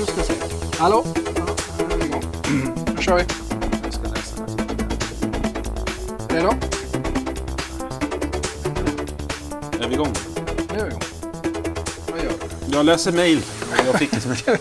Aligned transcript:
nu 0.00 0.06
ska 0.06 0.22
se. 0.22 0.34
Hallå? 0.78 1.04
Ja, 1.36 2.20
nu 2.96 3.02
kör 3.02 3.16
vi. 3.16 3.24
Jag 3.84 3.94
ska 3.94 4.02
läsa. 4.02 4.46
Redo? 6.28 6.48
Är 9.80 9.88
vi 9.88 9.94
igång? 9.94 10.12
Nu 10.72 10.78
är 10.78 10.84
vi 10.84 10.90
igång. 10.90 11.02
Vad 12.10 12.18
gör 12.18 12.30
du? 12.30 12.72
Jag 12.76 12.86
läser 12.86 13.12
mejl. 13.12 13.42
Jag 13.86 13.98
fick 13.98 14.12
ett 14.12 14.26
mejl. 14.26 14.58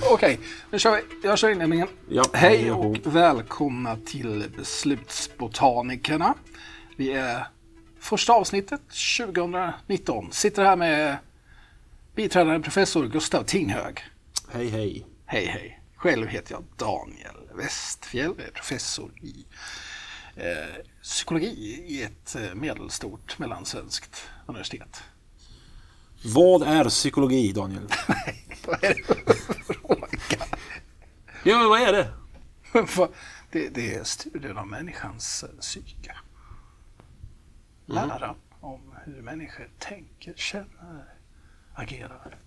Okej, 0.10 0.40
nu 0.70 0.78
kör 0.78 0.96
vi. 0.96 1.28
Jag 1.28 1.38
kör 1.38 1.48
inledningen. 1.48 1.88
Ja, 2.08 2.24
Hej 2.32 2.72
och 2.72 2.96
välkomna 3.04 3.96
till 4.06 4.44
Beslutsbotanikerna. 4.56 6.34
Vi 6.96 7.12
är 7.12 7.46
första 8.00 8.32
avsnittet 8.32 8.80
2019. 9.18 10.28
Sitter 10.32 10.64
här 10.64 10.76
med 10.76 11.16
biträdande 12.14 12.60
professor 12.60 13.08
Gustav 13.08 13.44
Tinghög. 13.44 14.00
Hej, 14.48 14.68
hej. 14.68 15.06
Hej 15.26 15.46
hej. 15.46 15.80
Själv 15.96 16.26
heter 16.28 16.52
jag 16.52 16.64
Daniel 16.76 17.48
Westfjell. 17.54 18.30
Är 18.30 18.50
professor 18.50 19.12
i 19.20 19.46
eh, 20.36 20.84
psykologi 21.02 21.84
i 21.86 22.02
ett 22.02 22.36
eh, 22.36 22.54
medelstort 22.54 23.38
mellansvenskt 23.38 24.30
universitet. 24.46 25.02
Vad 26.24 26.62
är 26.62 26.84
psykologi, 26.84 27.52
Daniel? 27.52 27.82
Vad 28.66 28.84
är 28.84 28.94
det 28.94 29.04
för 29.04 29.74
fråga? 29.74 30.06
Ja, 31.44 31.58
men 31.58 31.68
vad 31.68 31.80
är 31.80 31.92
det? 31.92 32.12
Det, 33.50 33.68
det 33.68 33.94
är 33.94 34.04
studien 34.04 34.58
av 34.58 34.66
människans 34.66 35.44
eh, 35.44 35.60
psyke. 35.60 36.16
Lära 37.86 38.34
om 38.60 38.94
hur 39.04 39.22
människor 39.22 39.70
tänker, 39.78 40.34
känner, 40.36 41.14
agerar. 41.80 42.38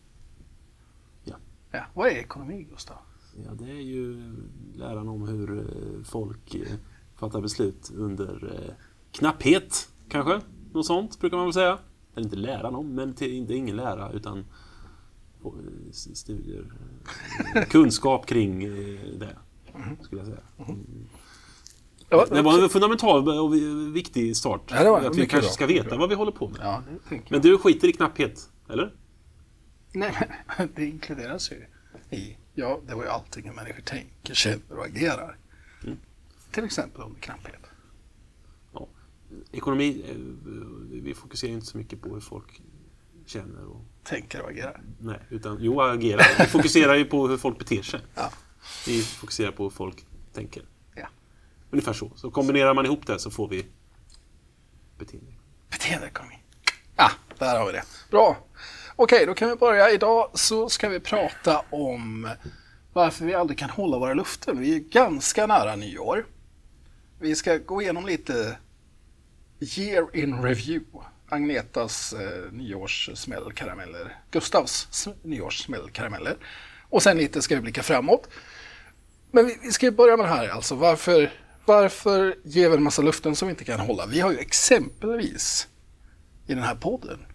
Ja. 1.23 1.35
Ja, 1.71 1.85
vad 1.93 2.07
är 2.07 2.11
ekonomi, 2.15 2.67
Gustav? 2.71 2.97
Ja, 3.45 3.51
det 3.53 3.71
är 3.71 3.81
ju 3.81 4.33
läran 4.75 5.07
om 5.07 5.27
hur 5.27 5.57
eh, 5.59 6.03
folk 6.03 6.55
eh, 6.55 6.61
fattar 7.15 7.41
beslut 7.41 7.91
under 7.95 8.53
eh, 8.67 8.73
knapphet, 9.11 9.89
kanske. 10.09 10.41
Något 10.73 10.85
sånt 10.85 11.19
brukar 11.19 11.37
man 11.37 11.45
väl 11.45 11.53
säga. 11.53 11.77
Eller 12.15 12.25
inte 12.25 12.35
läran 12.35 12.75
om, 12.75 12.95
men 12.95 13.15
det 13.17 13.25
är 13.25 13.51
ingen 13.51 13.75
lära 13.75 14.11
utan 14.11 14.45
studier. 16.13 16.73
Kunskap 17.69 18.25
kring 18.25 18.59
det, 19.19 19.37
skulle 20.01 20.21
jag 20.21 20.27
säga. 20.27 20.39
Ja, 22.09 22.25
Det 22.29 22.41
var 22.41 22.63
en 22.63 22.69
fundamental 22.69 23.29
och 23.29 23.53
viktig 23.95 24.37
start. 24.37 24.61
Ja, 24.71 24.99
att 24.99 25.15
vi 25.17 25.27
kanske 25.27 25.39
bra. 25.47 25.49
ska 25.53 25.65
veta 25.67 25.97
vad 25.97 26.09
vi 26.09 26.15
håller 26.15 26.31
på 26.31 26.47
med. 26.49 26.59
ja, 26.61 26.83
Men 27.29 27.41
du 27.41 27.57
skiter 27.57 27.87
i 27.87 27.93
knapphet, 27.93 28.49
eller? 28.69 28.93
Nej, 29.93 30.29
men 30.57 30.69
det 30.75 30.85
inkluderas 30.85 31.51
ju 31.51 31.65
i, 32.09 32.37
ja, 32.53 32.81
det 32.87 32.95
var 32.95 33.03
ju 33.03 33.09
allting 33.09 33.43
hur 33.47 33.53
människor 33.53 33.81
tänker, 33.81 34.33
känner 34.33 34.77
och 34.77 34.85
agerar. 34.85 35.37
Mm. 35.83 35.97
Till 36.51 36.63
exempel 36.65 37.01
under 37.01 37.19
knapphet. 37.21 37.61
Ja. 38.73 38.87
Ekonomi, 39.51 40.05
eh, 40.09 40.15
vi 41.03 41.13
fokuserar 41.13 41.51
inte 41.51 41.65
så 41.65 41.77
mycket 41.77 42.01
på 42.01 42.09
hur 42.13 42.19
folk 42.21 42.61
känner 43.25 43.65
och 43.65 43.81
Tänker 44.03 44.41
och 44.41 44.49
agerar. 44.49 44.81
nej, 44.99 45.19
utan 45.29 45.57
jo, 45.61 45.81
agerar. 45.81 46.25
Vi 46.39 46.45
fokuserar 46.45 46.95
ju 46.95 47.05
på 47.05 47.27
hur 47.27 47.37
folk 47.37 47.59
beter 47.59 47.81
sig. 47.81 47.99
Ja. 48.15 48.31
Vi 48.87 49.01
fokuserar 49.01 49.51
på 49.51 49.63
hur 49.63 49.69
folk 49.69 50.05
tänker. 50.33 50.63
Ja. 50.95 51.07
Ungefär 51.71 51.93
så. 51.93 52.11
Så 52.15 52.31
kombinerar 52.31 52.73
man 52.73 52.85
ihop 52.85 53.07
det 53.07 53.19
så 53.19 53.31
får 53.31 53.47
vi 53.47 53.65
beteende. 54.97 55.31
Beteendeekonomi. 55.71 56.39
Ja, 56.95 57.11
där 57.39 57.59
har 57.59 57.65
vi 57.65 57.71
det. 57.71 57.83
Bra. 58.11 58.37
Okej, 58.95 59.25
då 59.25 59.33
kan 59.33 59.49
vi 59.49 59.55
börja. 59.55 59.91
Idag 59.91 60.29
så 60.33 60.69
ska 60.69 60.89
vi 60.89 60.99
prata 60.99 61.65
om 61.69 62.29
varför 62.93 63.25
vi 63.25 63.33
aldrig 63.33 63.59
kan 63.59 63.69
hålla 63.69 63.97
våra 63.97 64.13
luften. 64.13 64.59
Vi 64.59 64.75
är 64.75 64.79
ganska 64.79 65.47
nära 65.47 65.75
nyår. 65.75 66.25
Vi 67.19 67.35
ska 67.35 67.57
gå 67.57 67.81
igenom 67.81 68.05
lite 68.05 68.57
year 69.59 70.15
in 70.15 70.41
review. 70.43 70.85
Agnetas 71.29 72.13
eh, 72.13 72.51
nyårssmällkarameller, 72.51 74.17
Gustavs 74.31 75.07
nyårssmällkarameller. 75.23 76.37
Och 76.89 77.03
sen 77.03 77.17
lite 77.17 77.41
ska 77.41 77.55
vi 77.55 77.61
blicka 77.61 77.83
framåt. 77.83 78.29
Men 79.31 79.45
vi, 79.45 79.57
vi 79.61 79.71
ska 79.71 79.91
börja 79.91 80.17
med 80.17 80.25
det 80.25 80.29
här 80.29 80.49
alltså. 80.49 80.75
Varför, 80.75 81.31
varför 81.65 82.35
ger 82.43 82.69
vi 82.69 82.75
en 82.75 82.83
massa 82.83 83.01
luften 83.01 83.35
som 83.35 83.47
vi 83.47 83.51
inte 83.51 83.63
kan 83.63 83.79
hålla? 83.79 84.05
Vi 84.05 84.19
har 84.19 84.31
ju 84.31 84.37
exempelvis 84.37 85.67
i 86.47 86.53
den 86.53 86.63
här 86.63 86.75
podden 86.75 87.25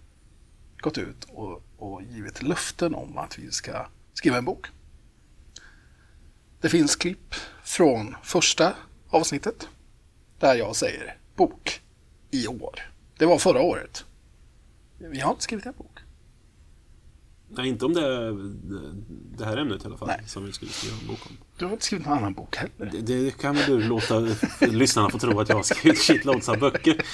gått 0.81 0.99
ut 0.99 1.25
och, 1.29 1.63
och 1.79 2.03
givit 2.03 2.43
löften 2.43 2.95
om 2.95 3.19
att 3.19 3.39
vi 3.39 3.51
ska 3.51 3.87
skriva 4.15 4.39
en 4.39 4.45
bok. 4.45 4.67
Det 6.61 6.69
finns 6.69 6.97
klipp 6.97 7.35
från 7.65 8.17
första 8.23 8.75
avsnittet 9.09 9.69
där 10.39 10.55
jag 10.55 10.77
säger 10.77 11.17
bok 11.37 11.83
i 12.31 12.47
år. 12.47 12.93
Det 13.19 13.27
var 13.27 13.39
förra 13.39 13.61
året. 13.61 14.05
Vi 14.99 15.21
har 15.21 15.31
inte 15.31 15.43
skrivit 15.43 15.67
en 15.67 15.75
bok. 15.79 15.99
Nej, 17.51 17.69
inte 17.69 17.85
om 17.85 17.95
det, 17.95 18.33
det 19.39 19.45
här 19.45 19.57
ämnet 19.57 19.83
i 19.83 19.87
alla 19.87 19.97
fall, 19.97 20.09
Nej. 20.09 20.23
som 20.27 20.45
vi 20.45 20.53
skulle 20.53 20.71
skriva 20.71 20.97
en 21.01 21.07
bok 21.07 21.27
om. 21.27 21.37
Du 21.59 21.65
har 21.65 21.73
inte 21.73 21.85
skrivit 21.85 22.07
någon 22.07 22.19
annan 22.19 22.35
bok 22.35 22.57
heller. 22.57 22.93
Det, 22.93 23.01
det 23.01 23.39
kan 23.39 23.55
väl 23.55 23.67
du 23.67 23.89
låta 23.89 24.29
lyssnarna 24.61 25.11
få 25.11 25.19
tro 25.19 25.41
att 25.41 25.49
jag 25.49 25.57
har 25.57 25.63
skrivit 25.63 25.99
shitloads 25.99 26.49
av 26.49 26.59
böcker. 26.59 27.05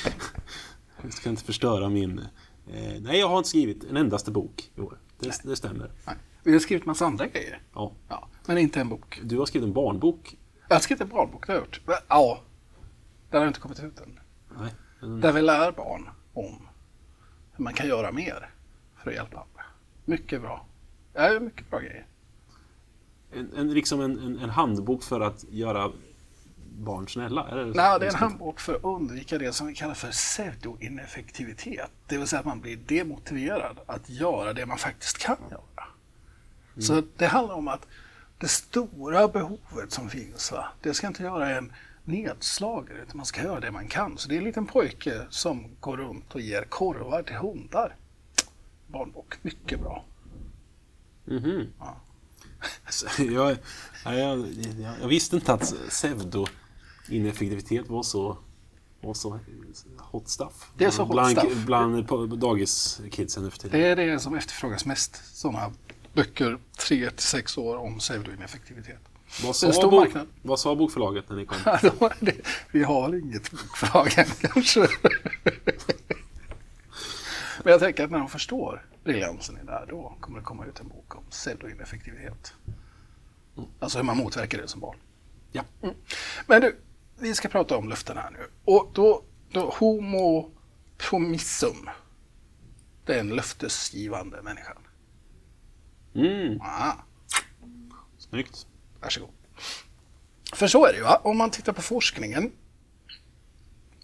Jag 1.03 1.13
ska 1.13 1.31
inte 1.31 1.45
förstöra 1.45 1.89
min... 1.89 2.21
Eh, 2.67 3.01
nej, 3.01 3.19
jag 3.21 3.29
har 3.29 3.39
inte 3.39 3.49
skrivit 3.49 3.85
en 3.85 3.97
endaste 3.97 4.31
bok 4.31 4.71
i 4.77 4.81
år. 4.81 4.99
Det, 5.19 5.41
det 5.45 5.57
stämmer. 5.57 5.91
Nej. 6.07 6.17
Vi 6.43 6.53
har 6.53 6.59
skrivit 6.59 6.87
massa 6.87 7.07
andra 7.07 7.27
grejer. 7.27 7.63
Ja. 7.75 7.93
Ja, 8.09 8.29
men 8.47 8.59
inte 8.59 8.81
en 8.81 8.89
bok. 8.89 9.21
Du 9.23 9.39
har 9.39 9.47
skrivit 9.47 9.67
en 9.67 9.73
barnbok. 9.73 10.37
Jag 10.69 10.77
har 10.77 10.81
skrivit 10.81 11.01
en 11.01 11.09
barnbok, 11.09 11.47
det 11.47 11.53
har 11.53 11.59
jag 11.59 11.67
gjort. 11.67 11.81
Men, 11.87 11.97
Ja, 12.09 12.41
den 13.31 13.41
har 13.41 13.49
inte 13.49 13.61
kommit 13.61 13.81
ut 13.83 14.01
än. 14.01 14.21
Nej. 14.59 14.71
En, 15.03 15.21
Där 15.21 15.33
vi 15.33 15.43
lär 15.43 15.73
barn 15.73 16.09
om 16.33 16.69
hur 17.53 17.65
man 17.65 17.75
kan 17.75 17.89
göra 17.89 18.13
mer 18.13 18.51
för 19.03 19.11
att 19.11 19.17
hjälpa 19.17 19.37
andra. 19.37 19.65
Mycket 20.05 20.41
bra. 20.41 20.67
Ja, 21.13 21.41
mycket 21.41 21.71
bra 21.71 21.79
grejer. 21.81 22.07
en, 23.33 23.53
en, 23.57 23.75
liksom 23.75 24.01
en, 24.01 24.39
en 24.39 24.51
handbok 24.51 25.03
för 25.03 25.21
att 25.21 25.45
göra 25.51 25.93
barn 26.79 27.09
snälla? 27.09 27.49
Är 27.49 27.57
det 27.57 27.65
Nej, 27.65 28.01
det 28.01 28.07
är 28.07 28.11
en 28.11 28.15
handbok 28.15 28.61
för 28.61 28.75
att 28.75 28.85
undvika 28.85 29.39
det 29.39 29.53
som 29.53 29.67
vi 29.67 29.75
kallar 29.75 29.95
för 29.95 30.11
pseudoineffektivitet. 30.11 31.91
Det 32.07 32.19
vill 32.19 32.27
säga 32.27 32.41
att 32.41 32.47
man 32.47 32.61
blir 32.61 32.77
demotiverad 32.77 33.79
att 33.87 34.11
göra 34.11 34.53
det 34.53 34.67
man 34.67 34.79
faktiskt 34.79 35.19
kan 35.19 35.37
göra. 35.51 35.87
Så 36.79 37.03
det 37.17 37.27
handlar 37.27 37.55
om 37.55 37.69
att 37.69 37.87
det 38.39 38.49
stora 38.49 39.29
behovet 39.29 39.93
som 39.93 40.11
finns, 40.11 40.53
va, 40.53 40.69
det 40.83 40.95
ska 40.95 41.07
inte 41.07 41.23
göra 41.23 41.57
en 41.57 41.73
nedslagare, 42.05 42.99
utan 43.03 43.17
man 43.17 43.27
ska 43.27 43.43
göra 43.43 43.61
det 43.61 43.71
man 43.71 43.89
kan. 43.89 44.19
Så 44.19 44.29
det 44.29 44.35
är 44.35 44.39
en 44.39 44.45
liten 44.45 44.67
pojke 44.67 45.27
som 45.31 45.67
går 45.81 45.97
runt 45.97 46.35
och 46.35 46.41
ger 46.41 46.63
korvar 46.63 47.23
till 47.23 47.37
hundar. 47.37 47.97
Barnbok, 48.87 49.35
mycket 49.43 49.81
bra. 49.81 50.05
Mhm. 51.25 51.67
Ja. 51.79 51.97
Så 52.89 53.23
jag, 53.23 53.57
jag, 54.05 54.17
jag, 54.17 54.47
jag, 55.01 55.09
visste 55.09 55.37
inte 55.37 55.53
att 55.53 55.75
pseudo-ineffektivitet 57.05 57.89
var 57.89 58.03
så, 58.03 58.39
var 59.01 59.15
så 59.15 59.41
hot 59.99 60.29
stuff. 60.29 60.71
Det 60.77 60.85
är 60.85 60.91
så 60.91 61.03
hot 61.03 61.13
bland, 61.13 61.39
stuff. 61.39 61.65
Bland 61.67 62.39
dagiskidsen 62.39 63.45
nu 63.45 63.51
för 63.51 63.59
tiden. 63.59 63.81
Det 63.81 63.87
är 63.87 63.97
det 63.97 64.19
som 64.19 64.35
efterfrågas 64.35 64.85
mest, 64.85 65.37
sådana 65.37 65.73
böcker 66.13 66.59
3 66.79 67.11
till 67.11 67.27
6 67.27 67.59
år 67.59 67.77
om 67.77 67.99
pseudoineffektivitet. 67.99 69.01
Vad 69.43 69.45
är 69.45 69.49
en 69.49 69.55
sa, 69.55 69.73
stor 69.73 69.91
bok, 69.91 70.09
vad 70.43 70.61
sa 70.61 70.75
bokförlaget 70.75 71.29
när 71.29 71.37
ni 71.37 71.47
kom? 71.47 71.59
Vi 72.71 72.85
har 72.85 73.15
inget 73.15 73.51
bokförlag 73.51 74.19
än 74.19 74.27
kanske. 74.53 74.89
Men 77.63 77.71
jag 77.73 77.81
tänker 77.81 78.05
att 78.05 78.11
när 78.11 78.19
de 78.19 78.29
förstår 78.29 78.87
briljansen 79.05 79.59
i 79.63 79.65
det 79.65 79.73
här, 79.73 79.87
då 79.87 80.17
kommer 80.21 80.39
det 80.39 80.45
komma 80.45 80.67
ut 80.67 80.81
en 80.81 80.89
bok 80.89 81.17
om 81.17 81.25
pseudoineffektivitet. 81.31 82.55
Alltså 83.79 83.99
hur 83.99 84.05
man 84.05 84.17
motverkar 84.17 84.59
det 84.59 84.69
som 84.69 84.81
barn. 84.81 84.97
Ja. 85.53 85.65
Mm. 85.83 85.95
Men 86.47 86.61
du, 86.61 86.77
vi 87.19 87.35
ska 87.35 87.49
prata 87.49 87.77
om 87.77 87.89
luften 87.89 88.17
här 88.17 88.31
nu. 88.31 88.47
Och 88.65 88.91
då, 88.95 89.23
då 89.51 89.71
homo 89.71 90.51
promissum. 90.99 91.91
Det 93.05 93.15
är 93.15 93.21
en 93.21 93.29
löftesgivande 93.29 94.43
människa. 94.43 94.77
Mm, 96.15 96.61
Ah. 96.61 96.93
snyggt. 98.19 98.67
Varsågod. 99.01 99.31
För 100.53 100.67
så 100.67 100.87
är 100.87 100.93
det 100.93 100.99
ju, 100.99 101.05
va? 101.05 101.21
om 101.25 101.37
man 101.37 101.51
tittar 101.51 101.73
på 101.73 101.83
forskningen 101.83 102.53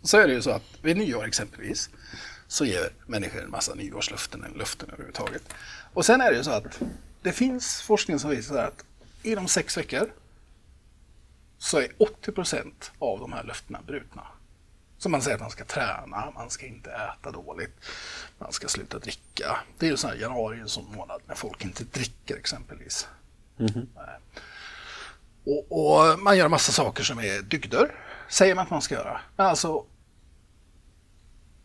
så 0.03 0.19
är 0.19 0.27
det 0.29 0.35
ju 0.35 0.43
så 0.43 0.51
att 0.51 0.62
vid 0.83 0.97
nyår 0.97 1.25
exempelvis 1.27 1.91
så 2.49 2.65
ger 2.65 2.93
människor 3.07 3.43
en 3.43 3.51
massa 3.51 3.75
nyårslöften 3.75 4.45
eller 4.45 4.59
löften 4.59 4.89
överhuvudtaget. 4.91 5.55
Och 5.95 6.07
sen 6.07 6.21
är 6.21 6.31
det 6.31 6.37
ju 6.37 6.45
så 6.45 6.51
att 6.51 6.81
det 7.23 7.33
finns 7.33 7.83
forskning 7.83 8.19
som 8.19 8.31
visar 8.31 8.65
att 8.65 8.85
inom 9.23 9.49
sex 9.49 9.77
veckor 9.77 10.12
så 11.61 11.79
är 11.79 11.89
80 11.99 12.33
procent 12.33 12.93
av 12.99 13.21
de 13.21 13.33
här 13.33 13.45
löftena 13.45 13.81
brutna. 13.87 14.27
Så 14.99 15.09
man 15.09 15.23
säger 15.23 15.35
att 15.35 15.41
man 15.41 15.51
ska 15.51 15.65
träna, 15.65 16.31
man 16.35 16.51
ska 16.51 16.67
inte 16.67 16.91
äta 16.91 17.31
dåligt, 17.31 17.77
man 18.39 18.53
ska 18.53 18.69
sluta 18.69 18.99
dricka. 18.99 19.59
Det 19.79 19.87
är 19.87 19.91
ju 19.91 19.97
så 19.97 20.09
här, 20.09 20.15
januari 20.15 20.61
en 20.61 20.69
sån 20.69 20.95
månad 20.97 21.21
när 21.27 21.35
folk 21.35 21.65
inte 21.65 21.85
dricker 21.85 22.37
exempelvis. 22.37 23.09
Nej. 23.57 24.19
Och, 25.45 25.67
och 25.71 26.19
man 26.19 26.39
gör 26.39 26.49
massa 26.49 26.73
saker 26.73 27.03
som 27.03 27.19
är 27.19 27.43
dygder, 27.43 27.95
säger 28.29 28.55
man 28.55 28.65
att 28.65 28.71
man 28.71 28.83
ska 28.83 28.95
göra. 28.95 29.21
Men 29.37 29.47
alltså, 29.47 29.85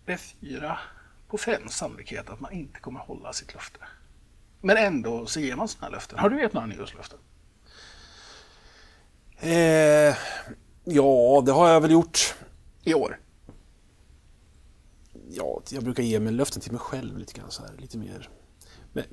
det 0.06 0.14
är 0.14 0.18
fyra 0.18 0.80
på 1.28 1.38
fem 1.38 1.70
sannolikhet 1.70 2.30
att 2.30 2.40
man 2.40 2.52
inte 2.52 2.80
kommer 2.80 3.00
hålla 3.00 3.34
sitt 3.34 3.54
löfte. 3.54 3.80
Men 4.62 4.78
ändå 4.78 5.26
så 5.26 5.40
ger 5.40 5.56
man 5.56 5.68
sådana 5.68 5.86
här 5.86 5.92
löften. 5.92 6.20
Har 6.20 6.30
du 6.30 6.42
gett 6.42 6.54
några 6.54 6.68
nyårslöften? 6.68 7.20
Eh, 9.46 10.16
ja, 10.84 11.44
det 11.46 11.52
har 11.52 11.70
jag 11.70 11.82
väl 11.82 11.92
gjort. 11.92 12.36
I 12.84 12.94
år? 12.94 13.20
Ja, 15.30 15.62
jag 15.70 15.84
brukar 15.84 16.04
ge 16.04 16.20
mig 16.20 16.34
löften 16.34 16.62
till 16.62 16.72
mig 16.72 16.80
själv 16.82 17.18
lite 17.18 17.34
grann 17.34 17.52
så 17.52 17.64
här, 17.64 17.72
lite 17.78 17.98
mer. 17.98 18.30
Men, 18.94 19.04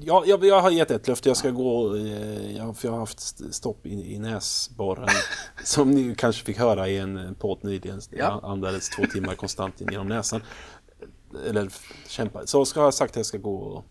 ja, 0.00 0.24
jag, 0.26 0.44
jag 0.44 0.60
har 0.60 0.70
gett 0.70 0.90
ett 0.90 1.08
löfte. 1.08 1.28
Jag 1.28 1.36
ska 1.36 1.50
gå, 1.50 1.96
eh, 1.96 2.56
jag, 2.56 2.76
för 2.76 2.88
jag 2.88 2.92
har 2.92 2.98
haft 2.98 3.54
stopp 3.54 3.86
i, 3.86 4.14
i 4.14 4.18
näsborren. 4.18 5.08
som 5.64 5.90
ni 5.90 6.14
kanske 6.14 6.44
fick 6.44 6.58
höra 6.58 6.88
i 6.88 6.98
en 6.98 7.34
podd 7.34 7.64
nyligen. 7.64 8.00
Ja. 8.10 8.40
Andades 8.42 8.88
två 8.88 9.02
timmar 9.12 9.34
konstant 9.34 9.80
in 9.80 9.88
genom 9.90 10.06
näsan. 10.06 10.42
Eller 11.46 11.72
kämpa. 12.06 12.46
Så 12.46 12.64
ska 12.64 12.80
jag 12.80 12.94
sagt 12.94 13.10
att 13.10 13.16
jag 13.16 13.26
ska 13.26 13.38
gå 13.38 13.84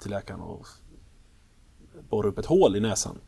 till 0.00 0.10
läkaren 0.10 0.40
och 0.40 0.66
borra 2.10 2.28
upp 2.28 2.38
ett 2.38 2.46
hål 2.46 2.76
i 2.76 2.80
näsan. 2.80 3.18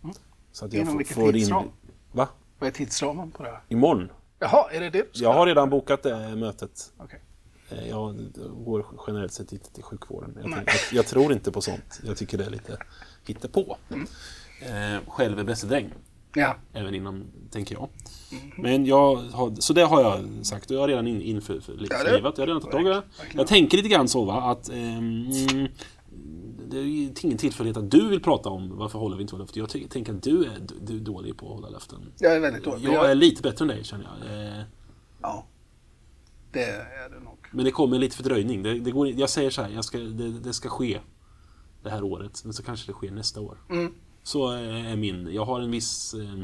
Så 0.52 0.64
att 0.64 0.72
jag 0.72 0.82
Inom 0.82 1.04
får, 1.04 1.14
får 1.14 1.32
tidsram? 1.32 1.70
Va? 2.16 2.28
Vad 2.58 2.66
är 2.68 2.72
tidsramen 2.72 3.30
på 3.30 3.42
det 3.42 3.48
här? 3.48 3.60
Imorgon? 3.68 4.10
Jaha, 4.38 4.70
är 4.70 4.80
det 4.80 4.90
det 4.90 5.06
Jag 5.12 5.32
har 5.32 5.46
redan 5.46 5.70
bokat 5.70 6.02
det 6.02 6.36
mötet. 6.36 6.92
Okej. 6.98 7.20
Eh, 7.70 7.88
Jag 7.88 8.16
går 8.64 8.86
generellt 9.06 9.32
sett 9.32 9.52
inte 9.52 9.72
till 9.72 9.82
sjukvården. 9.82 10.38
Jag, 10.40 10.50
Nej. 10.50 10.58
tänk- 10.66 10.68
jag, 10.68 10.98
jag 10.98 11.06
tror 11.06 11.32
inte 11.32 11.52
på 11.52 11.60
sånt. 11.60 12.00
Jag 12.06 12.16
tycker 12.16 12.38
det 12.38 12.44
är 12.44 12.50
lite 12.50 12.78
hittepå. 13.26 13.76
Eh, 14.60 15.00
själv 15.08 15.38
är 15.38 15.44
bäste 15.44 15.66
dräng. 15.66 15.92
Ja, 16.34 16.56
Även 16.72 16.94
inom, 16.94 17.24
tänker 17.50 17.74
jag. 17.74 17.88
Men 18.56 18.86
jag 18.86 19.14
har, 19.16 19.60
så 19.60 19.72
det 19.72 19.82
har 19.84 20.02
jag 20.02 20.46
sagt 20.46 20.70
och 20.70 20.76
jag 20.76 20.80
har 20.80 20.88
redan 20.88 21.06
in, 21.06 21.22
inför 21.22 21.60
för, 21.60 21.72
Ja. 21.72 21.96
Jag 22.04 22.22
har 22.22 22.46
redan 22.46 22.60
tagit 22.60 22.70
tag 22.72 22.86
i 22.86 22.88
det. 22.88 23.02
Jag 23.34 23.46
tänker 23.46 23.76
lite 23.76 23.88
grann 23.88 24.08
så 24.08 24.24
va, 24.24 24.42
att 24.50 24.69
mm, 24.69 25.69
det 26.70 26.78
är 26.78 26.82
ju 26.82 27.12
ingen 27.22 27.38
tillfällighet 27.38 27.76
att 27.76 27.90
du 27.90 28.08
vill 28.08 28.22
prata 28.22 28.48
om 28.48 28.76
varför 28.76 28.98
håller 28.98 29.16
vi 29.16 29.22
inte 29.22 29.34
våra 29.34 29.42
löften. 29.42 29.60
Jag 29.60 29.70
ty- 29.70 29.88
tänker 29.88 30.14
att 30.14 30.22
du 30.22 30.44
är, 30.44 30.60
du 30.80 30.96
är 30.96 31.00
dålig 31.00 31.36
på 31.36 31.46
att 31.46 31.54
hålla 31.54 31.68
löften. 31.68 32.12
jag 32.18 32.36
är 32.36 32.40
väldigt 32.40 32.64
dålig. 32.64 32.84
Jag 32.88 33.10
är 33.10 33.14
lite 33.14 33.42
bättre 33.42 33.62
än 33.64 33.68
dig 33.68 33.84
känner 33.84 34.04
jag. 34.04 34.46
Eh, 34.58 34.64
Ja, 35.22 35.46
det 36.52 36.62
är 36.64 37.10
det 37.10 37.20
nog. 37.20 37.38
Men 37.52 37.64
det 37.64 37.70
kommer 37.70 37.98
lite 37.98 38.16
fördröjning. 38.16 38.62
Det, 38.62 38.78
det 38.80 38.90
går, 38.90 39.08
jag 39.08 39.30
säger 39.30 39.50
så 39.50 39.62
här, 39.62 39.70
jag 39.70 39.84
ska, 39.84 39.98
det, 39.98 40.30
det 40.30 40.52
ska 40.52 40.68
ske 40.68 41.00
det 41.82 41.90
här 41.90 42.02
året, 42.04 42.40
men 42.44 42.52
så 42.52 42.62
kanske 42.62 42.86
det 42.86 42.92
sker 42.92 43.10
nästa 43.10 43.40
år. 43.40 43.58
Mm. 43.70 43.94
Så 44.22 44.52
eh, 44.52 44.92
är 44.92 44.96
min, 44.96 45.28
jag 45.32 45.44
har 45.44 45.60
en 45.60 45.70
viss 45.70 46.14
eh, 46.14 46.40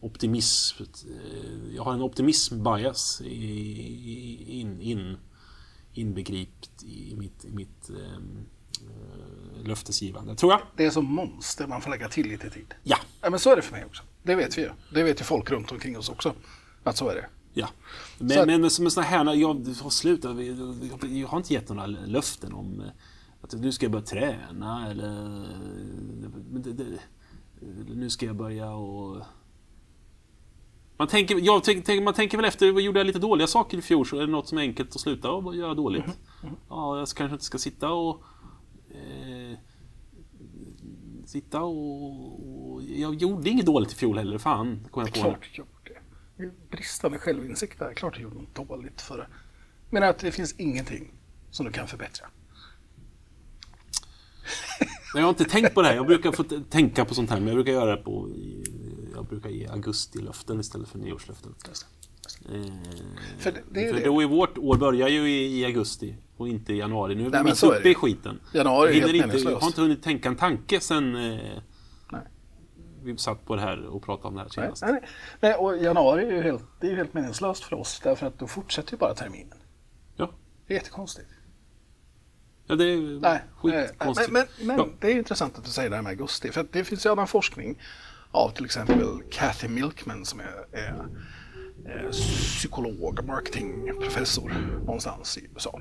optimism, 0.00 0.82
eh, 0.82 1.74
jag 1.76 1.82
har 1.84 1.92
en 1.94 2.02
optimism-bias 2.02 3.22
i, 3.24 3.26
i, 3.34 4.60
in, 4.60 4.80
in, 4.80 5.16
inbegript 5.94 6.82
i 6.82 7.14
mitt, 7.16 7.44
i 7.44 7.52
mitt 7.52 7.90
eh, 7.90 8.18
löftesgivande, 9.64 10.34
tror 10.34 10.52
jag. 10.52 10.60
Det 10.76 10.84
är 10.84 10.90
som 10.90 11.04
moms, 11.04 11.56
där 11.56 11.66
man 11.66 11.80
får 11.80 11.90
lägga 11.90 12.08
till 12.08 12.28
lite 12.28 12.50
tid. 12.50 12.74
Ja, 12.82 12.96
Ja, 13.20 13.30
men 13.30 13.38
så 13.40 13.50
är 13.52 13.56
det 13.56 13.62
för 13.62 13.72
mig 13.72 13.84
också. 13.84 14.02
Det 14.22 14.34
vet 14.34 14.58
vi 14.58 14.62
ju. 14.62 14.70
Det 14.94 15.02
vet 15.02 15.20
ju 15.20 15.24
folk 15.24 15.50
runt 15.50 15.72
omkring 15.72 15.98
oss 15.98 16.08
också. 16.08 16.32
Att 16.84 16.96
så 16.96 17.08
är 17.08 17.14
det. 17.14 17.26
ja. 17.52 17.66
Så 18.18 18.24
Men, 18.24 18.40
att- 18.40 18.46
men 18.46 18.70
som 18.70 18.84
en 18.84 18.90
sån 18.90 19.04
här, 19.04 19.34
jag 19.34 19.48
har 19.82 19.90
slutat, 19.90 20.36
jag, 21.12 21.28
har 21.28 21.38
inte 21.38 21.54
gett 21.54 21.68
några 21.68 21.86
löften 21.86 22.52
om 22.52 22.80
eh, 22.80 22.86
att 23.42 23.52
nu 23.52 23.72
ska 23.72 23.84
jag 23.84 23.92
börja 23.92 24.04
träna 24.06 24.90
eller 24.90 25.46
nu 27.94 28.10
ska 28.10 28.26
jag 28.26 28.36
börja 28.36 28.70
och 28.72 29.22
man 30.96 31.08
tänker, 31.08 31.38
jag 31.40 31.64
tänker, 31.64 32.00
man 32.02 32.14
tänker 32.14 32.36
väl 32.38 32.44
efter, 32.44 32.66
gjorde 32.80 33.00
jag 33.00 33.06
lite 33.06 33.18
dåliga 33.18 33.46
saker 33.46 33.78
i 33.78 33.82
fjol 33.82 34.06
så 34.06 34.16
är 34.16 34.20
det 34.20 34.26
något 34.26 34.48
som 34.48 34.58
är 34.58 34.62
enkelt 34.62 34.94
att 34.94 35.00
sluta 35.00 35.30
och 35.30 35.56
göra 35.56 35.74
dåligt. 35.74 36.04
Ja, 36.68 36.98
jag 36.98 37.08
kanske 37.08 37.32
inte 37.34 37.44
ska 37.44 37.58
sitta 37.58 37.90
och 37.90 38.22
eh, 38.90 39.58
Sitta 41.26 41.60
och, 41.62 42.72
och... 42.72 42.82
Jag 42.82 43.14
gjorde 43.14 43.50
inget 43.50 43.66
dåligt 43.66 43.92
i 43.92 43.94
fjol 43.94 44.18
heller, 44.18 44.38
fan 44.38 44.88
kom 44.90 45.02
jag 45.02 45.14
på. 45.14 45.20
Klart 45.20 45.48
du 45.52 45.58
gjorde 45.58 45.70
det. 45.84 46.00
Det 46.36 46.42
är 46.42 46.52
bristande 46.70 47.18
självinsikt 47.18 47.78
där. 47.78 47.94
Klart 47.94 48.14
du 48.14 48.22
gjorde 48.22 48.36
något 48.36 48.54
dåligt 48.54 49.00
för 49.00 49.18
det. 49.18 49.26
Men 49.90 50.02
att 50.02 50.18
det 50.18 50.32
finns 50.32 50.54
ingenting 50.58 51.12
som 51.50 51.66
du 51.66 51.72
kan 51.72 51.88
förbättra. 51.88 52.26
Jag 55.14 55.22
har 55.22 55.28
inte 55.28 55.44
tänkt 55.44 55.74
på 55.74 55.82
det 55.82 55.88
här. 55.88 55.94
Jag 55.94 56.06
brukar 56.06 56.32
få 56.32 56.44
tänka 56.70 57.04
på 57.04 57.14
sånt 57.14 57.30
här, 57.30 57.40
men 57.40 57.46
jag 57.46 57.56
brukar 57.56 57.72
göra 57.72 57.96
det 57.96 58.02
på... 58.02 58.30
Jag 59.14 59.26
brukar 59.26 59.50
ge 59.50 59.66
augustilöften 59.66 60.60
istället 60.60 60.88
för 60.88 60.98
nyårslöften. 60.98 61.54
Eh, 61.64 61.70
För 63.38 63.52
det- 63.52 63.62
för 63.92 63.94
det. 63.94 64.04
då 64.04 64.22
är 64.22 64.26
vårt 64.26 64.58
år 64.58 64.76
börjar 64.76 65.08
ju 65.08 65.30
i, 65.30 65.60
i 65.60 65.64
augusti 65.64 66.16
och 66.36 66.48
inte 66.48 66.72
i 66.72 66.78
januari. 66.78 67.14
Nu 67.14 67.20
är 67.20 67.24
vi 67.24 67.30
men 67.30 67.44
mitt 67.44 67.62
uppe 67.62 67.88
i 67.88 67.94
skiten. 67.94 68.40
Januari 68.54 68.90
är 68.90 69.00
Jag, 69.00 69.08
helt 69.08 69.34
inte, 69.36 69.50
jag 69.50 69.58
har 69.60 69.66
inte 69.66 69.80
hunnit 69.80 70.02
tänka 70.02 70.28
en 70.28 70.36
tanke 70.36 70.80
sen 70.80 71.16
eh, 71.16 71.40
Nej. 72.12 72.20
vi 73.02 73.16
satt 73.16 73.44
på 73.46 73.56
det 73.56 73.62
här 73.62 73.86
och 73.86 74.02
pratade 74.02 74.28
om 74.28 74.34
det 74.34 74.40
här 74.40 74.46
Nej, 74.56 74.64
senast. 74.64 74.82
nej, 74.82 74.92
nej. 74.92 75.02
nej, 75.40 75.54
och 75.54 75.76
januari 75.76 76.24
är 76.24 76.32
ju 76.32 76.42
helt, 76.42 76.64
det 76.80 76.86
är 76.86 76.90
ju 76.90 76.96
helt 76.96 77.14
meningslöst 77.14 77.64
för 77.64 77.76
oss. 77.76 78.00
Därför 78.04 78.26
att 78.26 78.38
då 78.38 78.46
fortsätter 78.46 78.92
ju 78.92 78.98
bara 78.98 79.14
terminen. 79.14 79.58
Ja. 80.16 80.30
Det 80.66 80.74
är 80.74 80.78
jättekonstigt. 80.78 81.28
ja, 82.66 82.74
det 82.74 82.84
är 82.84 82.96
Nej, 82.96 83.20
nej, 83.20 83.42
skitkonstigt. 83.88 84.30
men, 84.30 84.46
men, 84.58 84.66
men 84.66 84.76
Ja. 84.78 84.86
det 85.00 85.12
är 85.12 85.16
intressant 85.16 85.58
att 85.58 85.64
du 85.64 85.70
säger 85.70 85.90
det 85.90 85.96
här 85.96 86.02
med 86.02 86.10
augusti. 86.10 86.52
För 86.52 86.66
det 86.72 86.84
finns 86.84 87.06
ju 87.06 87.10
annan 87.10 87.26
forskning 87.26 87.78
av 88.30 88.50
till 88.50 88.64
exempel 88.64 89.22
Kathy 89.30 89.68
Milkman 89.68 90.24
som 90.24 90.40
är, 90.40 90.66
är 90.72 91.06
psykolog, 92.10 93.24
marketingprofessor 93.24 94.52
någonstans 94.84 95.38
i 95.38 95.48
USA. 95.54 95.80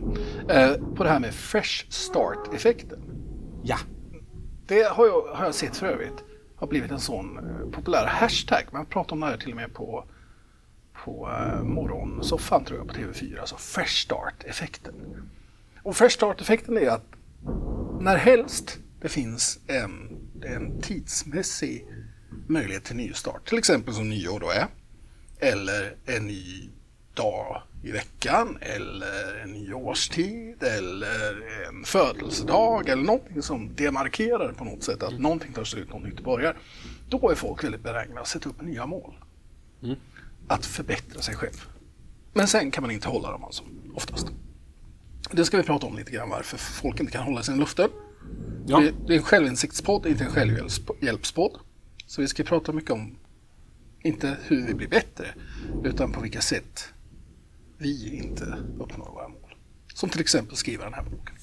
Eh, 0.49 0.73
på 0.95 1.03
det 1.03 1.09
här 1.09 1.19
med 1.19 1.33
fresh 1.33 1.85
start-effekten. 1.89 2.99
Ja. 3.63 3.77
Det 4.67 4.83
har 4.83 5.05
jag, 5.05 5.21
har 5.21 5.45
jag 5.45 5.55
sett 5.55 5.77
för 5.77 5.87
övrigt 5.87 6.23
har 6.59 6.67
blivit 6.67 6.91
en 6.91 6.99
sån 6.99 7.37
eh, 7.37 7.69
populär 7.71 8.05
hashtag. 8.05 8.63
Man 8.71 8.85
pratar 8.85 9.13
om 9.13 9.19
det 9.19 9.25
här 9.25 9.37
till 9.37 9.49
och 9.49 9.55
med 9.55 9.73
på, 9.73 10.05
på 10.93 11.29
eh, 11.29 11.63
morgonsoffan 11.63 12.65
tror 12.65 12.79
jag 12.79 12.87
på 12.87 12.93
TV4. 12.93 13.39
Alltså 13.39 13.55
fresh 13.55 13.93
start-effekten. 13.93 14.93
Och 15.83 15.95
fresh 15.95 16.15
start-effekten 16.15 16.77
är 16.77 16.89
att 16.89 17.05
när 17.99 18.17
helst 18.17 18.79
det 19.01 19.09
finns 19.09 19.59
en, 19.67 20.17
en 20.41 20.81
tidsmässig 20.81 21.87
möjlighet 22.47 22.83
till 22.83 22.95
nystart, 22.95 23.47
till 23.49 23.57
exempel 23.57 23.93
som 23.93 24.09
nyår 24.09 24.39
då 24.39 24.49
är, 24.49 24.67
eller 25.39 25.95
en 26.05 26.27
ny 26.27 26.69
dag 27.13 27.61
i 27.83 27.91
veckan, 27.91 28.57
eller 28.61 29.41
en 29.43 29.51
ny 29.51 29.73
årstid, 29.73 30.63
eller 30.63 31.67
en 31.69 31.83
födelsedag, 31.83 32.89
eller 32.89 33.03
någonting 33.03 33.41
som 33.41 33.75
demarkerar 33.75 34.53
på 34.53 34.63
något 34.63 34.83
sätt 34.83 35.03
att 35.03 35.19
någonting 35.19 35.53
tar 35.53 35.63
slut, 35.63 35.89
någonting 35.89 36.23
börjar. 36.23 36.57
Då 37.09 37.29
är 37.29 37.35
folk 37.35 37.63
väldigt 37.63 37.83
benägna 37.83 38.21
att 38.21 38.27
sätta 38.27 38.49
upp 38.49 38.61
nya 38.61 38.85
mål. 38.85 39.13
Att 40.47 40.65
förbättra 40.65 41.21
sig 41.21 41.35
själv. 41.35 41.65
Men 42.33 42.47
sen 42.47 42.71
kan 42.71 42.81
man 42.81 42.91
inte 42.91 43.07
hålla 43.07 43.31
dem 43.31 43.43
alltså, 43.43 43.63
oftast. 43.95 44.27
Det 45.31 45.45
ska 45.45 45.57
vi 45.57 45.63
prata 45.63 45.87
om 45.87 45.97
lite 45.97 46.11
grann 46.11 46.29
varför 46.29 46.57
folk 46.57 46.99
inte 46.99 47.11
kan 47.11 47.23
hålla 47.23 47.43
sina 47.43 47.57
löften. 47.57 47.89
Ja. 48.67 48.79
Det, 48.79 48.93
det 49.07 49.13
är 49.13 49.17
en 49.17 49.23
självinsiktspodd, 49.23 50.05
inte 50.05 50.23
en 50.23 50.31
självhjälpspodd. 50.31 51.59
Så 52.05 52.21
vi 52.21 52.27
ska 52.27 52.43
prata 52.43 52.71
mycket 52.71 52.91
om, 52.91 53.15
inte 54.03 54.37
hur 54.43 54.67
vi 54.67 54.73
blir 54.73 54.87
bättre, 54.87 55.25
utan 55.83 56.11
på 56.11 56.21
vilka 56.21 56.41
sätt 56.41 56.93
vi 57.77 58.15
inte 58.15 58.57
uppnår 58.79 59.11
våra 59.11 59.27
mål. 59.27 59.55
Som 59.93 60.09
till 60.09 60.21
exempel 60.21 60.55
skriva 60.55 60.83
den 60.83 60.93
här 60.93 61.03
boken. 61.03 61.35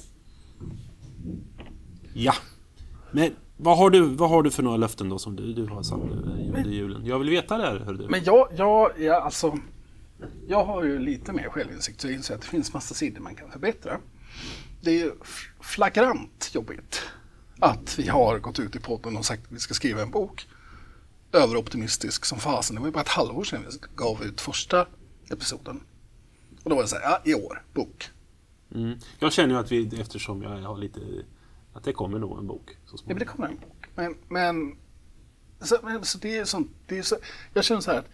Ja. 2.14 2.34
Men 3.12 3.34
vad 3.56 3.78
har, 3.78 3.90
du, 3.90 4.00
vad 4.00 4.30
har 4.30 4.42
du 4.42 4.50
för 4.50 4.62
några 4.62 4.76
löften 4.76 5.08
då 5.08 5.18
som 5.18 5.36
du, 5.36 5.52
du 5.52 5.66
har 5.66 5.82
satt 5.82 5.98
nu 5.98 6.52
under 6.56 6.70
julen? 6.70 7.06
Jag 7.06 7.18
vill 7.18 7.30
veta 7.30 7.56
det 7.56 7.62
här, 7.64 7.78
hör 7.78 7.94
du. 7.94 8.08
Men 8.08 8.24
jag, 8.24 8.48
jag, 8.56 8.92
jag, 8.98 9.22
alltså, 9.22 9.58
jag 10.48 10.64
har 10.64 10.84
ju 10.84 10.98
lite 10.98 11.32
mer 11.32 11.48
självinsikt 11.48 12.00
så 12.00 12.06
jag 12.06 12.14
inser 12.14 12.34
att 12.34 12.40
det 12.40 12.46
finns 12.46 12.72
massa 12.72 12.94
sidor 12.94 13.20
man 13.20 13.34
kan 13.34 13.50
förbättra. 13.50 13.98
Det 14.80 14.90
är 14.90 15.04
ju 15.04 15.12
flagrant 15.60 16.50
jobbigt 16.54 17.02
att 17.60 17.98
vi 17.98 18.08
har 18.08 18.38
gått 18.38 18.58
ut 18.58 18.76
i 18.76 18.78
podden 18.78 19.16
och 19.16 19.24
sagt 19.24 19.46
att 19.46 19.52
vi 19.52 19.58
ska 19.58 19.74
skriva 19.74 20.02
en 20.02 20.10
bok. 20.10 20.46
Överoptimistisk 21.32 22.24
som 22.24 22.38
fasen. 22.38 22.76
Det 22.76 22.80
var 22.80 22.88
ju 22.88 22.92
bara 22.92 23.00
ett 23.00 23.08
halvår 23.08 23.44
sedan 23.44 23.64
vi 23.70 23.78
gav 23.96 24.22
ut 24.22 24.40
första 24.40 24.86
episoden. 25.30 25.80
Och 26.64 26.70
då 26.70 26.76
var 26.76 26.82
det 26.82 26.88
så 26.88 26.96
här, 26.96 27.02
ja, 27.02 27.22
i 27.24 27.34
år, 27.34 27.64
bok. 27.74 28.10
Mm. 28.74 28.98
Jag 29.18 29.32
känner 29.32 29.54
ju 29.54 29.60
att 29.60 29.72
vi, 29.72 30.00
eftersom 30.00 30.42
jag 30.42 30.50
har 30.50 30.78
lite... 30.78 31.00
Att 31.72 31.84
det 31.84 31.92
kommer 31.92 32.18
nog 32.18 32.38
en 32.38 32.46
bok 32.46 32.76
så 32.84 32.96
Ja, 32.96 33.02
men 33.06 33.18
det 33.18 33.24
kommer 33.24 33.48
en 33.48 33.56
bok. 33.56 33.86
Men, 33.94 34.16
men, 34.28 34.76
så, 35.60 35.78
men 35.82 36.04
så 36.04 36.18
det 36.18 36.36
är 36.36 36.44
sånt, 36.44 36.70
det 36.86 36.98
är 36.98 37.02
så, 37.02 37.16
jag 37.54 37.64
känner 37.64 37.80
så 37.80 37.90
här 37.90 37.98
att 37.98 38.08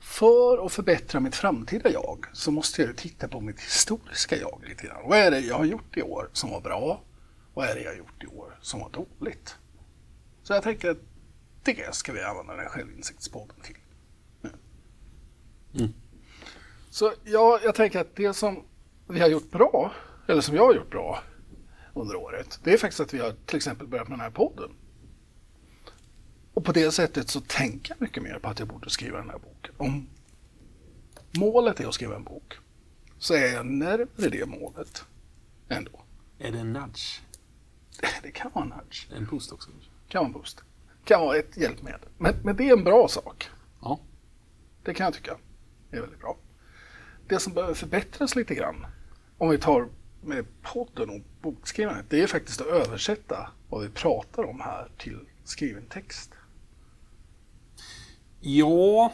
för 0.00 0.66
att 0.66 0.72
förbättra 0.72 1.20
mitt 1.20 1.34
framtida 1.34 1.90
jag 1.90 2.26
så 2.32 2.50
måste 2.50 2.82
jag 2.82 2.96
titta 2.96 3.28
på 3.28 3.40
mitt 3.40 3.60
historiska 3.60 4.36
jag 4.36 4.62
lite 4.68 4.86
grann. 4.86 5.08
Vad 5.08 5.18
är 5.18 5.30
det 5.30 5.40
jag 5.40 5.58
har 5.58 5.64
gjort 5.64 5.96
i 5.96 6.02
år 6.02 6.30
som 6.32 6.50
var 6.50 6.60
bra? 6.60 7.00
Vad 7.54 7.68
är 7.68 7.74
det 7.74 7.80
jag 7.80 7.90
har 7.90 7.98
gjort 7.98 8.22
i 8.22 8.26
år 8.26 8.58
som 8.62 8.80
var 8.80 8.90
dåligt? 8.90 9.56
Så 10.42 10.52
jag 10.52 10.62
tänker 10.62 10.90
att 10.90 10.98
det 11.66 11.94
ska 11.94 12.12
vi 12.12 12.22
använda 12.22 12.52
den 12.52 12.62
här 12.62 12.68
självinsiktspodden 12.68 13.56
till. 13.62 13.76
Mm. 15.74 15.92
Så 16.90 17.12
ja, 17.24 17.60
jag 17.64 17.74
tänker 17.74 18.00
att 18.00 18.16
det 18.16 18.34
som 18.34 18.64
vi 19.08 19.20
har 19.20 19.28
gjort 19.28 19.50
bra, 19.50 19.92
eller 20.28 20.40
som 20.40 20.56
jag 20.56 20.66
har 20.66 20.74
gjort 20.74 20.90
bra 20.90 21.22
under 21.94 22.16
året, 22.16 22.60
det 22.64 22.72
är 22.72 22.78
faktiskt 22.78 23.00
att 23.00 23.14
vi 23.14 23.18
har 23.18 23.34
till 23.46 23.56
exempel 23.56 23.86
börjat 23.86 24.08
med 24.08 24.18
den 24.18 24.24
här 24.24 24.30
podden. 24.30 24.70
Och 26.54 26.64
på 26.64 26.72
det 26.72 26.90
sättet 26.90 27.28
så 27.28 27.40
tänker 27.40 27.92
jag 27.92 28.00
mycket 28.00 28.22
mer 28.22 28.38
på 28.38 28.48
att 28.48 28.58
jag 28.58 28.68
borde 28.68 28.90
skriva 28.90 29.18
den 29.18 29.30
här 29.30 29.38
boken. 29.38 29.74
Om 29.76 30.08
målet 31.36 31.80
är 31.80 31.88
att 31.88 31.94
skriva 31.94 32.16
en 32.16 32.24
bok 32.24 32.58
så 33.18 33.34
är 33.34 33.52
jag 33.52 33.66
närmare 33.66 34.30
det 34.30 34.46
målet 34.46 35.04
ändå. 35.68 36.02
Är 36.38 36.52
det 36.52 36.58
en 36.58 36.72
nudge? 36.72 37.20
Det 38.22 38.30
kan 38.30 38.50
vara 38.54 38.64
en 38.64 38.70
nudge, 38.70 39.08
En 39.16 39.26
boost 39.26 39.52
också? 39.52 39.70
kanske? 39.70 39.90
kan 40.08 40.18
vara 40.18 40.26
en 40.26 40.32
boost, 40.32 40.62
kan 41.06 41.20
vara 41.20 41.36
ett 41.36 41.56
hjälpmedel. 41.56 42.00
Men, 42.18 42.34
men 42.44 42.56
det 42.56 42.68
är 42.68 42.72
en 42.72 42.84
bra 42.84 43.08
sak. 43.08 43.48
Ja. 43.82 44.00
Det 44.84 44.94
kan 44.94 45.04
jag 45.04 45.14
tycka 45.14 45.36
är 45.90 46.00
väldigt 46.00 46.20
bra. 46.20 46.36
Det 47.28 47.38
som 47.38 47.52
behöver 47.52 47.74
förbättras 47.74 48.36
lite 48.36 48.54
grann, 48.54 48.86
om 49.38 49.50
vi 49.50 49.58
tar 49.58 49.88
med 50.22 50.46
podden 50.62 51.10
och 51.10 51.20
bokskrivandet, 51.42 52.06
det 52.08 52.22
är 52.22 52.26
faktiskt 52.26 52.60
att 52.60 52.66
översätta 52.66 53.50
vad 53.68 53.82
vi 53.82 53.88
pratar 53.88 54.44
om 54.44 54.60
här 54.60 54.90
till 54.98 55.20
skriven 55.44 55.86
text. 55.86 56.30
Ja... 58.40 59.12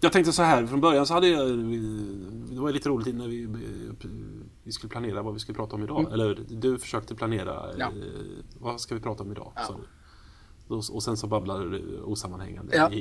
Jag 0.00 0.12
tänkte 0.12 0.32
så 0.32 0.42
här, 0.42 0.66
från 0.66 0.80
början 0.80 1.06
så 1.06 1.14
hade 1.14 1.28
jag... 1.28 1.48
Det 2.50 2.60
var 2.60 2.72
lite 2.72 2.88
roligt 2.88 3.14
när 3.14 3.28
vi, 3.28 3.48
vi 4.62 4.72
skulle 4.72 4.90
planera 4.90 5.22
vad 5.22 5.34
vi 5.34 5.40
skulle 5.40 5.56
prata 5.56 5.76
om 5.76 5.82
idag. 5.82 6.12
Eller 6.12 6.44
du 6.48 6.78
försökte 6.78 7.14
planera. 7.14 7.64
Mm. 7.64 7.76
Ja. 7.78 7.86
eh, 7.86 8.44
Vad 8.58 8.80
ska 8.80 8.94
vi 8.94 9.00
prata 9.00 9.22
om 9.22 9.32
idag? 9.32 9.52
Ja. 9.56 9.76
Och- 10.68 11.02
sen 11.02 11.16
så 11.16 11.26
babblade 11.26 11.70
du 11.70 12.00
osammanhängande 12.02 12.76
Ja. 12.76 12.90
i, 12.90 12.96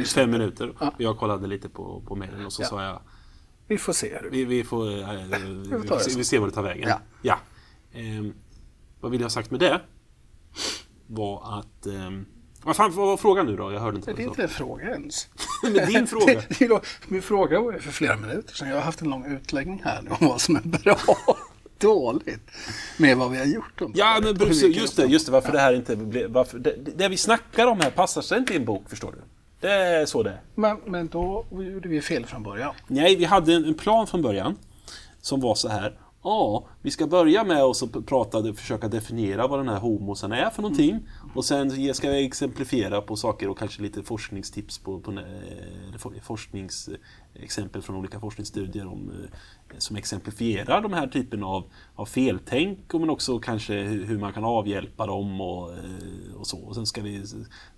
i 0.00 0.04
fem 0.04 0.30
minuter. 0.30 0.72
Ja. 0.80 0.94
Jag 0.98 1.18
kollade 1.18 1.46
lite 1.46 1.68
på, 1.68 2.02
på 2.06 2.16
mejlen 2.16 2.46
och 2.46 2.52
så 2.52 2.62
Ja. 2.62 2.66
sa 2.68 2.82
jag 2.84 3.00
Vi 3.66 3.78
får 3.78 3.92
se 3.92 4.18
hur 4.22 4.30
vi, 4.30 4.44
vi, 4.44 4.64
får, 4.64 4.84
vi, 4.84 5.88
får 5.88 5.96
vi, 5.96 6.02
se- 6.04 6.16
vi 6.18 6.24
ser 6.24 6.40
det 6.48 6.50
tar 6.54 6.62
vägen. 6.62 6.90
Ja. 7.22 7.38
Ehm, 7.92 8.32
vad 9.00 9.10
vill 9.10 9.20
jag 9.20 9.24
ha 9.24 9.30
sagt 9.30 9.50
med 9.50 9.60
det? 9.60 9.80
Var 11.06 11.58
att... 11.58 11.86
ehm, 11.86 12.24
vad 12.64 12.76
fan 12.76 12.92
vad 12.92 13.06
var 13.06 13.16
frågan 13.16 13.46
nu 13.46 13.56
då? 13.56 13.72
Jag 13.72 13.80
hörde 13.80 13.96
inte 13.96 14.12
Det 14.12 14.22
är 14.22 14.26
inte 14.26 14.42
en 14.42 14.48
fråga 14.48 14.90
ens. 14.90 15.28
Men 15.62 15.72
din 15.72 16.06
fråga. 16.06 16.42
Det- 16.48 16.58
det 16.68 16.80
Min 17.08 17.22
fråga 17.22 17.60
var 17.60 17.72
för 17.78 17.90
flera 17.90 18.16
minuter 18.16 18.54
sedan. 18.54 18.68
Jag 18.68 18.76
har 18.76 18.82
haft 18.82 19.00
en 19.02 19.10
lång 19.10 19.26
utläggning 19.36 19.82
här 19.84 20.02
nu 20.02 20.10
om 20.10 20.16
vad 20.28 20.40
som 20.40 20.56
är 20.56 20.60
bra 20.60 20.96
dåligt 21.82 22.50
med 22.96 23.16
vad 23.16 23.30
vi 23.30 23.38
har 23.38 23.44
gjort. 23.44 23.80
under 23.80 23.98
Ja, 23.98 24.20
men 24.22 24.34
Bruce, 24.34 24.66
just 24.66 24.96
det, 24.96 25.06
just 25.06 25.26
det, 25.26 25.32
varför 25.32 25.52
det 25.52 25.58
här 25.58 25.74
inte 25.74 25.96
blev... 25.96 26.30
Varför, 26.30 26.58
det, 26.58 26.76
det 26.96 27.08
vi 27.08 27.16
snackar 27.16 27.66
om 27.66 27.80
här 27.80 27.90
passar 27.90 28.22
sig 28.22 28.38
inte 28.38 28.52
i 28.52 28.56
en 28.56 28.64
bok, 28.64 28.90
förstår 28.90 29.12
du. 29.12 29.18
Det 29.60 29.72
är 29.72 30.06
så 30.06 30.22
det 30.22 30.30
är. 30.30 30.40
Men, 30.54 30.80
men 30.86 31.08
då 31.08 31.46
gjorde 31.50 31.88
vi 31.88 32.00
fel 32.00 32.26
från 32.26 32.42
början. 32.42 32.74
Nej, 32.86 33.16
vi 33.16 33.24
hade 33.24 33.54
en, 33.54 33.64
en 33.64 33.74
plan 33.74 34.06
från 34.06 34.22
början 34.22 34.56
som 35.20 35.40
var 35.40 35.54
så 35.54 35.68
här. 35.68 35.98
Ja, 36.24 36.66
vi 36.82 36.90
ska 36.90 37.06
börja 37.06 37.44
med 37.44 37.62
att 37.62 38.06
prata, 38.06 38.54
försöka 38.54 38.88
definiera 38.88 39.46
vad 39.46 39.58
den 39.58 39.68
här 39.68 39.78
homosen 39.78 40.32
är 40.32 40.50
för 40.50 40.62
någonting. 40.62 41.08
Och 41.34 41.44
sen 41.44 41.94
ska 41.94 42.06
jag 42.06 42.24
exemplifiera 42.24 43.00
på 43.00 43.16
saker 43.16 43.48
och 43.48 43.58
kanske 43.58 43.82
lite 43.82 44.02
forskningstips 44.02 44.78
på, 44.78 45.00
på 45.00 45.12
eh, 45.12 45.98
for- 45.98 46.20
forskningsexempel 46.22 47.82
från 47.82 47.96
olika 47.96 48.20
forskningsstudier 48.20 48.86
om, 48.86 49.10
eh, 49.10 49.78
som 49.78 49.96
exemplifierar 49.96 50.80
de 50.80 50.92
här 50.92 51.06
typen 51.06 51.42
av, 51.44 51.64
av 51.94 52.06
feltänk 52.06 52.94
och 52.94 53.00
men 53.00 53.10
också 53.10 53.38
kanske 53.38 53.74
hur, 53.74 54.18
man 54.18 54.32
kan 54.32 54.44
avhjälpa 54.44 55.06
dem 55.06 55.40
och, 55.40 55.72
eh, 55.72 56.34
och 56.36 56.46
så. 56.46 56.58
Och 56.58 56.74
sen 56.74 56.86
ska 56.86 57.02
vi 57.02 57.24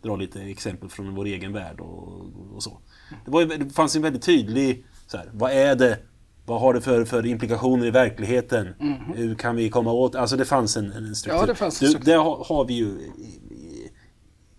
dra 0.03 0.17
lite 0.17 0.43
exempel 0.43 0.89
från 0.89 1.15
vår 1.15 1.25
egen 1.25 1.53
värld 1.53 1.81
och, 1.81 2.21
och 2.55 2.63
så. 2.63 2.79
Det, 3.25 3.31
var, 3.31 3.45
det 3.45 3.71
fanns 3.71 3.97
en 3.97 4.03
väldigt 4.03 4.23
tydlig, 4.23 4.85
så 5.07 5.17
här, 5.17 5.31
vad 5.33 5.53
är 5.53 5.75
det 5.75 5.99
vad 6.47 6.61
har 6.61 6.75
det 6.75 6.81
för, 6.81 7.05
för 7.05 7.27
implikationer 7.27 7.87
i 7.87 7.91
verkligheten? 7.91 8.75
Hur 9.15 9.35
kan 9.35 9.57
vi 9.57 9.71
komma 9.71 9.93
åt... 9.93 10.15
Alltså 10.15 10.37
det 10.37 10.45
fanns 10.45 10.77
en, 10.77 10.93
en 10.93 11.15
struktur. 11.15 11.41
Ja, 11.41 11.47
det 11.47 11.55
fanns 11.55 11.83
en 11.83 11.87
Du, 11.87 11.91
struktur. 11.91 12.13
Det 12.13 12.19
har, 12.19 12.45
har 12.45 12.65
vi 12.65 12.75
ju... 12.75 12.99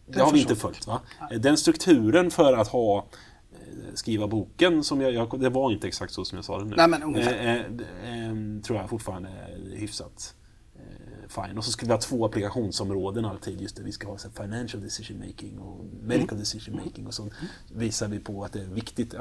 Det 0.08 0.20
har 0.20 0.32
vi 0.32 0.42
inte 0.42 0.56
följt. 0.56 0.88
Va? 0.88 1.02
Den 1.40 1.58
strukturen 1.58 2.32
för 2.32 2.54
att 2.54 2.68
ha 2.68 2.98
eh, 2.98 3.94
skriva 3.94 4.28
boken, 4.28 4.84
som 4.84 5.02
jag, 5.02 5.14
jag, 5.14 5.40
det 5.40 5.50
var 5.50 5.72
inte 5.72 5.88
exakt 5.88 6.14
så 6.14 6.26
som 6.26 6.36
jag 6.36 6.46
sa 6.46 6.60
det 6.60 6.66
nu. 6.66 6.76
Nej, 6.76 6.88
men 6.88 7.04
ungefär. 7.04 7.34
Eh, 7.34 7.54
eh, 7.54 8.30
eh, 8.30 8.62
tror 8.62 8.80
jag 8.80 8.90
fortfarande 8.90 9.30
är 9.30 9.78
hyfsat 9.78 10.36
eh, 10.76 11.44
fine. 11.44 11.58
Och 11.58 11.66
så 11.66 11.72
skulle 11.72 11.88
vi 11.88 11.94
ha 11.94 12.02
två 12.02 12.26
applikationsområden 12.26 13.26
alltid. 13.26 13.62
Just 13.62 13.76
det, 13.76 13.84
vi 13.84 13.92
ska 13.92 14.08
ha 14.08 14.18
så 14.18 14.30
financial 14.30 14.84
decision 14.84 15.20
making 15.20 15.60
och 15.60 15.86
medical 16.04 16.40
decision 16.40 16.76
making 16.86 17.08
och 17.08 17.14
så 17.14 17.30
visar 17.74 18.08
vi 18.08 18.20
på 18.20 18.44
att 18.44 18.54
det 18.54 18.62
är 18.62 18.66
viktigt. 18.66 19.16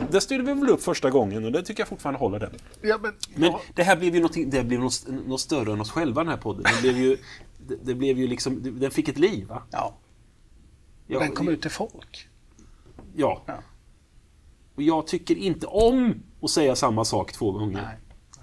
Ja, 0.00 0.06
det 0.10 0.20
styrde 0.20 0.42
vi 0.54 0.60
väl 0.60 0.68
upp 0.70 0.82
första 0.82 1.10
gången 1.10 1.44
och 1.44 1.52
det 1.52 1.62
tycker 1.62 1.80
jag 1.80 1.88
fortfarande 1.88 2.18
håller 2.20 2.38
den. 2.40 2.52
Ja, 2.82 2.98
men, 3.02 3.12
Men 3.34 3.50
ja, 3.50 3.60
det 3.74 3.82
här 3.82 3.96
blev 3.96 4.14
ju 4.14 4.20
någonting, 4.20 4.50
det 4.50 4.64
blev 4.64 4.80
något, 4.80 5.06
något 5.26 5.40
större 5.40 5.72
än 5.72 5.80
oss 5.80 5.90
själva 5.90 6.20
den 6.24 6.30
här 6.30 6.36
podden. 6.36 6.62
Det 6.74 6.80
blev 6.82 6.96
ju, 6.98 7.16
det, 7.66 7.76
det 7.84 7.94
blev 7.94 8.18
ju 8.18 8.26
liksom, 8.26 8.62
det- 8.62 8.70
den 8.70 8.90
fick 8.90 9.08
ett 9.08 9.18
liv 9.18 9.46
va? 9.48 9.62
ja, 9.70 9.94
Jag- 11.06 11.22
den 11.22 11.32
kom 11.32 11.48
ut 11.48 11.62
till 11.62 11.70
folk. 11.70 12.28
Ja. 13.16 13.42
Ja. 13.46 13.54
Och 14.74 14.82
jag 14.82 15.06
tycker 15.06 15.36
inte 15.36 15.66
om 15.66 16.14
att 16.42 16.50
säga 16.50 16.76
samma 16.76 17.04
sak 17.04 17.32
två 17.32 17.52
gånger. 17.52 17.82
Nej. 17.82 17.96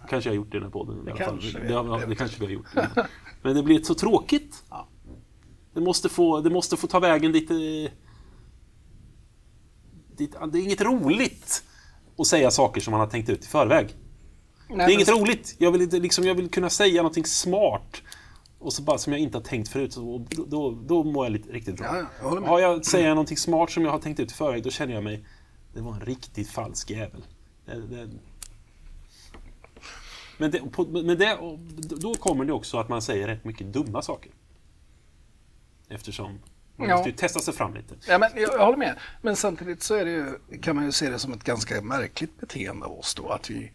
Kanske 0.10 0.30
jag 0.30 0.32
har 0.34 0.38
gjort 0.38 0.52
det 0.52 0.58
i 0.58 0.60
den 0.60 0.64
här 0.64 0.72
podden. 0.72 1.08
i 1.08 1.12
alla 1.12 1.20
fall. 1.20 1.28
kanske 1.42 1.60
vi 1.60 1.68
det, 1.68 2.00
det, 2.00 2.06
det 2.06 2.16
kanske 2.16 2.40
vi 2.40 2.46
har 2.46 2.54
gjort. 2.54 2.68
Men 3.42 3.56
det 3.56 3.64
blir 3.64 3.84
så 3.84 3.94
tråkigt. 3.94 4.64
Ja. 4.70 4.88
Det, 5.74 5.82
måste 5.82 6.10
få, 6.10 6.42
det 6.42 6.50
måste 6.50 6.78
få 6.78 6.88
ta 6.88 7.00
vägen 7.00 7.32
dit... 7.32 7.50
dit 10.18 10.36
det 10.52 10.60
är 10.60 10.64
inget 10.64 10.82
roligt 10.82 11.64
att 12.18 12.28
säga 12.28 12.52
saker 12.52 12.82
som 12.82 12.92
man 12.92 13.00
har 13.00 13.08
tänkt 13.08 13.30
ut 13.30 13.44
i 13.46 13.48
förväg. 13.48 13.96
Nej, 14.70 14.78
Det 14.78 14.84
är 14.84 14.90
inget 14.94 15.08
men- 15.08 15.20
roligt. 15.20 15.56
Jag 15.58 15.72
vill, 15.72 16.02
liksom, 16.02 16.24
jag 16.24 16.36
vill 16.36 16.50
kunna 16.50 16.70
säga 16.70 17.02
någonting 17.02 17.26
smart. 17.26 18.02
Och 18.60 18.74
så 18.74 18.82
bara 18.82 18.98
som 18.98 19.14
jag 19.14 19.20
inte 19.22 19.38
har 19.38 19.44
tänkt 19.44 19.70
förut. 19.70 19.94
Så, 19.94 20.10
och 20.10 20.22
då, 20.22 20.46
då, 20.46 20.72
då 20.72 21.04
mår 21.04 21.26
jag 21.26 21.32
lite, 21.34 21.52
riktigt 21.52 21.78
bra. 21.78 21.88
Ja, 21.88 21.98
ja, 21.98 22.06
jag 22.22 22.30
håller 22.30 22.42
med. 22.42 22.50
Har 22.50 22.60
jag, 22.60 22.86
säger 22.86 23.08
jag 23.08 23.16
någonting 23.16 23.38
smart 23.38 23.72
som 23.72 23.84
jag 23.84 23.92
har 23.92 24.00
tänkt 24.00 24.20
ut 24.20 24.32
i 24.32 24.34
förväg, 24.34 24.64
då 24.64 24.70
känner 24.70 24.94
jag 24.94 25.04
mig... 25.04 25.26
Det 25.74 25.82
var 25.82 25.94
en 25.94 26.00
riktigt 26.02 26.50
falsk 26.50 26.90
jävel. 26.90 27.24
Det, 27.66 27.88
det, 27.88 28.10
men 30.38 30.52
det, 30.52 30.60
på, 30.60 30.84
men 30.86 31.18
det, 31.18 31.38
då 31.98 32.16
kommer 32.16 32.46
det 32.46 32.54
också 32.54 32.78
att 32.78 32.90
man 32.90 33.02
säger 33.02 33.28
rätt 33.28 33.46
mycket 33.46 33.74
dumma 33.74 34.02
saker. 34.02 34.32
Eftersom 35.90 36.40
man 36.78 36.90
Ja. 36.90 36.96
måste 36.96 37.10
ju 37.10 37.16
testa 37.16 37.40
sig 37.40 37.54
fram 37.54 37.74
lite. 37.74 37.96
Ja, 38.08 38.18
men 38.18 38.30
jag, 38.36 38.54
jag 38.54 38.66
håller 38.66 38.78
med. 38.78 38.96
Men 39.22 39.36
samtidigt 39.36 39.84
så 39.84 39.96
är 39.96 40.06
det 40.06 40.12
ju, 40.12 40.34
kan 40.62 40.76
man 40.76 40.86
ju 40.86 40.92
se 40.92 41.10
det 41.10 41.20
som 41.20 41.34
ett 41.34 41.44
ganska 41.44 41.82
märkligt 41.82 42.40
beteende 42.40 42.86
av 42.86 43.00
oss 43.00 43.16
då. 43.16 43.30
Att 43.30 43.50
vi, 43.50 43.72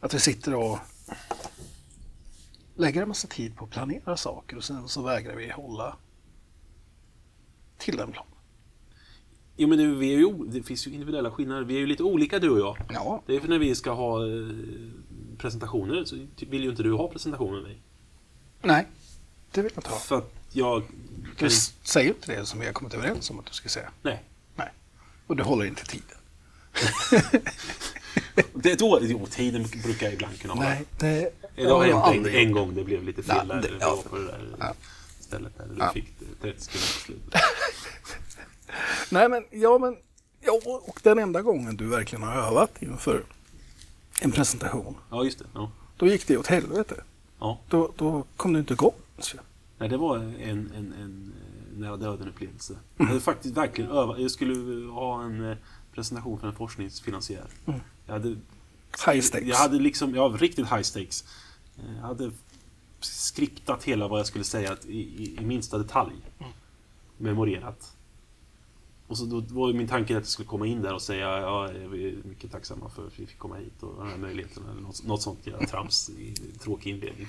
att 0.00 0.14
vi 0.14 0.20
sitter 0.20 0.54
och 0.54 0.78
lägger 2.76 3.02
en 3.02 3.08
massa 3.08 3.28
tid 3.28 3.56
på 3.56 3.64
att 3.64 3.70
planera 3.70 4.16
saker 4.16 4.56
och 4.56 4.64
sen 4.64 4.88
så 4.88 5.02
vägrar 5.02 5.36
vi 5.36 5.50
hålla 5.50 5.96
till 7.78 7.96
den 7.96 8.12
planen. 8.12 8.30
Jo 9.56 9.68
men 9.68 9.78
det, 9.78 9.86
vi 9.86 10.14
är 10.14 10.18
ju, 10.18 10.32
det 10.46 10.62
finns 10.62 10.86
ju 10.86 10.90
individuella 10.92 11.30
skillnader. 11.30 11.62
Vi 11.64 11.74
är 11.74 11.78
ju 11.78 11.86
lite 11.86 12.02
olika 12.02 12.38
du 12.38 12.50
och 12.50 12.58
jag. 12.58 12.76
Ja, 12.92 13.22
Det 13.26 13.36
är 13.36 13.40
för 13.40 13.48
när 13.48 13.58
vi 13.58 13.74
ska 13.74 13.90
ha 13.90 14.26
eh, 14.26 14.46
presentationer 15.38 16.04
så 16.04 16.16
vill 16.46 16.64
ju 16.64 16.70
inte 16.70 16.82
du 16.82 16.92
ha 16.92 17.08
presentationer 17.08 17.52
med 17.52 17.62
mig. 17.62 17.82
nej, 18.62 18.86
det 19.52 19.62
vill 19.62 19.72
jag 19.74 19.78
inte 19.78 19.90
ha. 19.90 19.98
För 19.98 20.22
jag... 20.56 20.82
Du 21.22 21.34
Kan, 21.36 21.50
säger 21.82 22.08
inte 22.08 22.32
det 22.36 22.46
som 22.46 22.60
vi 22.60 22.66
har 22.66 22.72
kommit 22.72 22.94
överens 22.94 23.30
om 23.30 23.38
att 23.38 23.46
du 23.46 23.52
ska 23.52 23.68
säga. 23.68 23.90
nej. 24.02 24.22
Nej. 24.56 24.68
Och 25.26 25.36
du 25.36 25.42
håller 25.42 25.64
inte 25.66 25.84
tiden. 25.84 26.18
Det 28.54 28.72
är 28.72 28.76
då, 28.76 28.98
jo, 29.02 29.26
tiden 29.30 29.66
brukar 29.82 30.06
jag 30.06 30.12
ibland 30.14 30.40
kunna 30.40 30.54
hålla. 30.54 30.68
Nej, 30.68 30.84
det 30.98 31.30
Det 31.56 31.64
har 31.70 31.84
hänt 32.12 32.26
en, 32.26 32.34
en 32.34 32.52
gång 32.52 32.74
det 32.74 32.84
blev 32.84 33.04
lite 33.04 33.22
fel 33.22 33.46
Nej, 33.46 33.56
där. 33.62 33.62
det- 33.70 33.76
ja. 33.80 34.02
på 34.10 34.16
det 34.18 34.24
där 34.26 34.56
Ja. 34.58 34.74
stället 35.20 35.58
där 35.58 35.66
du 35.66 35.74
Ja. 35.78 35.92
fick 35.92 36.06
30 36.42 36.60
sekunder 36.60 36.86
på 36.94 36.98
slutet. 37.00 37.40
Nej, 39.10 39.28
men 39.28 39.44
ja, 39.50 39.78
men 39.78 39.96
ja, 40.40 40.60
och 40.64 41.00
den 41.02 41.18
enda 41.18 41.42
gången 41.42 41.76
du 41.76 41.86
verkligen 41.86 42.22
har 42.22 42.34
övat 42.34 42.82
inför 42.82 43.24
en 44.20 44.32
presentation, 44.32 44.96
Ja, 45.10 45.24
just 45.24 45.38
det. 45.38 45.44
Ja. 45.54 45.70
då 45.96 46.06
gick 46.06 46.26
det 46.26 46.36
åt 46.38 46.46
helvete. 46.46 46.94
Ja. 47.40 47.60
Då, 47.68 47.92
då 47.96 48.24
kom 48.36 48.52
du 48.52 48.58
inte 48.58 48.72
igång. 48.74 48.94
Nej, 49.78 49.88
det 49.88 49.96
var 49.96 50.16
en, 50.16 50.36
en, 50.40 50.92
en 50.92 51.32
eh, 51.72 51.78
nära 51.78 51.96
döden-upplevelse. 51.96 52.78
Jag 52.96 53.06
hade 53.06 53.20
faktiskt 53.20 53.56
verkligen 53.56 53.90
övat. 53.90 54.20
Jag 54.20 54.30
skulle 54.30 54.86
ha 54.92 55.22
en 55.22 55.50
eh, 55.50 55.56
presentation 55.94 56.38
för 56.38 56.48
en 56.48 56.54
forskningsfinansiär. 56.54 57.46
Jag 58.06 58.12
hade 58.12 58.36
High 59.06 59.20
stakes. 59.20 59.48
Jag 59.48 59.56
hade 59.56 59.78
liksom, 59.78 60.14
ja, 60.14 60.36
riktigt 60.38 60.72
high 60.72 60.82
stakes. 60.82 61.24
Jag 61.96 62.02
hade 62.02 62.30
skriptat 63.00 63.84
hela 63.84 64.08
vad 64.08 64.18
jag 64.18 64.26
skulle 64.26 64.44
säga 64.44 64.76
i, 64.86 65.00
i, 65.00 65.36
i 65.40 65.44
minsta 65.44 65.78
detalj. 65.78 66.14
Memorerat. 67.18 67.96
Och 69.06 69.18
så 69.18 69.24
då 69.24 69.40
var 69.40 69.72
min 69.72 69.88
tanke 69.88 70.16
att 70.16 70.22
jag 70.22 70.26
skulle 70.26 70.48
komma 70.48 70.66
in 70.66 70.82
där 70.82 70.94
och 70.94 71.02
säga 71.02 71.40
ja, 71.40 71.70
vi 71.90 72.08
är 72.08 72.16
mycket 72.28 72.52
tacksamma 72.52 72.88
för 72.88 73.06
att 73.06 73.18
vi 73.18 73.26
fick 73.26 73.38
komma 73.38 73.56
hit 73.56 73.82
och 73.82 73.96
den 73.98 74.10
här 74.10 74.18
möjligheten 74.18 74.62
eller 74.70 74.80
något, 74.80 75.04
något 75.04 75.22
sånt 75.22 75.46
jävla 75.46 75.66
trams 75.66 76.10
i 76.10 76.34
tråkig 76.60 76.90
inledning. 76.90 77.26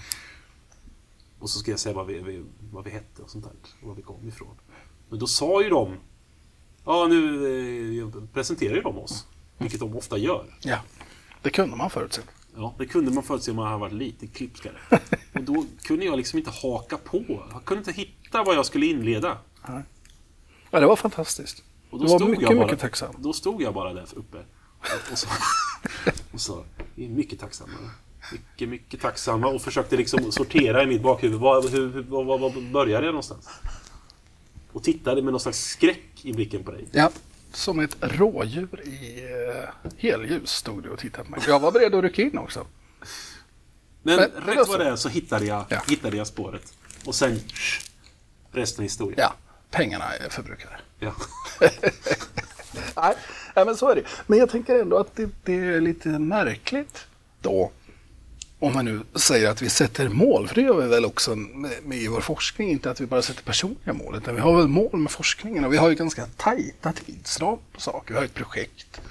Och 1.40 1.50
så 1.50 1.60
ska 1.60 1.72
jag 1.72 1.80
säga 1.80 1.96
vad 1.96 2.08
vi, 2.08 2.20
vi, 2.20 2.46
vad 2.72 2.84
vi 2.84 2.92
hette 2.92 3.22
och 3.22 3.30
sånt 3.30 3.46
där 3.46 3.54
och 3.82 3.88
var 3.88 3.96
vi 3.96 4.02
kom 4.02 4.28
ifrån. 4.28 4.56
Men 5.10 5.20
då 5.20 5.28
sa 5.28 5.64
ju 5.64 5.70
de 5.70 5.98
Ja, 6.86 7.08
nu 7.08 8.00
eh, 8.02 8.08
presenterar 8.34 8.76
ju 8.76 8.82
de 8.82 8.98
oss. 8.98 9.28
Vilket 9.58 9.80
de 9.80 9.96
ofta 9.96 10.18
gör. 10.18 10.58
Ja, 10.62 10.80
det 11.42 11.50
kunde 11.50 11.76
man 11.76 11.90
förutse. 11.90 12.22
Ja, 12.56 12.76
det 12.78 12.86
kunde 12.86 13.12
man 13.12 13.24
förutse 13.24 13.52
om 13.52 13.58
man 13.58 13.66
hade 13.66 13.80
varit 13.80 13.94
lite 13.94 14.28
klipskare. 14.28 14.78
Och 15.34 15.44
då 15.44 15.66
kunde 15.82 16.06
jag 16.06 16.18
liksom 16.18 16.40
inte 16.40 16.52
haka 16.52 16.98
på. 16.98 17.44
Jag 17.52 17.66
kunde 17.66 17.80
inte 17.80 17.92
hitta 17.92 18.44
vad 18.44 18.56
jag 18.56 18.66
skulle 18.66 18.86
inleda. 18.86 19.38
Ja, 20.72 20.80
det 20.80 20.86
var 20.86 20.96
fantastiskt. 20.96 21.64
Och 21.90 22.00
Du 22.00 22.08
var 22.08 22.20
stod 22.20 22.30
mycket, 22.30 22.44
jag 22.44 22.58
bara, 22.58 22.66
mycket 22.66 22.80
tacksam. 22.80 23.16
Då 23.20 23.34
stod 23.34 23.62
jag 23.62 23.74
bara 23.74 23.94
där 23.94 24.08
uppe 24.16 24.38
och, 25.12 25.18
så, 25.18 25.28
och 26.34 26.42
sa 26.42 26.64
vi 26.96 27.06
är 27.06 27.10
mycket 27.10 27.40
tacksamma. 27.40 27.72
Mycket, 28.32 28.70
mycket 28.70 29.02
tacksamma 29.02 29.48
och 29.48 29.62
försökte 29.62 29.98
liksom 29.98 30.32
sortera 30.32 30.84
i 30.84 30.86
mitt 30.86 31.02
bakhuvud. 31.02 31.40
Var, 31.40 31.70
hur, 31.70 32.02
var, 32.02 32.24
var, 32.24 32.38
var 32.38 32.72
började 32.72 33.06
jag 33.06 33.14
någonstans? 33.14 33.50
Och 34.72 34.84
tittade 34.84 35.22
med 35.22 35.32
någon 35.34 35.40
slags 35.40 35.66
skräck 35.66 36.04
i 36.22 36.34
blicken 36.34 36.64
på 36.64 36.72
dig. 36.72 36.86
Ja, 36.92 37.12
som 37.54 37.80
ett 37.80 37.98
rådjur 38.02 38.82
i 38.88 39.24
uh, 39.24 39.92
helljus 39.98 40.50
stod 40.50 40.84
du 40.84 40.90
och 40.90 41.00
tittade 41.00 41.24
på 41.24 41.32
mig. 41.32 41.40
Jag 41.48 41.60
var 41.60 41.72
beredd 41.72 41.96
att 41.96 42.04
rycka 42.04 42.22
in 42.22 42.38
också. 42.38 42.68
Men, 44.04 44.16
Men- 44.16 44.56
rätt 44.56 44.68
vad 44.68 44.80
det 44.80 44.86
är 44.90 44.96
så 44.96 45.10
hittade 45.10 45.46
jag, 45.46 45.66
Ja. 45.70 45.82
hittade 45.88 46.18
jag 46.18 46.28
spåret. 46.28 46.74
Och 47.06 47.16
sen 47.16 47.40
resten 48.52 48.82
är 48.82 48.86
historia. 48.86 49.16
Ja, 49.18 49.34
pengarna 49.72 50.06
är 50.06 50.30
förbrukade. 50.30 50.78
Ja. 51.00 51.14
Nej, 53.56 53.66
men 53.66 53.78
så 53.78 53.90
är 53.90 53.96
det. 53.96 54.04
Men 54.28 54.40
jag 54.40 54.50
tänker 54.50 54.80
ändå 54.80 54.98
att 54.98 55.16
det, 55.16 55.30
det 55.44 55.54
är 55.54 55.82
lite 55.82 56.10
märkligt 56.10 57.08
då. 57.42 57.72
Om 58.66 58.74
man 58.74 58.86
nu 58.86 59.02
säger 59.16 59.50
att 59.50 59.62
vi 59.62 59.70
sätter 59.70 60.10
mål, 60.10 60.48
för 60.48 60.56
det 60.56 60.62
gör 60.62 60.82
vi 60.82 60.88
väl 60.88 61.06
också 61.06 61.36
med, 61.36 61.98
i 61.98 62.08
vår 62.08 62.22
forskning, 62.22 62.70
inte 62.70 62.92
att 62.92 63.02
vi 63.02 63.06
bara 63.06 63.22
sätter 63.22 63.44
personliga 63.44 63.94
mål, 63.94 64.16
utan 64.16 64.36
vi 64.36 64.42
har 64.42 64.58
väl 64.58 64.68
mål 64.68 64.98
med 64.98 65.12
forskningen 65.12 65.66
och 65.66 65.74
vi 65.74 65.78
har 65.78 65.90
ju 65.90 65.96
ganska 65.96 66.26
tajta 66.26 66.92
tidsram 66.92 67.58
på 67.72 67.82
saker. 67.82 68.14
Vi 68.14 68.18
har 68.18 68.26
ett 68.26 68.34
projekt 68.34 69.02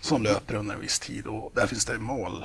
som 0.00 0.22
löper 0.22 0.54
under 0.54 0.74
en 0.74 0.80
viss 0.80 0.98
tid 0.98 1.26
och 1.26 1.52
där 1.54 1.66
finns 1.66 1.84
det 1.84 1.98
mål, 1.98 2.44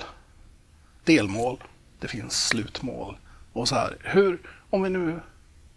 delmål, 1.03 1.63
det 1.99 2.07
finns 2.07 2.47
slutmål 2.47 3.17
och 3.53 3.67
så 3.67 3.75
här. 3.75 3.97
Hur, 4.03 4.41
om 4.69 4.83
vi 4.83 4.89
nu 4.89 5.19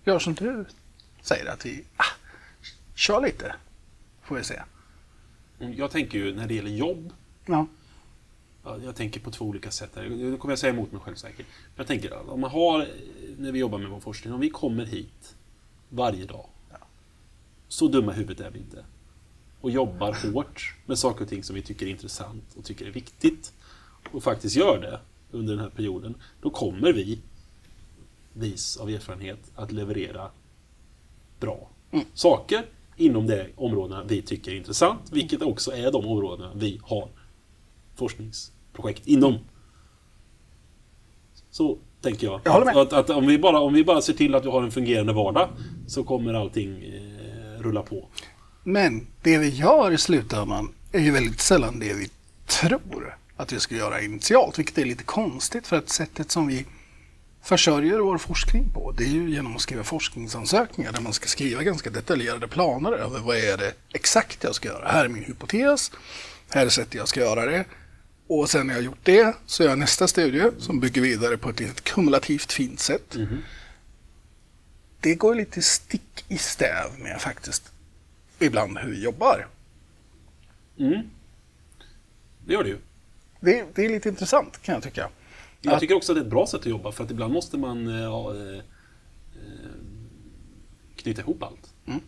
gör 0.04 0.18
som 0.18 0.34
du 0.34 0.64
säger, 1.22 1.46
att 1.46 1.66
vi 1.66 1.84
ah, 1.96 2.04
kör 2.94 3.20
lite, 3.20 3.54
får 4.24 4.36
vi 4.36 4.44
se. 4.44 4.62
Jag 5.58 5.90
tänker 5.90 6.18
ju 6.18 6.34
när 6.34 6.46
det 6.46 6.54
gäller 6.54 6.70
jobb 6.70 7.12
Ja. 7.46 7.66
Ja, 8.66 8.76
jag 8.84 8.96
tänker 8.96 9.20
på 9.20 9.30
två 9.30 9.44
olika 9.44 9.70
sätt 9.70 9.90
här. 9.94 10.08
Nu 10.08 10.36
kommer 10.36 10.52
jag 10.52 10.58
säga 10.58 10.72
emot 10.72 10.92
mig 10.92 11.00
själv 11.00 11.14
säkert. 11.14 11.46
Jag 11.76 11.86
tänker, 11.86 12.30
om 12.30 12.40
man 12.40 12.50
har, 12.50 12.88
när 13.38 13.52
vi 13.52 13.58
jobbar 13.58 13.78
med 13.78 13.90
vår 13.90 14.00
forskning, 14.00 14.34
om 14.34 14.40
vi 14.40 14.50
kommer 14.50 14.84
hit 14.84 15.34
varje 15.88 16.24
dag. 16.24 16.46
Så 17.68 17.88
dumma 17.88 18.12
i 18.12 18.16
huvudet 18.16 18.46
är 18.46 18.50
vi 18.50 18.58
inte. 18.58 18.84
Och 19.60 19.70
jobbar 19.70 20.32
hårt 20.32 20.74
med 20.86 20.98
saker 20.98 21.22
och 21.22 21.28
ting 21.28 21.42
som 21.42 21.56
vi 21.56 21.62
tycker 21.62 21.86
är 21.86 21.90
intressant 21.90 22.44
och 22.56 22.64
tycker 22.64 22.86
är 22.86 22.90
viktigt. 22.90 23.52
Och 24.12 24.22
faktiskt 24.22 24.56
gör 24.56 24.80
det 24.80 25.00
under 25.30 25.54
den 25.54 25.62
här 25.62 25.70
perioden. 25.70 26.14
Då 26.42 26.50
kommer 26.50 26.92
vi, 26.92 27.18
vis 28.32 28.76
av 28.76 28.90
erfarenhet, 28.90 29.50
att 29.54 29.72
leverera 29.72 30.30
bra 31.40 31.70
saker 32.14 32.66
inom 32.96 33.26
de 33.26 33.46
områdena 33.56 34.04
vi 34.04 34.22
tycker 34.22 34.52
är 34.52 34.56
intressant. 34.56 35.12
Vilket 35.12 35.42
också 35.42 35.72
är 35.72 35.92
de 35.92 36.06
områdena 36.06 36.52
vi 36.54 36.80
har 36.82 37.08
forskningsprojekt 38.76 39.06
inom. 39.06 39.38
Så 41.50 41.78
tänker 42.02 42.26
jag. 42.26 42.40
Jag 42.44 42.52
håller 42.52 42.66
med. 42.66 42.76
Att, 42.76 42.92
att, 42.92 43.10
om, 43.10 43.26
vi 43.26 43.38
bara, 43.38 43.60
om 43.60 43.74
vi 43.74 43.84
bara 43.84 44.02
ser 44.02 44.12
till 44.12 44.34
att 44.34 44.44
vi 44.44 44.50
har 44.50 44.62
en 44.62 44.70
fungerande 44.70 45.12
vardag 45.12 45.48
så 45.86 46.04
kommer 46.04 46.34
allting 46.34 46.84
eh, 46.84 47.62
rulla 47.62 47.82
på. 47.82 48.08
Men 48.64 49.06
det 49.22 49.38
vi 49.38 49.48
gör 49.48 49.92
i 49.92 49.98
slutändan 49.98 50.74
är 50.92 51.00
ju 51.00 51.10
väldigt 51.10 51.40
sällan 51.40 51.78
det 51.78 51.94
vi 51.94 52.08
tror 52.46 53.16
att 53.36 53.52
vi 53.52 53.60
ska 53.60 53.74
göra 53.74 54.00
initialt, 54.00 54.58
vilket 54.58 54.78
är 54.78 54.84
lite 54.84 55.04
konstigt 55.04 55.66
för 55.66 55.76
att 55.76 55.88
sättet 55.88 56.30
som 56.30 56.46
vi 56.46 56.64
försörjer 57.42 57.98
vår 57.98 58.18
forskning 58.18 58.68
på, 58.74 58.92
det 58.92 59.04
är 59.04 59.08
ju 59.08 59.30
genom 59.30 59.56
att 59.56 59.60
skriva 59.60 59.84
forskningsansökningar 59.84 60.92
där 60.92 61.00
man 61.00 61.12
ska 61.12 61.26
skriva 61.26 61.62
ganska 61.62 61.90
detaljerade 61.90 62.48
planer 62.48 62.92
över 62.92 63.20
vad 63.20 63.36
är 63.36 63.56
det 63.56 63.72
exakt 63.94 64.44
jag 64.44 64.54
ska 64.54 64.68
göra. 64.68 64.88
Här 64.88 65.04
är 65.04 65.08
min 65.08 65.24
hypotes, 65.24 65.92
här 66.50 66.66
är 66.66 66.70
sättet 66.70 66.94
jag 66.94 67.08
ska 67.08 67.20
göra 67.20 67.46
det. 67.46 67.64
Och 68.26 68.50
sen 68.50 68.66
när 68.66 68.74
jag 68.74 68.82
gjort 68.82 68.98
det 69.02 69.36
så 69.46 69.62
gör 69.62 69.70
jag 69.70 69.78
nästa 69.78 70.08
studie 70.08 70.50
som 70.58 70.80
bygger 70.80 71.02
vidare 71.02 71.36
på 71.36 71.50
ett 71.50 71.60
litet 71.60 71.84
kumulativt 71.84 72.52
fint 72.52 72.80
sätt. 72.80 73.16
Det 75.00 75.14
går 75.14 75.34
lite 75.34 75.62
stick 75.62 76.24
i 76.28 76.38
stäv 76.38 76.98
med 76.98 77.20
faktiskt 77.20 77.72
ibland 78.38 78.78
hur 78.78 78.90
vi 78.90 79.02
jobbar. 79.04 79.46
Mm. 80.78 81.10
Det 82.46 82.52
gör 82.52 82.62
det 82.62 82.68
ju. 82.68 82.78
Det, 83.40 83.66
det 83.74 83.84
är 83.84 83.88
lite 83.88 84.08
intressant 84.08 84.62
kan 84.62 84.74
jag 84.74 84.82
tycka. 84.82 85.08
Jag 85.60 85.74
Att- 85.74 85.80
tycker 85.80 85.94
också 85.94 86.12
att 86.12 86.16
det 86.16 86.20
är 86.20 86.24
ett 86.24 86.30
bra 86.30 86.46
sätt 86.46 86.60
att 86.60 86.66
jobba 86.66 86.92
för 86.92 87.04
att 87.04 87.10
ibland 87.10 87.32
måste 87.32 87.56
man 87.58 87.88
eh, 87.88 88.02
ja, 88.02 88.34
eh, 88.34 88.56
eh, 88.56 88.62
knyta 90.96 91.20
ihop 91.20 91.42
allt. 91.42 91.72
Mm. 91.86 92.00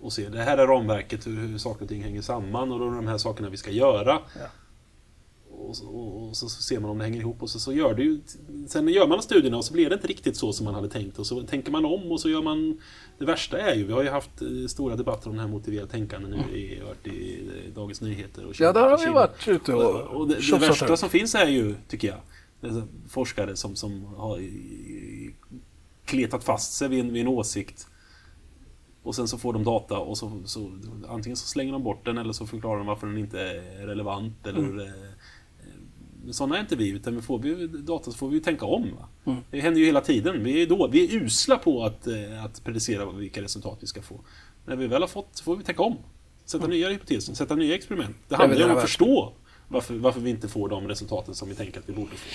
Och 0.00 0.12
se, 0.12 0.28
det 0.28 0.42
här 0.42 0.58
är 0.58 0.66
ramverket, 0.66 1.26
hur, 1.26 1.36
hur 1.48 1.58
saker 1.58 1.82
och 1.82 1.88
ting 1.88 2.02
hänger 2.02 2.22
samman 2.22 2.72
och 2.72 2.78
då 2.78 2.86
är 2.90 2.94
de 2.94 3.06
här 3.06 3.18
sakerna 3.18 3.48
vi 3.48 3.56
ska 3.56 3.70
göra. 3.70 4.18
Ja. 4.38 4.46
Och, 5.58 5.76
så- 5.76 5.86
och, 5.88 6.28
och 6.28 6.36
så 6.36 6.48
ser 6.48 6.80
man 6.80 6.90
om 6.90 6.98
det 6.98 7.04
hänger 7.04 7.20
ihop 7.20 7.42
och 7.42 7.50
så, 7.50 7.58
så 7.60 7.72
gör 7.72 7.94
det 7.94 8.02
ju... 8.02 8.20
Sen 8.68 8.88
gör 8.88 9.06
man 9.06 9.22
studierna 9.22 9.56
och 9.56 9.64
så 9.64 9.72
blir 9.72 9.88
det 9.88 9.94
inte 9.94 10.06
riktigt 10.06 10.36
så 10.36 10.52
som 10.52 10.64
man 10.64 10.74
hade 10.74 10.88
tänkt 10.88 11.18
och 11.18 11.26
så 11.26 11.42
tänker 11.42 11.72
man 11.72 11.84
om 11.84 12.12
och 12.12 12.20
så 12.20 12.28
gör 12.28 12.42
man... 12.42 12.78
Det 13.18 13.24
värsta 13.24 13.58
är 13.58 13.74
ju, 13.74 13.84
vi 13.84 13.92
har 13.92 14.02
ju 14.02 14.08
haft 14.10 14.42
eh, 14.42 14.66
stora 14.68 14.96
debatter 14.96 15.30
om 15.30 15.36
det 15.36 15.42
här 15.42 15.48
motiverade 15.48 15.90
tänkande 15.90 16.28
nu 16.28 16.56
i, 16.58 16.82
i 17.10 17.48
eh, 17.66 17.74
Dagens 17.74 18.00
Nyheter. 18.00 18.44
Och 18.46 18.60
Ja, 18.60 18.72
där 18.72 18.80
har 18.88 18.98
vi 18.98 19.02
Kina. 19.04 19.14
varit 19.14 19.48
ute 19.48 19.74
och, 19.74 20.00
Och, 20.20 20.28
det, 20.28 20.34
det 20.50 20.58
värsta 20.58 20.96
som 20.96 21.08
finns 21.10 21.34
är 21.34 21.48
ju, 21.48 21.74
tycker 21.88 22.08
jag, 22.08 22.82
forskare 23.08 23.56
som, 23.56 23.76
som 23.76 24.04
har 24.04 24.40
kletat 26.04 26.44
fast 26.44 26.72
sig 26.72 26.88
vid 26.88 27.00
en, 27.00 27.12
vid 27.12 27.22
en 27.22 27.28
åsikt. 27.28 27.86
Och 29.02 29.14
sen 29.14 29.28
så 29.28 29.38
får 29.38 29.52
de 29.52 29.64
data 29.64 29.98
och 29.98 30.18
så, 30.18 30.42
så 30.44 30.70
antingen 31.08 31.36
så 31.36 31.46
slänger 31.46 31.72
de 31.72 31.82
bort 31.82 32.04
den 32.04 32.18
eller 32.18 32.32
så 32.32 32.46
förklarar 32.46 32.78
de 32.78 32.86
varför 32.86 33.06
den 33.06 33.18
inte 33.18 33.40
är 33.40 33.86
relevant. 33.86 34.46
Eller, 34.46 34.58
Mm. 34.58 34.86
Men 36.24 36.34
sådana 36.34 36.56
är 36.56 36.60
inte 36.60 36.76
vi, 36.76 36.88
utan 36.88 37.16
vi 37.16 37.22
får 37.22 37.38
vi 37.38 37.66
data 37.66 38.10
så 38.10 38.16
får 38.16 38.28
vi 38.28 38.34
ju 38.34 38.40
tänka 38.40 38.66
om. 38.66 38.82
Va? 38.82 39.08
Mm. 39.32 39.44
Det 39.50 39.60
händer 39.60 39.80
ju 39.80 39.86
hela 39.86 40.00
tiden. 40.00 40.44
Vi 40.44 40.62
är, 40.62 40.66
då, 40.66 40.88
vi 40.88 41.04
är 41.04 41.22
usla 41.22 41.58
på 41.58 41.84
att, 41.84 42.06
eh, 42.06 42.44
att 42.44 42.64
predicera 42.64 43.12
vilka 43.12 43.42
resultat 43.42 43.78
vi 43.80 43.86
ska 43.86 44.02
få. 44.02 44.20
När 44.66 44.76
vi 44.76 44.86
väl 44.86 45.02
har 45.02 45.08
fått 45.08 45.28
så 45.32 45.44
får 45.44 45.56
vi 45.56 45.64
tänka 45.64 45.82
om. 45.82 45.96
Sätta 46.44 46.66
nya 46.66 46.88
hypoteser, 46.88 47.34
sätta 47.34 47.54
nya 47.54 47.74
experiment. 47.74 48.16
Det 48.28 48.36
handlar 48.36 48.58
ju 48.58 48.64
om 48.64 48.70
det 48.70 48.76
att 48.76 48.82
förstå 48.82 49.32
varför, 49.68 49.94
varför 49.94 50.20
vi 50.20 50.30
inte 50.30 50.48
får 50.48 50.68
de 50.68 50.88
resultaten 50.88 51.34
som 51.34 51.48
vi 51.48 51.54
tänker 51.54 51.80
att 51.80 51.88
vi 51.88 51.92
borde 51.92 52.16
få. 52.16 52.28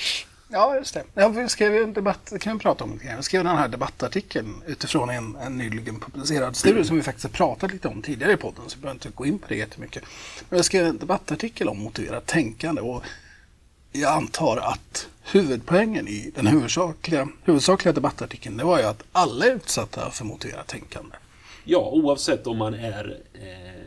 Ja, 0.51 0.75
just 0.75 0.93
det. 0.93 1.03
Ja, 1.13 1.27
vi 1.27 1.49
skrev 1.49 1.75
en 1.75 1.93
debatt, 1.93 2.25
det 2.31 2.39
kan 2.39 2.57
vi 2.57 2.59
prata 2.59 2.83
om 2.83 2.97
grann. 2.97 3.17
Vi 3.17 3.23
skrev 3.23 3.43
den 3.43 3.55
här 3.55 3.67
debattartikeln 3.67 4.63
utifrån 4.67 5.09
en, 5.09 5.35
en 5.35 5.57
nyligen 5.57 5.99
publicerad 5.99 6.55
studie 6.55 6.83
som 6.83 6.95
vi 6.95 7.03
faktiskt 7.03 7.23
har 7.23 7.31
pratat 7.31 7.71
lite 7.71 7.87
om 7.87 8.01
tidigare 8.01 8.33
i 8.33 8.37
podden, 8.37 8.63
så 8.67 8.77
vi 8.77 8.81
behöver 8.81 8.95
inte 8.95 9.09
gå 9.09 9.25
in 9.25 9.39
på 9.39 9.45
det 9.47 9.55
jättemycket. 9.55 10.03
Men 10.49 10.57
jag 10.57 10.65
skrev 10.65 10.85
en 10.85 10.97
debattartikel 10.97 11.67
om 11.67 11.77
motiverat 11.77 12.25
tänkande 12.25 12.81
och 12.81 13.03
jag 13.91 14.13
antar 14.13 14.57
att 14.57 15.09
huvudpoängen 15.23 16.07
i 16.07 16.31
den 16.35 16.47
huvudsakliga, 16.47 17.27
huvudsakliga 17.43 17.93
debattartikeln 17.93 18.57
det 18.57 18.63
var 18.63 18.79
ju 18.79 18.85
att 18.85 19.03
alla 19.11 19.45
är 19.45 19.55
utsatta 19.55 20.11
för 20.11 20.25
motiverat 20.25 20.67
tänkande. 20.67 21.15
Ja, 21.63 21.89
oavsett 21.93 22.47
om 22.47 22.57
man 22.57 22.73
är... 22.73 23.17
Eh, 23.33 23.79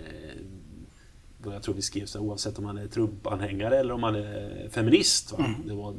jag 1.45 1.62
tror 1.62 1.75
vi 1.75 1.83
skrev 1.83 2.07
så 2.07 2.19
här, 2.19 2.27
oavsett 2.27 2.59
om 2.59 2.65
man 2.65 2.79
är 2.79 2.87
Trump-anhängare 2.87 3.79
eller 3.79 3.95
om 3.95 4.01
man 4.01 4.15
är 4.15 4.69
feminist. 4.73 5.33
Va? 5.33 5.55
Det 5.67 5.75
var, 5.75 5.95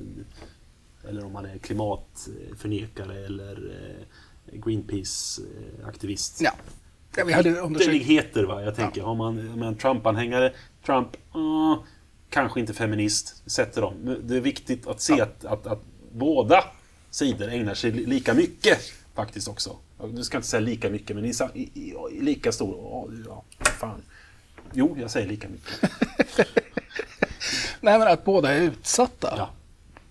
eller 1.09 1.25
om 1.25 1.33
man 1.33 1.45
är 1.45 1.57
klimatförnekare 1.57 3.25
eller 3.25 3.71
eh, 3.71 4.59
Greenpeace-aktivist. 4.59 6.41
Ja, 6.41 6.51
ja 7.15 7.25
vi 7.25 7.33
hade 7.33 7.59
undersökt 7.59 7.95
Ytterligheter, 7.95 8.43
va? 8.43 8.63
Jag 8.63 8.75
tänker, 8.75 9.01
har 9.01 9.15
man, 9.15 9.59
man 9.59 9.75
Trump-anhängare, 9.75 10.53
Trump, 10.85 11.17
uh, 11.35 11.77
kanske 12.33 12.59
inte 12.59 12.73
feminist, 12.73 13.43
sätter 13.45 13.81
dem. 13.81 14.17
Det 14.23 14.35
är 14.37 14.41
viktigt 14.41 14.87
att 14.87 15.01
se 15.01 15.21
att, 15.21 15.45
att, 15.45 15.67
att 15.67 15.81
båda 16.11 16.63
sidor 17.09 17.49
ägnar 17.49 17.73
sig 17.73 17.91
li- 17.91 18.05
lika 18.05 18.33
mycket 18.33 18.79
faktiskt 19.15 19.47
också. 19.47 19.77
Du 20.13 20.23
ska 20.23 20.37
inte 20.37 20.49
säga 20.49 20.61
lika 20.61 20.89
mycket, 20.89 21.15
men 21.15 21.25
i, 21.25 21.33
i, 21.53 21.93
i, 22.11 22.21
lika 22.21 22.51
stor... 22.51 22.75
Ja, 23.25 23.43
ja, 23.59 23.65
fan. 23.65 24.01
Jo, 24.73 24.97
jag 24.99 25.11
säger 25.11 25.27
lika 25.27 25.47
mycket. 25.49 25.91
Nej, 27.81 27.99
men 27.99 28.07
att 28.07 28.25
båda 28.25 28.53
är 28.53 28.61
utsatta 28.61 29.33
Ja. 29.37 29.49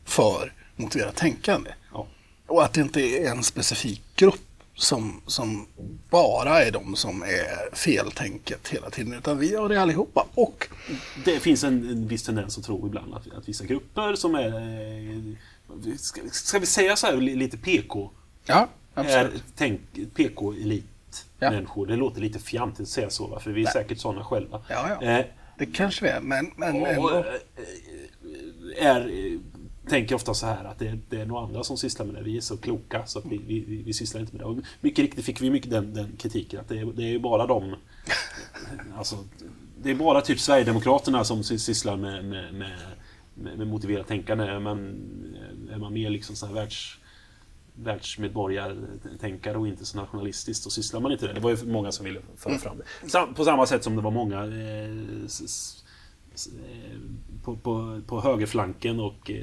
för 0.04 0.52
motiverat 0.76 1.16
tänkande. 1.16 1.70
Ja. 1.92 2.06
Och 2.46 2.64
att 2.64 2.72
det 2.72 2.80
inte 2.80 3.00
är 3.00 3.30
en 3.30 3.42
specifik 3.42 4.02
grupp 4.16 4.40
som, 4.74 5.20
som 5.26 5.66
bara 6.10 6.62
är 6.62 6.70
de 6.70 6.96
som 6.96 7.22
är 7.22 7.74
feltänket 7.76 8.68
hela 8.68 8.90
tiden, 8.90 9.12
utan 9.14 9.38
vi 9.38 9.56
har 9.56 9.68
det 9.68 9.80
allihopa. 9.82 10.26
Och 10.34 10.68
Det 11.24 11.38
finns 11.40 11.64
en, 11.64 11.88
en 11.90 12.08
viss 12.08 12.22
tendens 12.22 12.58
att 12.58 12.64
tro 12.64 12.86
ibland 12.86 13.14
att, 13.14 13.32
att 13.38 13.48
vissa 13.48 13.64
grupper 13.64 14.14
som 14.14 14.34
är... 14.34 14.46
eh, 14.46 15.34
Ska, 15.98 16.20
ska 16.32 16.58
vi 16.58 16.66
säga 16.66 16.96
så 16.96 17.06
här 17.06 17.16
li- 17.16 17.34
lite 17.36 17.56
PK? 17.58 18.10
ja, 18.46 18.68
Är 18.94 19.00
absolut. 19.00 19.42
tänk, 19.56 19.80
PK-elit-människor. 20.14 21.86
Det 21.86 21.96
låter 21.96 22.20
lite 22.20 22.38
fjantigt 22.38 22.80
att 22.82 22.88
säga 22.88 23.10
så, 23.10 23.38
för 23.40 23.50
vi 23.50 23.60
är 23.60 23.64
Nej. 23.64 23.72
säkert 23.72 23.98
sådana 23.98 24.24
själva. 24.24 24.60
Ja, 24.68 24.96
ja. 25.00 25.06
Eh, 25.06 25.24
Det 25.58 25.66
kanske 25.66 26.04
vi 26.04 26.10
är, 26.10 26.20
men, 26.20 26.50
men 26.56 26.82
och, 26.82 26.88
ändå. 26.88 27.18
eh, 27.18 28.86
är, 28.86 29.31
tänker 29.92 30.14
ofta 30.14 30.34
så 30.34 30.46
här 30.46 30.64
att 30.64 30.78
det, 30.78 30.98
det 31.08 31.20
är 31.20 31.26
nog 31.26 31.38
andra 31.38 31.64
som 31.64 31.76
sysslar 31.76 32.06
med 32.06 32.14
det. 32.14 32.22
Vi 32.22 32.36
är 32.36 32.40
så 32.40 32.56
kloka 32.56 33.06
så 33.06 33.18
att 33.18 33.24
vi, 33.26 33.38
vi, 33.46 33.82
vi, 33.86 33.92
sysslar 33.92 34.20
inte 34.20 34.32
med 34.32 34.40
det. 34.40 34.48
Och 34.48 34.58
mycket 34.80 34.98
riktigt 34.98 35.24
fick 35.24 35.40
vi 35.40 35.50
mycket 35.50 35.70
den, 35.70 35.94
den 35.94 36.16
kritiken 36.18 36.60
att 36.60 36.68
det 36.68 36.78
är, 36.78 36.84
det 36.84 37.02
är 37.02 37.08
ju 37.08 37.18
bara 37.18 37.46
de 37.46 37.74
alltså, 38.96 39.16
Det 39.82 39.90
är 39.90 39.94
bara 39.94 40.20
typ 40.20 40.40
Sverigedemokraterna 40.40 41.24
som 41.24 41.42
sysslar 41.44 41.96
med, 41.96 42.24
med, 42.24 42.54
med, 42.54 42.78
med, 43.34 43.58
med 43.58 43.66
motiverat 43.66 44.08
tänkande. 44.08 44.44
Är 44.44 44.60
man, 44.60 45.00
är 45.72 45.78
man 45.78 45.92
mer 45.92 46.10
liksom 46.10 46.36
så 46.36 46.46
här 46.46 46.54
världs, 46.54 46.98
världsmedborgartänkare 47.74 49.56
och 49.56 49.68
inte 49.68 49.84
så 49.84 49.98
nationalistiskt 49.98 50.64
då 50.64 50.70
sysslar 50.70 51.00
man 51.00 51.12
inte 51.12 51.24
med 51.24 51.34
det. 51.34 51.40
Det 51.40 51.44
var 51.44 51.50
ju 51.50 51.66
många 51.66 51.92
som 51.92 52.04
ville 52.04 52.20
föra 52.36 52.58
fram 52.58 52.76
det. 52.78 53.34
På 53.34 53.44
samma 53.44 53.66
sätt 53.66 53.84
som 53.84 53.96
det 53.96 54.02
var 54.02 54.10
många 54.10 54.44
eh, 54.44 55.26
på, 57.44 57.56
på, 57.56 58.00
på 58.06 58.20
högerflanken 58.20 59.00
och 59.00 59.30
eh, 59.30 59.36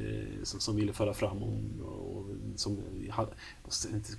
som, 0.44 0.60
som 0.60 0.76
ville 0.76 0.94
föra 0.94 1.14
fram 1.14 1.44
om, 1.44 1.82
och, 1.82 2.26
som, 2.56 2.78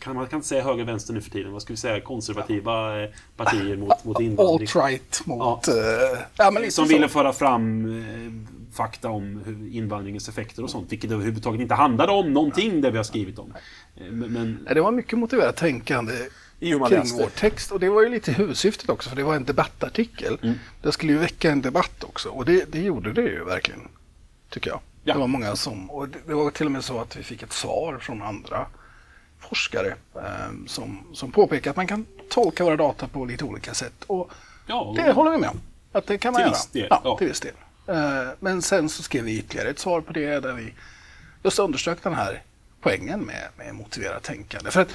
kan 0.01 0.17
man 0.17 0.27
kan 0.27 0.37
inte 0.37 0.49
säga 0.49 0.63
höger 0.65 0.85
vänster 0.85 1.13
nu 1.13 1.21
för 1.21 1.31
tiden. 1.31 1.53
Vad 1.53 1.63
ska 1.63 1.73
vi 1.73 1.77
säga? 1.77 2.01
Konservativa 2.01 3.03
eh, 3.03 3.11
partier 3.37 3.77
mot, 3.77 4.05
mot 4.05 4.21
invandring. 4.21 4.67
Alt-right 4.69 5.27
mot... 5.27 5.39
Ja. 5.67 5.73
eh, 6.13 6.19
ja, 6.37 6.53
Som 6.71 6.71
så. 6.71 6.85
ville 6.85 7.09
föra 7.09 7.33
fram 7.33 7.85
eh, 8.01 8.33
fakta 8.73 9.11
om 9.11 9.43
invandringens 9.73 10.29
effekter 10.29 10.63
och 10.63 10.71
sånt, 10.71 10.93
vilket 10.93 11.11
överhuvudtaget 11.11 11.61
inte 11.61 11.75
handlade 11.75 12.13
om 12.13 12.33
någonting 12.33 12.81
det 12.81 12.91
vi 12.91 12.97
har 12.97 13.05
skrivit 13.05 13.39
om. 13.39 13.53
Eh, 13.97 14.07
Men, 14.13 14.33
men 14.33 14.69
Det 14.75 14.81
var 14.81 14.93
mycket 14.93 15.19
motiverat 15.19 15.57
tänkande 15.57 16.13
i 16.61 16.71
hur 16.71 16.79
man 16.79 16.89
kring 16.89 16.99
läste. 17.01 17.23
vår 17.23 17.29
text. 17.31 17.73
Och 17.73 17.81
det 17.81 17.89
var 17.89 18.03
ju 18.03 18.09
lite 18.09 18.33
huvudsyftet 18.33 18.89
också, 18.91 19.09
för 19.09 19.17
det 19.17 19.23
var 19.23 19.35
en 19.37 19.45
debattartikel. 19.45 20.39
Mm. 20.43 20.55
Det 20.83 20.93
skulle 20.93 21.13
ju 21.13 21.19
väcka 21.19 21.51
en 21.51 21.63
debatt 21.63 22.05
också. 22.05 22.29
Och 22.29 22.45
det, 22.45 22.73
det 22.73 22.81
gjorde 22.81 23.13
det 23.13 23.23
ju 23.23 23.45
verkligen, 23.45 23.89
tycker 24.51 24.71
jag. 24.71 24.81
Ja. 25.05 25.13
Det 25.15 25.21
var 25.21 25.27
många 25.27 25.57
som... 25.57 25.91
Och 25.91 26.09
det, 26.09 26.19
det 26.27 26.35
var 26.35 26.51
till 26.51 26.67
och 26.67 26.73
med 26.73 26.85
så 26.85 27.01
att 27.01 27.17
vi 27.17 27.23
fick 27.23 27.43
ett 27.43 27.53
svar 27.53 27.99
från 27.99 28.23
andra 28.23 28.67
forskare 29.39 29.95
eh, 30.15 30.51
som, 30.67 31.07
som 31.15 31.33
påpekar 31.33 31.71
att 31.71 31.77
man 31.77 31.87
kan 31.87 32.07
tolka 32.31 32.65
våra 32.65 32.77
data 32.77 33.09
på 33.09 33.25
lite 33.25 33.45
olika 33.45 33.75
sätt. 33.75 34.05
Och 34.07 34.31
Ja, 34.67 34.95
det 34.97 35.13
håller 35.13 35.31
vi 35.31 35.37
med 35.39 35.51
om. 35.51 35.61
Att 35.93 36.07
det 36.07 36.19
kan 36.19 36.33
man 36.33 36.39
Till 36.39 36.47
göra. 36.47 36.53
viss 36.53 36.67
del, 36.67 36.87
Ja, 36.91 37.01
ja. 37.05 37.19
till 37.19 37.27
viss 37.29 37.41
del. 37.41 37.53
Eh, 37.87 38.29
Men 38.41 38.63
sen 38.63 38.89
så 38.89 39.03
skrev 39.03 39.25
vi 39.25 39.39
ytterligare 39.39 39.69
ett 39.69 39.79
svar 39.79 40.01
på 40.01 40.13
det 40.13 40.41
där 40.41 40.53
vi 40.53 40.75
just 41.43 41.59
underströk 41.59 42.03
den 42.03 42.15
här 42.15 42.43
poängen 42.81 43.21
med, 43.21 43.49
med 43.59 43.75
motiverat 43.75 44.23
tänkande. 44.23 44.71
För 44.71 44.81
att 44.81 44.89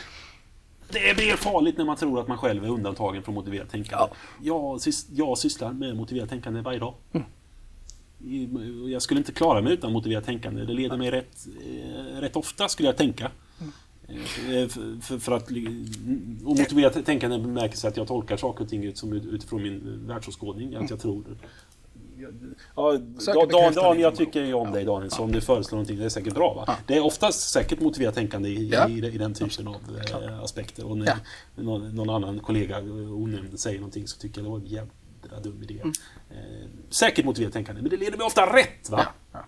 Det 0.90 1.16
blir 1.18 1.36
farligt 1.36 1.78
när 1.78 1.86
man 1.86 1.98
tror 1.98 2.20
att 2.20 2.28
man 2.28 2.38
själv 2.38 2.64
är 2.66 2.70
undantagen 2.70 3.24
från 3.24 3.36
motiverat 3.36 3.70
tänkande. 3.70 4.06
Jag, 4.44 4.78
sys- 4.78 5.08
jag 5.16 5.38
sysslar 5.38 5.74
med 5.74 5.96
motiverat 5.96 6.30
tänkande 6.30 6.62
varje 6.62 6.80
dag. 6.80 6.94
Mm. 7.14 7.26
Jag 8.92 9.02
skulle 9.02 9.18
inte 9.20 9.32
klara 9.32 9.62
mig 9.62 9.74
utan 9.74 9.92
motiverat 9.94 10.26
tänkande. 10.26 10.66
Det 10.66 10.74
leder 10.74 10.98
mig 10.98 11.12
rätt, 11.12 11.48
eh, 11.66 12.20
rätt 12.22 12.36
ofta, 12.36 12.70
skulle 12.70 12.90
jag 12.90 12.98
tänka. 12.98 13.32
Mm. 13.60 14.22
Eh, 14.62 14.68
För, 14.68 15.02
för, 15.02 15.20
för 15.20 15.32
att, 15.32 15.50
och 16.46 16.58
motiverat 16.58 17.06
tänkande 17.06 17.38
bemärkelse 17.40 17.88
att 17.88 17.98
jag 17.98 18.08
tolkar 18.08 18.38
saker 18.38 18.64
och 18.64 18.70
ting 18.70 18.84
ut- 18.84 18.98
som 18.98 19.14
ut- 19.14 19.26
utifrån 19.26 19.64
min 19.64 20.08
världsåskådning. 20.08 20.76
Att 20.76 20.90
jag 20.90 21.00
tror... 21.00 21.24
Ja, 22.76 22.98
Dan, 23.52 23.74
Dan, 23.74 24.00
jag 24.00 24.16
tycker 24.16 24.44
ju 24.44 24.54
om 24.54 24.72
dig 24.72 24.86
Daniel, 24.86 25.12
så 25.12 25.24
om 25.24 25.32
du 25.32 25.42
föreslår 25.42 25.76
någonting, 25.76 25.98
det 26.00 26.06
är 26.06 26.10
säkert 26.10 26.34
bra. 26.34 26.54
Va? 26.54 26.78
Det 26.88 26.96
är 26.98 27.04
oftast 27.06 27.50
säkert 27.50 27.80
motiverat 27.80 28.16
tänkande 28.16 28.50
i, 28.50 28.70
Ja. 28.70 28.90
i, 28.90 28.94
i 29.08 29.18
den 29.18 29.34
typen 29.34 29.68
av 29.68 29.76
eh, 30.12 30.40
aspekter. 30.44 30.86
Och 30.86 30.98
när 30.98 31.06
Ja. 31.06 31.16
någon, 31.64 31.96
någon 31.96 32.10
annan 32.10 32.40
kollega 32.40 32.80
onämnd 32.80 33.60
säger 33.60 33.80
någonting 33.80 34.08
så 34.08 34.18
tycker 34.20 34.38
jag 34.42 34.46
det 34.46 34.50
var 34.52 34.58
en 34.60 34.66
jävla 34.66 35.40
dum 35.44 35.64
idé. 35.64 35.80
Eh, 36.30 36.68
säkert 36.90 37.26
motiverat 37.26 37.54
tänkande, 37.54 37.82
men 37.82 37.90
det 37.92 37.98
leder 37.98 38.18
mig 38.18 38.26
ofta 38.26 38.56
rätt. 38.56 38.90
Va? 38.90 39.08
Ja, 39.32 39.46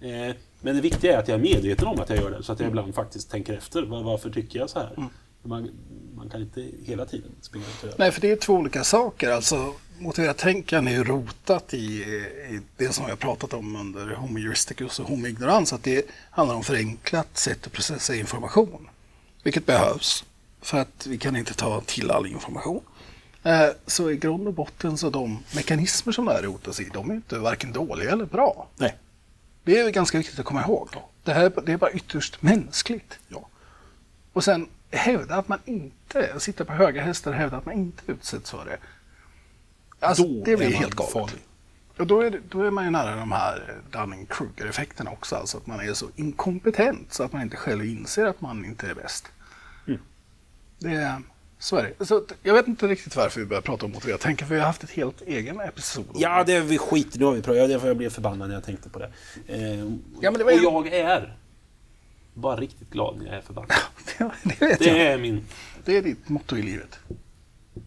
Eh, 0.00 0.34
men 0.60 0.74
det 0.74 0.80
viktiga 0.80 1.14
är 1.14 1.18
att 1.18 1.28
jag 1.28 1.38
är 1.38 1.42
medveten 1.42 1.86
om 1.88 2.00
att 2.00 2.08
jag 2.10 2.18
gör 2.18 2.30
det, 2.30 2.42
så 2.42 2.52
att 2.52 2.60
jag 2.60 2.68
ibland 2.68 2.94
faktiskt 2.94 3.30
tänker 3.30 3.52
efter. 3.52 3.82
Var, 3.82 4.02
varför 4.02 4.30
tycker 4.30 4.58
jag 4.58 4.70
så 4.70 4.78
här? 4.78 5.08
Man, 5.42 5.70
man 6.16 6.28
kan 6.30 6.40
inte 6.40 6.68
hela 6.84 7.04
tiden 7.06 7.30
springa 7.40 7.64
göra. 7.82 7.94
Nej, 7.98 8.10
för 8.12 8.20
det 8.20 8.30
är 8.30 8.36
två 8.36 8.52
olika 8.52 8.84
saker. 8.84 9.30
Alltså, 9.30 9.72
motiverat 9.98 10.38
tänkande 10.38 10.90
är 10.90 10.94
ju 10.94 11.04
rotat 11.04 11.74
i, 11.74 12.02
i 12.50 12.60
det 12.76 12.92
som 12.92 13.04
vi 13.04 13.10
har 13.10 13.16
pratat 13.16 13.52
om 13.52 13.76
under 13.76 14.14
Homo 14.14 14.38
juristicus 14.38 15.00
och 15.00 15.08
Homo 15.08 15.26
ignorans. 15.26 15.72
Att 15.72 15.82
det 15.82 16.06
handlar 16.30 16.54
om 16.54 16.64
förenklat 16.64 17.38
sätt 17.38 17.66
att 17.66 17.72
processa 17.72 18.14
information. 18.14 18.88
Vilket 19.42 19.66
behövs. 19.66 20.24
För 20.60 20.78
att 20.78 21.06
vi 21.06 21.18
kan 21.18 21.36
inte 21.36 21.54
ta 21.54 21.80
till 21.80 22.10
all 22.10 22.26
information. 22.26 22.80
Eh, 23.42 23.68
Så 23.86 24.10
i 24.10 24.16
grund 24.16 24.48
och 24.48 24.54
botten 24.54 24.98
så 24.98 25.10
de 25.10 25.44
mekanismer 25.54 26.12
som 26.12 26.24
det 26.24 26.32
här 26.32 26.42
rotas 26.42 26.80
i, 26.80 26.90
de 26.92 27.10
är 27.10 27.14
inte 27.14 27.38
varken 27.38 27.72
dåliga 27.72 28.10
eller 28.10 28.24
bra. 28.24 28.68
Nej. 28.76 28.96
Det 29.64 29.78
är 29.78 29.90
ganska 29.90 30.18
viktigt 30.18 30.38
att 30.38 30.44
komma 30.44 30.62
ihåg. 30.62 30.88
Det 31.24 31.32
här 31.32 31.52
det 31.66 31.72
är 31.72 31.76
bara 31.76 31.92
ytterst 31.92 32.42
mänskligt. 32.42 33.18
Ja. 33.28 33.48
Och 34.32 34.44
sen 34.44 34.68
hävda 34.90 35.34
att 35.36 35.48
man 35.48 35.58
inte, 35.64 36.40
sitta 36.40 36.64
på 36.64 36.72
höga 36.72 37.02
hästar 37.02 37.30
och 37.30 37.36
hävda 37.36 37.56
att 37.56 37.66
man 37.66 37.74
inte 37.74 38.02
utsätts 38.06 38.50
för 38.50 38.64
det. 38.64 38.78
Alltså, 40.04 40.22
Då 40.22 40.44
det 40.44 40.52
är 40.52 40.56
blir 40.56 40.66
man 40.70 40.76
helt 40.76 40.94
galet. 40.94 41.12
farlig. 41.12 41.40
Och 41.98 42.06
då 42.06 42.20
är, 42.20 42.30
det- 42.30 42.40
då 42.50 42.62
är 42.62 42.70
man 42.70 42.84
ju 42.84 42.90
nära 42.90 43.16
de 43.16 43.32
här 43.32 43.74
Dunning-Kruger-effekterna 43.90 45.10
också. 45.10 45.36
Alltså 45.36 45.56
att 45.56 45.66
man 45.66 45.80
är 45.80 45.94
så 45.94 46.06
inkompetent 46.16 47.12
så 47.12 47.22
att 47.22 47.32
man 47.32 47.42
inte 47.42 47.56
själv 47.56 47.84
inser 47.84 48.24
att 48.24 48.40
man 48.40 48.64
inte 48.64 48.86
är 48.86 48.94
bäst. 48.94 49.26
Mm. 49.86 50.00
Det 50.78 50.90
är, 50.90 51.22
så 51.58 51.76
är 51.76 51.94
det. 51.98 52.06
Så 52.06 52.24
jag 52.42 52.54
vet 52.54 52.68
inte 52.68 52.86
riktigt 52.88 53.16
varför 53.16 53.40
vi 53.40 53.46
börjar 53.46 53.60
prata 53.62 53.86
om 53.86 53.92
motiverat 53.92 54.20
tänka, 54.20 54.46
för 54.46 54.54
vi 54.54 54.60
har 54.60 54.66
haft 54.66 54.82
ett 54.84 54.90
helt 54.90 55.22
egen 55.22 55.60
episod. 55.60 56.04
Ja, 56.14 56.44
det 56.44 56.52
är 56.52 56.60
vi 56.60 56.78
skit 56.78 57.16
nu 57.16 57.24
har 57.24 57.32
vi 57.32 57.42
pratat. 57.42 57.70
Jag, 57.70 57.88
jag 57.88 57.96
blev 57.96 58.10
förbannad 58.10 58.48
när 58.48 58.54
jag 58.54 58.64
tänkte 58.64 58.88
på 58.88 58.98
det. 58.98 59.10
Eh, 59.46 59.78
Ja, 60.20 60.30
men 60.30 60.34
det 60.38 60.44
var 60.44 60.52
och 60.52 60.86
jag 60.86 60.86
är 60.86 61.36
bara 62.34 62.56
riktigt 62.56 62.90
glad 62.90 63.16
när 63.18 63.26
jag 63.26 63.34
är 63.34 63.40
förbannad. 63.40 63.70
det, 64.18 64.30
det 64.42 64.66
vet 64.66 64.78
Det 64.78 64.84
jag. 64.84 64.96
är 64.98 65.18
min... 65.18 65.44
Det 65.84 65.96
är 65.96 66.02
ditt 66.02 66.28
motto 66.28 66.56
i 66.56 66.62
livet. 66.62 66.98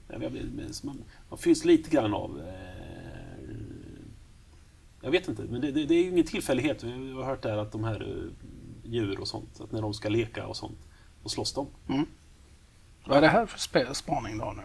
Jag 0.08 0.32
blir, 0.32 0.45
man, 0.84 1.03
man 1.29 1.37
fylls 1.39 1.65
lite 1.65 1.89
grann 1.89 2.13
av... 2.13 2.39
Eh, 2.47 2.53
jag 5.01 5.11
vet 5.11 5.27
inte, 5.27 5.41
men 5.41 5.61
det, 5.61 5.71
det, 5.71 5.85
det 5.85 5.93
är 5.95 6.03
ju 6.03 6.09
ingen 6.09 6.25
tillfällighet. 6.25 6.83
Jag 6.83 7.15
har 7.15 7.23
hört 7.23 7.41
där 7.41 7.57
att 7.57 7.71
de 7.71 7.83
här 7.83 8.01
eh, 8.01 8.47
djur 8.91 9.19
och 9.19 9.27
sånt, 9.27 9.61
att 9.61 9.71
när 9.71 9.81
de 9.81 9.93
ska 9.93 10.09
leka 10.09 10.47
och 10.47 10.57
sånt, 10.57 10.77
då 11.23 11.29
slåss 11.29 11.53
de. 11.53 11.67
Vad 13.05 13.17
är 13.17 13.21
det 13.21 13.27
här 13.27 13.45
för 13.45 13.93
spaning 13.93 14.37
då 14.37 14.53
nu? 14.57 14.63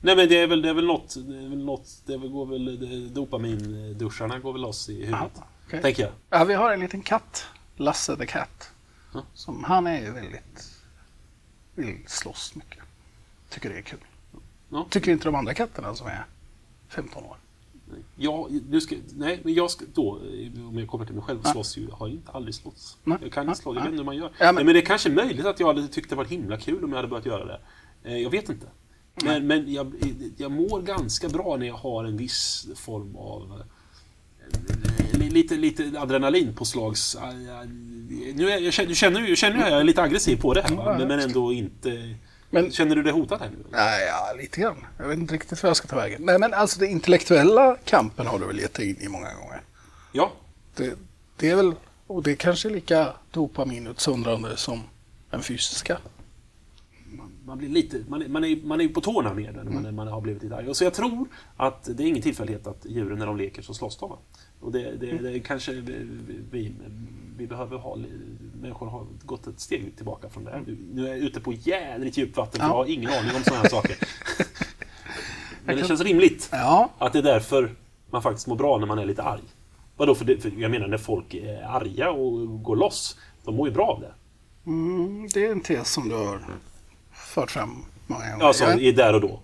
Nej 0.00 0.16
men 0.16 0.28
det 0.28 0.38
är 0.40 0.46
väl, 0.46 0.62
det 0.62 0.68
är 0.68 0.74
väl 0.74 0.86
något, 0.86 1.14
det 1.28 1.36
är 1.36 1.48
väl 1.48 1.64
något, 1.64 2.02
det 2.06 2.16
går 2.18 2.46
väl, 2.46 2.64
det- 2.80 3.08
dopaminduscharna 3.14 4.38
går 4.38 4.52
väl 4.52 4.62
loss 4.62 4.88
i 4.88 4.92
huvudet. 4.94 5.14
Aha, 5.14 5.30
okej. 5.66 5.82
Tänker 5.82 6.02
jag. 6.02 6.12
Ja, 6.30 6.44
vi 6.44 6.54
har 6.54 6.72
en 6.72 6.80
liten 6.80 7.02
katt, 7.02 7.46
Lasse 7.76 8.16
the 8.16 8.26
Cat. 8.26 8.70
Som, 9.34 9.64
han 9.64 9.86
är 9.86 10.00
ju 10.00 10.12
väldigt, 10.12 10.72
vill 11.74 11.98
slåss 12.06 12.54
mycket. 12.54 12.78
Tycker 13.50 13.68
det 13.70 13.78
är 13.78 13.82
kul. 13.82 13.98
Ja. 14.68 14.86
Tycker 14.90 15.12
inte 15.12 15.24
de 15.24 15.34
andra 15.34 15.54
katterna 15.54 15.94
som 15.94 16.06
är 16.06 16.24
15 16.88 17.24
år. 17.24 17.36
Ja, 18.16 18.48
nu 18.70 18.80
ska, 18.80 18.96
nej, 19.16 19.40
men 19.44 19.54
jag 19.54 19.70
ska 19.70 19.84
då, 19.94 20.10
om 20.68 20.78
jag 20.78 20.88
kommer 20.88 21.04
till 21.06 21.14
mig 21.14 21.24
själv, 21.24 21.40
Ja. 21.44 21.52
slåss 21.52 21.76
ju, 21.78 21.88
har 21.90 22.06
ju 22.06 22.12
inte 22.14 22.30
aldrig 22.32 22.54
slåss. 22.54 22.98
Nej. 23.04 23.18
Jag 23.22 23.32
kan 23.32 23.46
Nej. 23.46 23.50
inte 23.52 23.62
slå, 23.62 23.70
jag 23.74 23.74
vet 23.74 23.82
Nej. 23.84 23.90
inte 23.92 24.00
hur 24.00 24.04
man 24.06 24.16
gör. 24.16 24.24
Ja, 24.38 24.44
men- 24.46 24.54
men... 24.54 24.66
men 24.66 24.74
det 24.74 24.80
är 24.80 24.86
kanske 24.86 25.10
möjligt 25.10 25.46
att 25.46 25.60
jag 25.60 25.66
hade 25.66 25.88
tyckt 25.88 26.10
det 26.10 26.16
var 26.16 26.24
himla 26.24 26.56
kul 26.56 26.84
om 26.84 26.90
jag 26.90 26.96
hade 26.96 27.08
börjat 27.08 27.26
göra 27.26 27.44
det. 27.44 27.60
Eh, 28.04 28.16
Jag 28.18 28.30
vet 28.30 28.48
inte. 28.48 28.66
Men, 29.24 29.46
men 29.46 29.72
jag, 29.72 29.92
jag 30.36 30.50
mår 30.52 30.82
ganska 30.82 31.28
bra 31.28 31.56
när 31.56 31.66
jag 31.66 31.74
har 31.74 32.04
en 32.04 32.16
viss 32.16 32.68
form 32.76 33.16
av 33.16 33.62
eh, 35.12 35.18
li- 35.18 35.30
lite, 35.30 35.54
lite 35.56 36.00
adrenalinpåslags... 36.00 37.14
eh, 37.14 37.68
Nu, 38.34 38.50
är, 38.50 38.58
jag 38.60 38.72
känner, 38.72 38.88
du 38.88 38.94
känner, 38.94 39.20
du 39.20 39.36
känner 39.36 39.70
jag 39.70 39.80
är 39.80 39.84
lite 39.84 40.02
aggressiv 40.02 40.36
på 40.40 40.54
det 40.54 40.62
här, 40.62 40.76
va? 40.76 40.96
men, 40.98 41.08
men 41.08 41.18
jag 41.18 41.26
ändå 41.28 41.52
inte... 41.52 42.14
Men- 42.62 42.72
Känner 42.72 42.96
du 42.96 43.02
dig 43.02 43.12
hotad 43.12 43.40
här 43.40 43.50
nu? 43.50 43.64
Nej, 43.70 44.06
ja, 44.06 44.32
lite 44.38 44.60
grann. 44.60 44.76
Jag 44.98 45.08
vet 45.08 45.18
inte 45.18 45.34
riktigt 45.34 45.62
vad 45.62 45.70
jag 45.70 45.76
ska 45.76 45.88
ta 45.88 45.96
vägen. 45.96 46.22
Nej, 46.24 46.38
men 46.38 46.54
alltså 46.54 46.80
den 46.80 46.88
intellektuella 46.90 47.76
kampen 47.84 48.26
har 48.26 48.38
du 48.38 48.46
väl 48.46 48.58
gett 48.58 48.74
dig 48.74 48.90
in 48.90 48.96
i 49.00 49.08
många 49.08 49.34
gånger. 49.34 49.62
Ja, 50.12 50.32
Det, 50.76 50.94
det 51.36 51.50
är 51.50 51.56
väl, 51.56 51.74
och 52.06 52.22
det 52.22 52.30
är 52.30 52.34
kanske 52.36 52.68
lika 52.70 53.08
dopaminutsöndrande 53.30 54.56
som 54.56 54.82
den 55.30 55.42
fysiska. 55.42 55.98
man 57.44 57.58
blir 57.58 57.68
lite, 57.68 58.04
man 58.08 58.24
man 58.32 58.44
är, 58.44 58.66
man 58.66 58.80
är 58.80 58.88
på 58.88 59.00
tårna 59.00 59.34
mer 59.34 59.52
när 59.52 59.64
man, 59.64 59.94
man 59.94 60.08
har 60.08 60.20
blivit 60.20 60.42
lite 60.42 60.56
arg. 60.56 60.74
Så 60.74 60.84
jag 60.84 60.94
tror 60.94 61.28
att 61.56 61.84
det 61.84 62.02
är 62.02 62.06
ingen 62.06 62.22
tillfällighet 62.22 62.66
att 62.66 62.86
djuren 62.86 63.18
när 63.18 63.26
de 63.26 63.36
leker 63.36 63.62
så 63.62 63.74
slåss 63.74 63.96
de. 63.98 64.16
Och 64.60 64.72
det, 64.72 64.96
det, 64.96 65.18
det 65.18 65.30
är 65.32 65.38
kanske 65.38 65.72
vi, 65.72 66.06
vi, 66.50 66.74
vi 67.36 67.46
behöver 67.46 67.76
ha 67.76 67.96
människor 68.60 68.86
har 68.86 69.06
gått 69.24 69.46
ett 69.46 69.60
steg 69.60 69.96
tillbaka 69.96 70.28
från 70.28 70.44
det. 70.44 70.62
Nu, 70.66 70.78
nu 70.92 71.04
är 71.04 71.08
jag 71.08 71.18
ute 71.18 71.40
på 71.40 71.52
jädrigt 71.52 72.16
djupt 72.16 72.36
vatten, 72.36 72.60
för 72.60 72.66
Ja. 72.66 72.70
jag 72.72 72.76
har 72.76 72.86
ingen 72.86 73.10
aning 73.10 73.36
om 73.36 73.42
sådana 73.42 73.62
här 73.62 73.68
saker. 73.68 73.96
Men 75.64 75.76
det 75.76 75.84
känns 75.84 76.00
rimligt 76.00 76.48
Ja, 76.52 76.90
att 76.98 77.12
det 77.12 77.18
är 77.18 77.22
därför 77.22 77.74
man 78.10 78.22
faktiskt 78.22 78.46
mår 78.46 78.56
bra 78.56 78.78
när 78.78 78.86
man 78.86 78.98
är 78.98 79.04
lite 79.06 79.22
arg. 79.22 79.42
Vadå, 79.96 80.14
för, 80.14 80.24
det, 80.24 80.38
för 80.38 80.52
jag 80.58 80.70
menar 80.70 80.86
när 80.88 80.98
folk 80.98 81.34
är 81.34 81.62
arga 81.62 82.10
och 82.10 82.62
går 82.62 82.76
loss, 82.76 83.18
de 83.44 83.56
mår 83.56 83.68
ju 83.68 83.74
bra 83.74 83.86
av 83.86 84.00
det. 84.00 84.12
mm, 84.66 85.28
det 85.34 85.46
är 85.46 85.52
en 85.52 85.60
tes 85.60 85.92
som 85.92 86.08
du 86.08 86.14
har 86.14 86.40
fört 87.12 87.50
fram 87.50 87.84
många 88.06 88.30
gånger. 88.30 88.54
Ja. 88.60 88.78
i 88.78 88.92
där 88.92 89.14
och 89.14 89.20
då. 89.20 89.40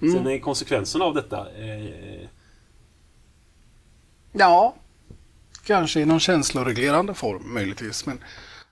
Sen 0.00 0.26
är 0.26 0.38
konsekvenserna 0.38 1.04
av 1.04 1.14
detta 1.14 1.38
eh, 1.38 2.28
Ja, 4.38 4.74
kanske 5.64 6.00
i 6.00 6.04
någon 6.04 6.20
känsloreglerande 6.20 7.14
form 7.14 7.54
möjligtvis. 7.54 8.06
Men 8.06 8.18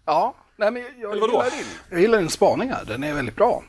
ja, 0.05 0.35
nej, 0.57 0.71
men 0.71 0.83
jag, 0.83 1.15
gillar 1.15 1.51
din, 1.51 1.67
jag 1.91 2.01
gillar 2.01 2.19
din 2.19 2.31
spaning 2.31 2.71
här. 2.71 2.85
Den 2.85 3.05
är 3.05 3.15
väldigt 3.15 3.37
bra. 3.37 3.63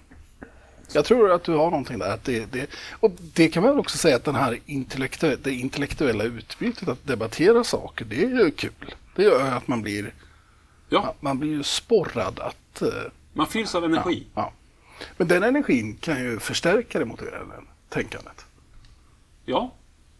Jag 0.93 1.05
tror 1.05 1.31
att 1.31 1.43
du 1.43 1.51
har 1.51 1.71
någonting 1.71 1.99
där. 1.99 2.13
Att 2.13 2.23
det, 2.23 2.51
det, 2.51 2.69
och 2.99 3.11
det 3.33 3.49
kan 3.49 3.63
man 3.63 3.71
väl 3.71 3.79
också 3.79 3.97
säga 3.97 4.15
att 4.15 4.23
den 4.23 4.35
här 4.35 4.59
intellektu 4.65 5.35
det 5.43 5.51
intellektuella 5.51 6.23
utbytet, 6.23 6.87
att 6.87 7.07
debattera 7.07 7.63
saker, 7.63 8.05
det 8.05 8.23
är 8.23 8.29
ju 8.29 8.51
kul. 8.51 8.95
Det 9.15 9.23
gör 9.23 9.51
att 9.51 9.67
man 9.67 9.81
blir, 9.81 10.13
Ja, 10.89 11.15
man 11.19 11.39
blir 11.39 11.49
ju 11.49 11.63
sporrad 11.63 12.39
att... 12.39 12.81
eh, 12.81 12.87
man 13.33 13.47
fylls 13.47 13.75
av 13.75 13.85
energi. 13.85 14.27
Ja. 14.35 14.53
Men 15.17 15.27
den 15.27 15.43
energin 15.43 15.97
kan 16.01 16.23
ju 16.23 16.39
förstärka 16.39 16.99
det 16.99 17.05
motiverande 17.05 17.55
tänkandet. 17.89 18.45
Ja. 19.45 19.71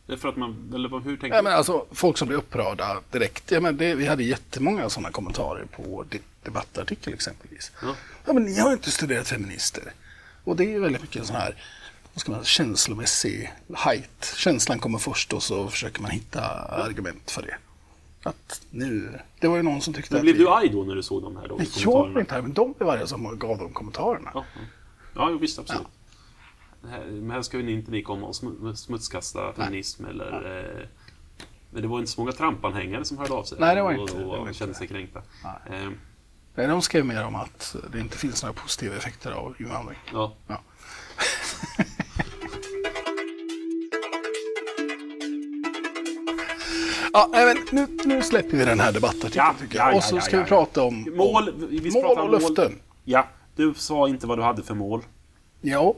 Det 0.07 0.13
är 0.13 0.17
för 0.17 0.29
att 0.29 0.37
man... 0.37 0.71
Eller 0.75 0.99
hur 0.99 1.17
tänker 1.17 1.35
Ja, 1.37 1.41
men 1.41 1.53
alltså, 1.53 1.85
folk 1.91 2.17
som 2.17 2.27
blir 2.27 2.37
upprörda 2.37 3.01
direkt. 3.11 3.51
Ja, 3.51 3.59
men 3.59 3.77
det, 3.77 3.95
vi 3.95 4.05
hade 4.05 4.23
jättemånga 4.23 4.89
sådana 4.89 5.11
kommentarer 5.11 5.65
på 5.65 6.05
din 6.09 6.21
debattartikel 6.43 7.13
exempelvis. 7.13 7.71
Ja. 7.81 7.95
Ja, 8.25 8.33
men 8.33 8.43
ni 8.43 8.59
har 8.59 8.69
ju 8.69 8.73
inte 8.73 8.91
studerat 8.91 9.27
feminister. 9.27 9.83
Och 10.43 10.55
det 10.55 10.73
är 10.73 10.79
väldigt 10.79 11.01
mycket 11.01 11.25
sån 11.25 11.35
här 11.35 11.55
vad 12.13 12.21
ska 12.21 12.31
man, 12.31 12.43
känslomässig 12.43 13.53
height. 13.75 14.33
Känslan 14.35 14.79
kommer 14.79 14.99
först 14.99 15.33
och 15.33 15.43
så 15.43 15.67
försöker 15.67 16.01
man 16.01 16.11
hitta 16.11 16.41
argument 16.59 17.31
för 17.31 17.41
det. 17.41 17.57
Att 18.23 18.61
nu, 18.69 19.19
det 19.39 19.47
var 19.47 19.57
ju 19.57 19.63
någon 19.63 19.81
som 19.81 19.93
tyckte 19.93 20.13
Men 20.13 20.19
att 20.19 20.23
blev 20.23 20.35
vi, 20.35 20.43
du 20.43 20.49
arg 20.49 20.69
då 20.69 20.83
när 20.83 20.95
du 20.95 21.03
såg 21.03 21.23
de 21.23 21.37
här 21.37 21.47
då, 21.47 21.55
Nej, 21.55 21.67
jag 21.75 22.09
blev 22.11 22.19
inte 22.19 22.35
här, 22.35 22.41
men 22.41 22.53
de 22.53 22.73
blev 22.73 22.89
arga 22.89 23.07
som 23.07 23.39
gav 23.39 23.57
de 23.57 23.73
kommentarerna. 23.73 24.31
Ja, 24.33 24.45
ja. 25.15 25.29
ja 25.29 25.37
visst, 25.41 25.59
absolut. 25.59 25.87
Här, 26.89 27.06
men 27.06 27.32
här 27.32 27.41
ska 27.41 27.58
vi 27.58 27.71
inte 27.71 27.91
vi 27.91 28.04
komma 28.04 28.28
och 28.28 28.34
sm- 28.34 28.73
smutskasta 28.76 29.54
feminism 29.54 30.06
eller... 30.06 30.60
Eh, 30.80 30.86
men 31.69 31.82
det 31.82 31.88
var 31.88 32.00
inte 32.00 32.12
så 32.12 32.21
många 32.21 32.32
Trump-anhängare 32.32 33.06
som 33.06 33.17
hörde 33.17 33.34
av 33.34 33.43
sig. 33.43 33.58
Nej, 33.60 33.76
det 33.76 33.82
var 33.82 33.91
inte 33.91 34.13
och, 34.13 34.34
och 34.38 34.47
inte 34.47 34.54
kände 34.60 34.73
sig 34.76 34.88
kränkta. 34.88 35.21
Nej. 35.43 35.80
Eh, 35.84 35.89
Nej, 36.56 36.67
De 36.67 36.82
skrev 36.82 37.06
mer 37.06 37.26
om 37.26 37.36
att 37.36 37.76
det 37.91 38.00
inte 38.00 38.17
finns 38.17 38.43
några 38.43 38.54
positiva 38.54 38.95
effekter 38.95 39.32
av 39.32 39.56
invandring. 39.60 39.97
ja. 40.13 40.34
Ja. 40.47 40.62
Ja, 47.13 47.30
nej, 47.32 47.45
men 47.45 47.58
nu, 47.71 47.97
nu 48.06 48.21
släpper 48.21 48.58
vi 48.58 48.65
den 48.65 48.80
här 48.80 48.91
debattartikeln 48.91 49.34
Ja, 49.36 49.56
jag. 49.73 49.93
ja, 49.93 49.97
och 49.97 50.04
så 50.04 50.15
ja, 50.15 50.21
ska 50.21 50.32
ja, 50.38 50.43
vi 50.43 50.43
ja. 50.43 50.47
prata 50.47 50.84
om 50.84 51.08
Mål, 51.15 51.50
om 51.50 51.67
vi 51.69 51.91
mål 51.91 52.06
och 52.06 52.12
om 52.17 52.17
mål. 52.17 52.32
löften. 52.32 52.80
Ja, 53.04 53.28
du 53.56 53.73
sa 53.73 54.10
inte 54.10 54.28
vad 54.28 54.38
du 54.38 54.41
hade 54.43 54.63
för 54.63 54.73
mål. 54.76 55.02
Ja, 55.62 55.95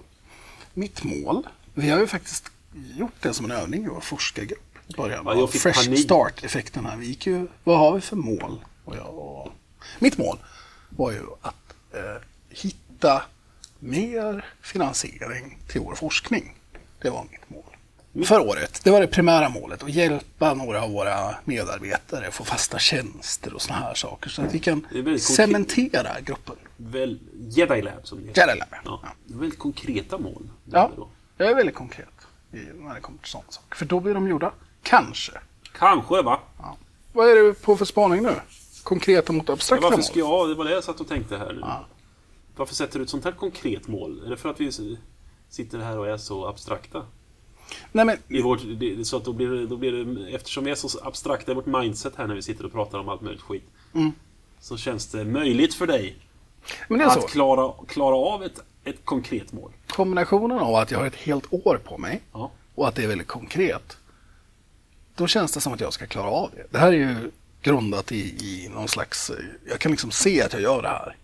mitt 0.74 1.04
mål. 1.04 1.48
Vi 1.74 1.90
har 1.90 2.00
ju 2.00 2.08
faktiskt 2.08 2.52
gjort 2.74 3.22
det 3.22 3.34
som 3.34 3.46
en 3.46 3.52
övning 3.52 3.86
i 3.86 3.88
vår 3.88 4.02
forskargrupp. 4.02 4.70
Början 4.98 5.24
Ja, 5.26 5.36
jag 5.36 5.52
fick 5.52 5.62
Fresh 5.62 5.86
panik. 5.86 6.04
Start-effekten 6.04 6.86
här. 6.86 6.98
Vi 6.98 7.06
gick 7.06 7.28
ju, 7.28 7.48
vad 7.64 7.78
har 7.78 7.96
vi 7.96 8.02
för 8.02 8.16
mål? 8.16 8.66
Och 8.86 8.96
jag, 8.96 9.18
och, 9.18 9.52
mitt 10.00 10.18
mål 10.18 10.38
var 10.90 11.12
ju 11.12 11.22
att 11.42 11.76
eh, 11.94 12.22
hitta 12.50 13.24
mer 13.80 14.46
finansiering 14.62 15.58
till 15.68 15.82
vår 15.82 15.96
forskning. 15.96 16.56
Det 17.02 17.10
var 17.10 17.24
mitt 17.32 17.50
mål. 17.50 18.26
För 18.26 18.40
året. 18.40 18.82
Det 18.84 18.92
var 18.92 19.02
det 19.02 19.08
primära 19.08 19.50
målet. 19.50 19.84
Att 19.84 19.90
hjälpa 19.90 20.54
några 20.54 20.84
av 20.84 20.92
våra 20.92 21.36
medarbetare 21.46 22.32
få 22.32 22.44
fasta 22.44 22.80
tjänster 22.80 23.54
och 23.54 23.62
såna 23.62 23.80
här 23.80 23.94
saker. 23.94 24.30
Så 24.30 24.42
att 24.42 24.54
vi 24.54 24.60
kan 24.60 24.86
cementera 25.20 26.22
gruppen. 26.22 26.56
Väl, 26.82 27.20
Jedi 27.34 27.82
Lab 27.82 28.08
som 28.08 28.22
det 28.22 28.28
heter. 28.28 28.42
Jedi 28.42 28.60
Lab. 28.60 28.68
Ja. 28.86 29.00
Ja. 29.04 29.10
Det 29.26 29.34
är 29.34 29.38
väldigt 29.38 29.60
konkreta 29.60 30.18
mål. 30.18 30.50
Ja, 30.66 30.92
Då. 30.96 31.08
jag 31.38 31.48
är 31.50 31.56
väldigt 31.56 31.76
konkret 31.76 32.28
när 32.52 32.96
det 32.96 33.02
kommer 33.02 33.20
till 33.20 33.32
sådana 33.32 33.52
saker. 33.52 33.76
För 33.76 33.86
då 33.86 34.00
blir 34.00 34.14
de 34.14 34.28
gjorda. 34.28 34.52
Kanske. 34.84 35.32
Kanske, 35.78 36.22
va? 36.22 36.40
Ja. 36.58 36.78
Vad 37.14 37.30
är 37.30 37.44
det 37.44 37.54
på 37.54 37.78
för 37.78 37.86
spaning 37.86 38.24
nu? 38.24 38.36
Konkreta 38.84 39.34
mot 39.34 39.48
Ja, 39.48 39.54
abstrakta 39.54 39.84
varför 39.84 39.98
mål? 39.98 40.04
ska 40.04 40.20
jag... 40.20 40.50
Det 40.50 40.56
var 40.56 40.66
det 40.66 40.72
jag 40.72 40.84
satt 40.84 41.00
och 41.00 41.08
tänkte 41.08 41.38
här 41.38 41.54
nu. 41.54 41.60
Ja. 41.62 41.86
Varför 42.56 42.76
sätter 42.76 43.00
du 43.00 43.04
ett 43.04 43.10
sånt 43.10 43.24
här 43.26 43.32
konkret 43.32 43.88
mål? 43.88 44.22
Är 44.26 44.30
det 44.30 44.38
för 44.38 44.50
att 44.50 44.62
vi 44.62 44.98
sitter 45.50 45.80
här 45.80 45.98
och 45.98 46.08
är 46.08 46.18
så 46.18 46.48
abstrakta? 46.48 47.06
Nej, 47.92 48.06
men, 48.06 48.18
I 48.28 48.42
vårt, 48.42 48.60
det, 48.80 49.06
så 49.08 49.18
att 49.18 49.26
då 49.26 49.34
blir, 49.34 49.50
det, 49.50 49.68
då 49.68 49.78
blir 49.78 49.92
det, 49.92 50.30
eftersom 50.36 50.64
vi 50.64 50.72
är 50.72 50.76
så 50.76 51.00
abstrakta 51.04 51.52
i 51.52 51.56
vårt 51.56 51.66
mindset 51.66 52.16
här 52.16 52.28
när 52.28 52.36
vi 52.36 52.42
sitter 52.42 52.66
och 52.66 52.72
pratar 52.72 53.00
om 53.00 53.10
allt 53.10 53.22
möjligt 53.22 53.42
skit. 53.42 53.64
Mm. 53.94 54.12
Så 54.60 54.78
känns 54.78 55.08
det 55.08 55.26
möjligt 55.26 55.74
för 55.74 55.88
dig 55.88 56.18
är 56.90 57.10
så. 57.10 57.20
att 57.20 57.30
klara, 57.30 57.74
klara 57.88 58.16
av 58.16 58.44
ett, 58.44 58.60
ett 58.84 59.06
konkret 59.06 59.54
mål. 59.54 59.72
Kombinationen 59.88 60.60
av 60.60 60.76
att 60.76 60.92
jag 60.92 61.00
har 61.00 61.06
ett 61.06 61.16
helt 61.16 61.54
år 61.54 61.82
på 61.84 61.98
mig 61.98 62.22
Ja. 62.34 62.52
och 62.76 62.88
att 62.88 62.96
det 62.96 63.04
är 63.04 63.08
väldigt 63.08 63.28
konkret. 63.28 63.98
Då 65.16 65.28
känns 65.28 65.52
det 65.52 65.62
som 65.62 65.74
att 65.74 65.80
jag 65.80 65.94
ska 65.94 66.06
klara 66.06 66.30
av 66.30 66.52
det. 66.56 66.66
Det 66.72 66.78
här 66.78 66.88
är 66.88 66.92
ju 66.98 67.32
grundat 67.62 68.12
i, 68.12 68.20
i 68.20 68.70
någon 68.74 68.88
slags... 68.88 69.32
Jag 69.70 69.80
kan 69.80 69.92
liksom 69.92 70.12
se 70.12 70.42
att 70.42 70.54
jag 70.54 70.62
gör 70.62 70.82
det 70.82 70.88
här. 70.88 71.16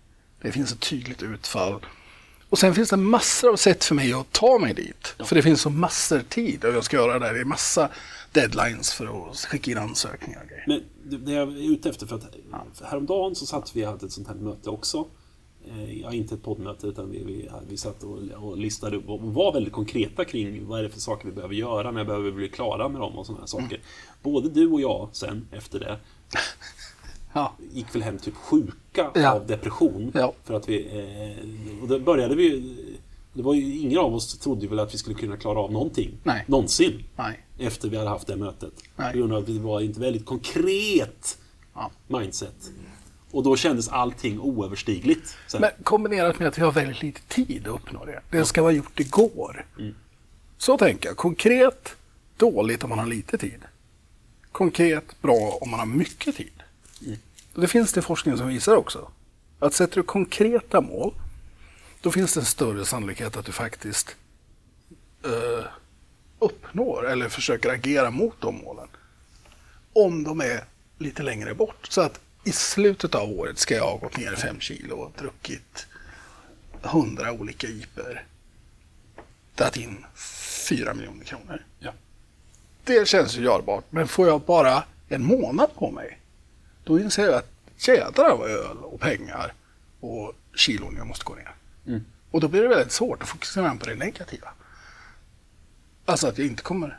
Det 0.42 0.52
finns 0.52 0.72
ett 0.72 0.80
tydligt 0.80 1.22
utfall. 1.22 1.80
Och 2.50 2.58
sen 2.58 2.74
finns 2.74 2.90
det 2.90 2.96
massor 2.96 3.50
av 3.52 3.56
sätt 3.56 3.84
för 3.84 3.94
mig 3.94 4.12
att 4.12 4.32
ta 4.32 4.58
mig 4.58 4.74
dit. 4.74 5.14
För 5.24 5.34
det 5.36 5.42
finns 5.42 5.60
så 5.60 5.70
massor 5.70 6.20
tid 6.28 6.64
och 6.64 6.74
jag 6.74 6.84
ska 6.84 6.96
göra 6.96 7.18
det. 7.18 7.26
här. 7.26 7.34
Det 7.34 7.40
är 7.40 7.44
massa 7.44 7.88
deadlines 8.32 8.92
för 8.92 9.30
att 9.30 9.36
skicka 9.36 9.70
in 9.70 9.78
ansökningar 9.78 10.40
och 10.42 10.48
grejer. 10.48 10.64
Men 10.66 10.82
det, 11.24 11.32
jag 11.32 11.48
är 11.48 11.72
ute 11.72 11.88
efter 11.88 12.06
för 12.06 12.16
att 12.16 12.22
för 12.74 12.84
häromdagen 12.84 13.34
så 13.34 13.46
satt 13.46 13.76
vi 13.76 13.84
och 13.86 13.90
hade 13.90 14.06
ett 14.06 14.12
sånt 14.12 14.28
här 14.28 14.34
möte 14.34 14.70
också. 14.70 15.06
Eh, 15.76 16.00
Ja, 16.00 16.12
inte 16.12 16.34
ett 16.34 16.42
poddmöte 16.42 16.86
utan 16.86 17.10
vi, 17.10 17.24
vi, 17.24 17.48
vi 17.68 17.76
satt 17.76 18.02
och, 18.02 18.18
och 18.48 18.56
listade 18.58 18.96
upp 18.96 19.08
och 19.08 19.20
var 19.22 19.52
väldigt 19.52 19.72
konkreta 19.72 20.24
kring 20.24 20.66
vad 20.66 20.78
är 20.78 20.82
det 20.82 20.88
för 20.90 21.00
saker 21.00 21.26
vi 21.28 21.32
behöver 21.34 21.54
göra, 21.54 21.90
när 21.90 22.04
behöver 22.04 22.24
vi 22.24 22.32
bli 22.32 22.48
klara 22.48 22.88
med 22.88 23.00
dem 23.00 23.18
och 23.18 23.26
sådana 23.26 23.40
här 23.42 23.46
saker. 23.46 23.80
Både 24.22 24.48
du 24.48 24.68
och 24.72 24.80
jag 24.80 25.08
sen 25.12 25.48
efter 25.52 25.80
det 25.80 25.98
Ja. 27.32 27.52
gick 27.72 27.94
väl 27.94 28.02
hem 28.02 28.18
typ 28.18 28.34
sjuka 28.34 29.10
Ja. 29.14 29.32
av 29.34 29.46
depression. 29.46 30.10
Ja. 30.14 30.32
För 30.44 30.54
att 30.54 30.68
vi, 30.68 30.86
eh, 30.86 31.82
och 31.82 31.88
då 31.88 31.98
började 31.98 32.34
vi 32.34 32.76
det 33.32 33.42
var 33.42 33.54
ju 33.54 33.78
ingen 33.78 33.98
av 33.98 34.14
oss 34.14 34.38
trodde 34.38 34.66
väl 34.66 34.78
att 34.78 34.94
vi 34.94 34.98
skulle 34.98 35.16
kunna 35.16 35.36
klara 35.36 35.58
av 35.58 35.72
någonting. 35.72 36.10
Nej. 36.24 36.44
Någonsin. 36.46 37.02
Nej. 37.16 37.40
Efter 37.58 37.88
vi 37.88 37.96
hade 37.96 38.08
haft 38.10 38.26
det 38.26 38.36
mötet. 38.36 38.72
Nej. 38.96 39.12
På 39.12 39.18
grund 39.18 39.32
av 39.32 39.38
att 39.38 39.46
det 39.46 39.58
var 39.58 39.80
inte 39.80 40.00
väldigt 40.00 40.24
konkret 40.26 41.38
mindset. 42.08 42.70
Och 43.30 43.42
då 43.42 43.56
kändes 43.56 43.88
allting 43.88 44.40
oöverstigligt. 44.40 45.36
Sen. 45.46 45.60
Men 45.60 45.70
kombinerat 45.82 46.38
med 46.38 46.48
att 46.48 46.58
vi 46.58 46.62
har 46.62 46.72
väldigt 46.72 47.02
lite 47.02 47.20
tid 47.20 47.68
att 47.68 47.74
uppnå 47.74 48.04
det. 48.04 48.20
Det 48.30 48.44
ska 48.44 48.62
vara 48.62 48.72
gjort 48.72 49.00
igår. 49.00 49.66
Så 50.58 50.78
tänker 50.78 51.08
jag. 51.08 51.16
Konkret, 51.16 51.96
dåligt 52.36 52.84
om 52.84 52.90
man 52.90 52.98
har 52.98 53.06
lite 53.06 53.38
tid. 53.38 53.60
Konkret, 54.52 55.22
bra 55.22 55.58
om 55.60 55.70
man 55.70 55.80
har 55.80 55.86
mycket 55.86 56.36
tid. 56.36 56.62
Och 57.54 57.60
det 57.60 57.68
finns 57.68 57.92
det 57.92 58.02
forskning 58.02 58.36
som 58.36 58.48
visar 58.48 58.76
också. 58.76 59.10
Att 59.58 59.74
sätter 59.74 59.96
du 59.96 60.02
konkreta 60.02 60.80
mål, 60.80 61.14
då 62.00 62.10
finns 62.10 62.34
det 62.34 62.40
en 62.40 62.46
större 62.46 62.84
sannolikhet 62.84 63.36
att 63.36 63.44
du 63.44 63.52
faktiskt 63.52 64.16
eh, 65.24 65.64
uppnår 66.38 67.08
eller 67.10 67.28
försöker 67.28 67.70
agera 67.70 68.10
mot 68.10 68.40
de 68.40 68.56
målen. 68.56 68.88
Om 69.92 70.24
de 70.24 70.40
är 70.40 70.64
lite 70.98 71.22
längre 71.22 71.54
bort. 71.54 71.86
Så 71.88 72.00
att 72.00 72.20
i 72.46 72.52
slutet 72.52 73.14
av 73.14 73.30
året 73.30 73.58
ska 73.58 73.74
jag 73.74 73.84
ha 73.84 73.96
gått 73.96 74.16
ner 74.16 74.34
5 74.34 74.60
kilo 74.60 74.96
och 74.96 75.12
druckit 75.18 75.86
100 76.82 77.32
olika 77.32 77.66
IPer. 77.66 78.24
Dragit 79.54 79.76
in 79.76 80.04
4 80.68 80.94
miljoner 80.94 81.24
kronor. 81.24 81.64
Ja. 81.78 81.92
Det 82.84 83.08
känns 83.08 83.36
ju 83.36 83.42
görbart. 83.42 83.84
Men 83.90 84.08
får 84.08 84.28
jag 84.28 84.40
bara 84.40 84.84
en 85.08 85.24
månad 85.24 85.74
på 85.74 85.90
mig, 85.90 86.18
då 86.84 87.00
inser 87.00 87.24
jag 87.24 87.34
att 87.34 87.50
jädrar 87.78 88.36
vad 88.36 88.50
öl 88.50 88.76
och 88.76 89.00
pengar 89.00 89.52
och 90.00 90.32
kilon 90.54 90.94
jag 90.96 91.06
måste 91.06 91.24
gå 91.24 91.34
ner. 91.34 91.54
Mm. 91.86 92.04
Och 92.30 92.40
då 92.40 92.48
blir 92.48 92.62
det 92.62 92.68
väldigt 92.68 92.92
svårt 92.92 93.22
att 93.22 93.28
fokusera 93.28 93.74
på 93.74 93.86
det 93.86 93.94
negativa. 93.94 94.48
Alltså 96.04 96.28
att 96.28 96.38
jag 96.38 96.46
inte 96.46 96.62
kommer 96.62 96.98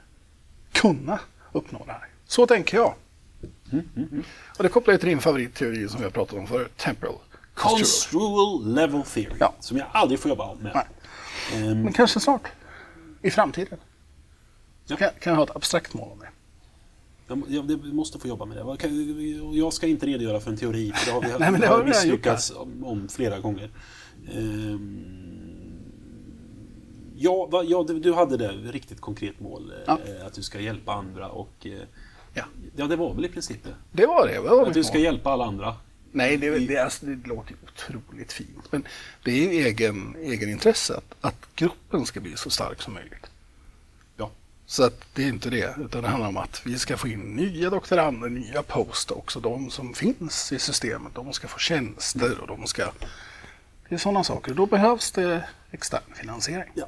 kunna 0.71 1.19
uppnå 1.51 1.83
det 1.85 1.91
här. 1.91 2.07
Så 2.25 2.47
tänker 2.47 2.77
jag. 2.77 2.93
Mm, 3.71 4.23
Och 4.57 4.63
det 4.63 4.69
kopplar 4.69 4.93
ju 4.93 4.97
till 4.97 5.09
din 5.09 5.19
favoritteori 5.19 5.87
som 5.89 5.97
vi 5.99 6.03
har 6.03 6.11
pratat 6.11 6.37
om 6.39 6.47
förut, 6.47 6.77
temporal 6.77 7.15
construal. 7.53 8.73
Level 8.73 9.03
theory. 9.03 9.35
Ja. 9.39 9.53
Som 9.59 9.77
jag 9.77 9.87
aldrig 9.91 10.19
får 10.19 10.29
jobba 10.29 10.55
med. 10.55 10.85
Ehm, 11.53 11.81
Men 11.81 11.93
kanske 11.93 12.19
snart. 12.19 12.47
I 13.21 13.31
framtiden. 13.31 13.77
Ja. 14.85 14.95
kan, 14.95 15.09
kan 15.19 15.31
jag 15.31 15.37
ha 15.37 15.43
ett 15.43 15.55
abstrakt 15.55 15.93
mål 15.93 16.09
om 16.11 16.19
det. 16.19 16.27
Jag, 17.47 17.93
måste 17.93 18.19
få 18.19 18.27
jobba 18.27 18.45
med 18.45 18.57
det. 18.57 18.87
Jag 19.53 19.73
ska 19.73 19.87
inte 19.87 20.05
redogöra 20.05 20.39
för 20.39 20.51
en 20.51 20.57
teori, 20.57 20.91
för 20.95 21.05
det 21.05 21.11
har 21.11 21.21
vi, 21.21 21.27
Nej, 21.39 21.51
men 21.51 21.61
det 21.61 21.67
har 21.67 21.83
misslyckats 21.83 22.51
om, 22.51 22.83
om 22.85 23.07
flera 23.09 23.39
gånger. 23.39 23.69
Ehm, 24.33 25.03
ja, 27.15 27.45
va, 27.51 27.63
ja, 27.63 27.83
du, 27.87 27.99
du 27.99 28.13
hade 28.13 28.37
det, 28.37 28.47
riktigt 28.51 29.01
konkret 29.01 29.39
mål. 29.39 29.71
eh, 29.71 29.77
Ja. 29.87 29.99
Att 30.27 30.33
du 30.33 30.43
ska 30.43 30.59
hjälpa 30.59 30.93
andra 30.93 31.29
och... 31.29 31.67
Ja. 32.37 32.45
Ja, 32.75 32.87
det 32.87 32.95
var 32.95 33.13
väl 33.13 33.25
i 33.25 33.29
princip 33.29 33.63
det. 33.63 33.75
Det 33.91 34.05
var 34.05 34.27
det. 34.27 34.33
det 34.33 34.39
var 34.39 34.67
Att 34.67 34.73
du 34.73 34.83
ska 34.83 34.93
mål. 34.93 35.03
hjälpa 35.03 35.29
alla 35.29 35.45
andra. 35.45 35.75
Nej, 36.11 36.37
det, 36.37 36.59
det, 36.59 36.77
alltså, 36.77 37.05
det 37.05 37.27
låter 37.27 37.55
otroligt 37.63 38.33
fint. 38.33 38.71
Men 38.71 38.83
det 39.23 39.31
är 39.31 39.53
ju 39.53 39.65
egen, 39.67 40.15
egen 40.19 40.49
intresse 40.49 40.93
att, 40.97 41.15
att 41.21 41.47
gruppen 41.55 42.05
ska 42.05 42.19
bli 42.19 42.35
så 42.37 42.49
stark 42.49 42.81
som 42.81 42.93
möjligt. 42.93 43.25
Ja. 44.17 44.31
Så 44.65 44.83
att 44.83 45.01
det 45.13 45.23
är 45.23 45.27
inte 45.27 45.49
det, 45.49 45.75
utan 45.79 46.01
det 46.03 46.07
handlar 46.09 46.29
om 46.29 46.37
att 46.37 46.61
vi 46.65 46.79
ska 46.79 46.97
få 46.97 47.07
in 47.07 47.19
nya 47.19 47.69
doktorander, 47.69 48.29
nya 48.29 48.63
postdocs 48.63 49.35
och 49.35 49.41
de 49.41 49.69
som 49.69 49.93
finns 49.93 50.51
i 50.51 50.59
systemet, 50.59 51.15
de 51.15 51.33
ska 51.33 51.47
få 51.47 51.59
tjänster 51.59 52.39
och 52.39 52.47
de 52.47 52.67
ska... 52.67 52.91
Det 53.89 53.95
är 53.95 53.99
sådana 53.99 54.23
saker. 54.23 54.53
Då 54.53 54.65
behövs 54.65 55.11
det 55.11 55.49
extern 55.71 56.01
finansiering. 56.15 56.71
Ja. 56.73 56.87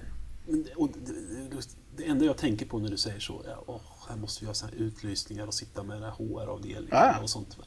Och 0.76 0.90
det, 1.06 1.14
det, 1.56 1.68
det 1.98 2.06
enda 2.06 2.26
jag 2.26 2.38
tänker 2.38 2.66
på 2.66 2.80
när 2.80 2.90
du 2.90 2.98
säger 2.98 3.20
så 3.20 3.44
är 3.44 3.56
åh, 3.66 3.82
här 4.10 4.18
måste 4.18 4.46
vi 4.46 4.48
ha 4.48 4.54
här 4.64 4.76
utlysningar 4.76 5.48
och 5.48 5.54
sitta 5.54 5.84
med 5.84 6.02
HR-avdelningen 6.12 6.88
Ja, 6.92 7.20
och 7.20 7.30
sånt. 7.30 7.58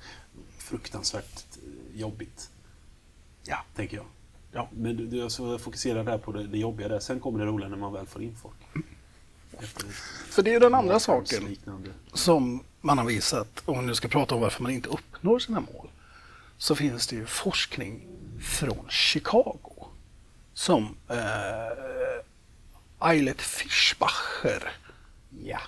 Fruktansvärt 0.59 1.44
eh, 1.57 2.00
jobbigt, 2.00 2.50
Ja. 3.44 3.59
tänker 3.74 3.96
jag. 3.96 4.07
Ja. 4.52 4.68
Men 4.72 4.96
du, 4.96 5.07
du 5.07 5.24
är 5.24 5.28
så 5.28 5.59
fokuserad 5.59 6.07
där 6.07 6.18
på 6.18 6.33
det, 6.33 6.46
det 6.46 6.59
jobbiga 6.59 6.88
där. 6.88 7.00
Sen 7.00 7.20
kommer 7.20 7.38
det 7.38 7.44
roliga 7.46 7.68
när 7.68 7.76
man 7.76 7.92
väl 7.92 8.07
får 8.07 8.22
in 8.22 8.37
folk. 8.37 8.57
Efter 9.59 9.87
För 10.31 10.42
det 10.42 10.50
är 10.50 10.52
ju 10.52 10.59
den 10.61 10.74
andra 10.74 11.00
saken 11.00 11.44
liknande. 11.44 11.90
som 12.12 12.64
man 12.81 12.98
har 12.98 13.05
visat, 13.05 13.62
om 13.64 13.78
vi 13.81 13.87
nu 13.87 13.94
ska 13.94 14.09
prata 14.09 14.35
om 14.35 14.40
varför 14.40 14.62
man 14.62 14.72
inte 14.72 14.88
uppnår 14.88 15.38
sina 15.38 15.61
mål, 15.61 15.88
så 16.59 16.74
finns 16.74 17.07
det 17.07 17.16
ju 17.16 17.26
forskning 17.26 18.07
från 18.40 18.87
Chicago 18.88 19.87
som 20.55 20.96
eh, 21.09 23.09
Eilert 23.09 23.40
Fischbacher, 23.40 24.72
ja, 25.44 25.61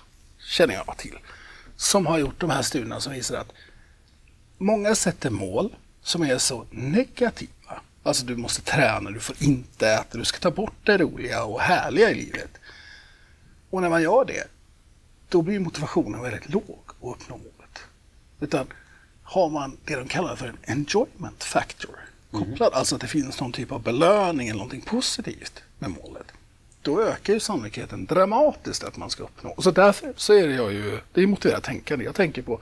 känner 0.55 0.73
jag 0.73 0.97
till, 0.97 1.17
som 1.75 2.05
har 2.05 2.17
gjort 2.17 2.39
de 2.39 2.49
här 2.49 2.61
studierna 2.61 2.99
som 2.99 3.13
visar 3.13 3.37
att 3.37 3.51
många 4.57 4.95
sätter 4.95 5.29
mål 5.29 5.75
som 6.01 6.23
är 6.23 6.37
så 6.37 6.65
negativa. 6.71 7.81
Alltså 8.03 8.25
du 8.25 8.35
måste 8.35 8.61
träna, 8.61 9.11
du 9.11 9.19
får 9.19 9.35
inte 9.39 9.87
äta, 9.87 10.17
du 10.17 10.25
ska 10.25 10.39
ta 10.39 10.51
bort 10.51 10.75
det 10.83 10.97
roliga 10.97 11.43
och 11.43 11.61
härliga 11.61 12.11
i 12.11 12.15
livet. 12.15 12.49
Och 13.69 13.81
när 13.81 13.89
man 13.89 14.03
gör 14.03 14.25
det, 14.25 14.47
då 15.29 15.41
blir 15.41 15.59
motivationen 15.59 16.21
väldigt 16.21 16.49
låg 16.49 16.83
att 16.87 16.95
uppnå 17.01 17.37
målet. 17.37 17.79
Utan 18.39 18.67
har 19.23 19.49
man 19.49 19.77
det 19.85 19.95
de 19.95 20.07
kallar 20.07 20.35
för 20.35 20.47
en 20.47 20.57
enjoyment 20.63 21.43
factor 21.43 21.99
kopplad, 22.31 22.73
alltså 22.73 22.95
att 22.95 23.01
det 23.01 23.07
finns 23.07 23.39
någon 23.41 23.51
typ 23.51 23.71
av 23.71 23.83
belöning 23.83 24.47
eller 24.47 24.57
någonting 24.57 24.81
positivt 24.81 25.63
med 25.79 25.89
målet, 25.89 26.27
då 26.85 27.01
ökar 27.01 27.33
ju 27.33 27.39
sannolikheten 27.39 28.05
dramatiskt 28.05 28.83
att 28.83 28.97
man 28.97 29.09
ska 29.09 29.23
uppnå. 29.23 29.55
Så 29.57 29.71
därför 29.71 30.13
så 30.17 30.33
är 30.33 30.47
det 30.47 30.53
jag 30.53 30.73
ju, 30.73 30.99
det 31.13 31.21
är 31.21 31.27
motiverat 31.27 31.63
tänkande. 31.63 32.05
Jag 32.05 32.15
tänker 32.15 32.41
på, 32.41 32.59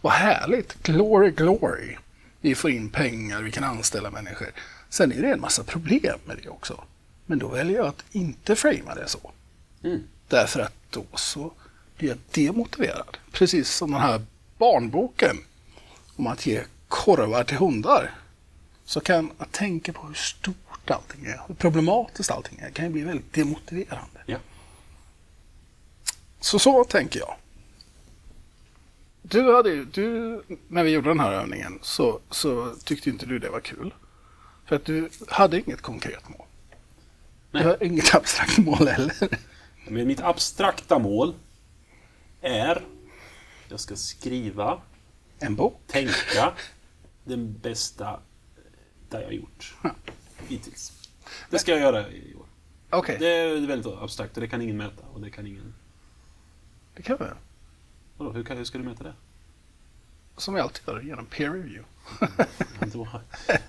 vad 0.00 0.12
härligt, 0.12 0.82
glory, 0.82 1.30
glory. 1.30 1.96
Vi 2.40 2.54
får 2.54 2.70
in 2.70 2.90
pengar, 2.90 3.42
vi 3.42 3.50
kan 3.50 3.64
anställa 3.64 4.10
människor. 4.10 4.48
Sen 4.88 5.12
är 5.12 5.22
det 5.22 5.32
en 5.32 5.40
massa 5.40 5.64
problem 5.64 6.18
med 6.24 6.36
det 6.42 6.48
också. 6.48 6.84
Men 7.26 7.38
då 7.38 7.48
väljer 7.48 7.76
jag 7.76 7.86
att 7.86 8.04
inte 8.12 8.56
framea 8.56 8.94
det 8.94 9.08
så. 9.08 9.32
Mm. 9.82 10.02
Därför 10.28 10.60
att 10.60 10.74
då 10.90 11.04
så 11.14 11.52
blir 11.96 12.08
jag 12.08 12.18
demotiverad. 12.30 13.16
Precis 13.32 13.70
som 13.70 13.90
den 13.90 14.00
här 14.00 14.22
barnboken 14.58 15.36
om 16.16 16.26
att 16.26 16.46
ge 16.46 16.62
korvar 16.88 17.44
till 17.44 17.56
hundar. 17.56 18.10
Så 18.84 19.00
kan 19.00 19.30
jag 19.38 19.52
tänka 19.52 19.92
på 19.92 20.06
hur 20.06 20.14
stort 20.90 21.10
allting 21.10 21.26
är, 21.26 21.40
hur 21.48 21.54
problematiskt 21.54 22.30
allting 22.30 22.58
är, 22.58 22.70
kan 22.70 22.84
ju 22.84 22.90
bli 22.90 23.02
väldigt 23.02 23.32
demotiverande. 23.32 24.20
Ja. 24.26 24.38
Så 26.40 26.58
så 26.58 26.84
tänker 26.84 27.20
jag. 27.20 27.36
Du 29.22 29.54
hade 29.54 29.70
ju, 29.70 29.84
du, 29.84 30.42
när 30.68 30.84
vi 30.84 30.90
gjorde 30.90 31.10
den 31.10 31.20
här 31.20 31.32
övningen 31.32 31.78
så, 31.82 32.20
så 32.30 32.74
tyckte 32.84 33.10
inte 33.10 33.26
du 33.26 33.38
det 33.38 33.50
var 33.50 33.60
kul. 33.60 33.94
För 34.66 34.76
att 34.76 34.84
du 34.84 35.10
hade 35.28 35.58
inget 35.58 35.82
konkret 35.82 36.28
mål. 36.28 36.46
Nej. 37.50 37.62
Du 37.62 37.68
har 37.68 37.84
inget 37.84 38.14
abstrakt 38.14 38.58
mål 38.58 38.88
heller. 38.88 39.28
Men 39.88 40.06
mitt 40.06 40.20
abstrakta 40.20 40.98
mål 40.98 41.34
är 42.40 42.84
jag 43.68 43.80
ska 43.80 43.96
skriva, 43.96 44.80
En 45.38 45.54
bok. 45.56 45.80
tänka 45.86 46.52
den 47.24 47.58
bästa 47.58 48.20
där 49.08 49.20
jag 49.20 49.32
gjort 49.32 49.74
hittills. 50.50 50.92
Det 51.50 51.58
ska 51.58 51.70
jag 51.72 51.80
göra 51.80 52.10
i 52.10 52.34
år. 52.34 52.46
Okej, 52.90 53.16
Det 53.20 53.28
är 53.28 53.66
väldigt 53.66 53.92
abstrakt 53.92 54.36
och 54.36 54.40
det 54.40 54.48
kan 54.48 54.62
ingen 54.62 54.76
mäta. 54.76 55.02
Och 55.12 55.20
det 55.20 55.30
kan 55.30 55.46
ingen... 55.46 55.74
det 56.96 57.02
kan 57.02 57.16
vi. 57.20 57.24
Vadå, 58.16 58.32
hur, 58.32 58.44
kan, 58.44 58.56
hur 58.56 58.64
ska 58.64 58.78
du 58.78 58.84
mäta 58.84 59.04
det? 59.04 59.14
Som 60.36 60.54
vi 60.54 60.60
alltid 60.60 60.82
gör 60.86 61.00
genom 61.00 61.26
peer 61.26 61.50
review. 61.50 61.84
Då- 62.92 63.20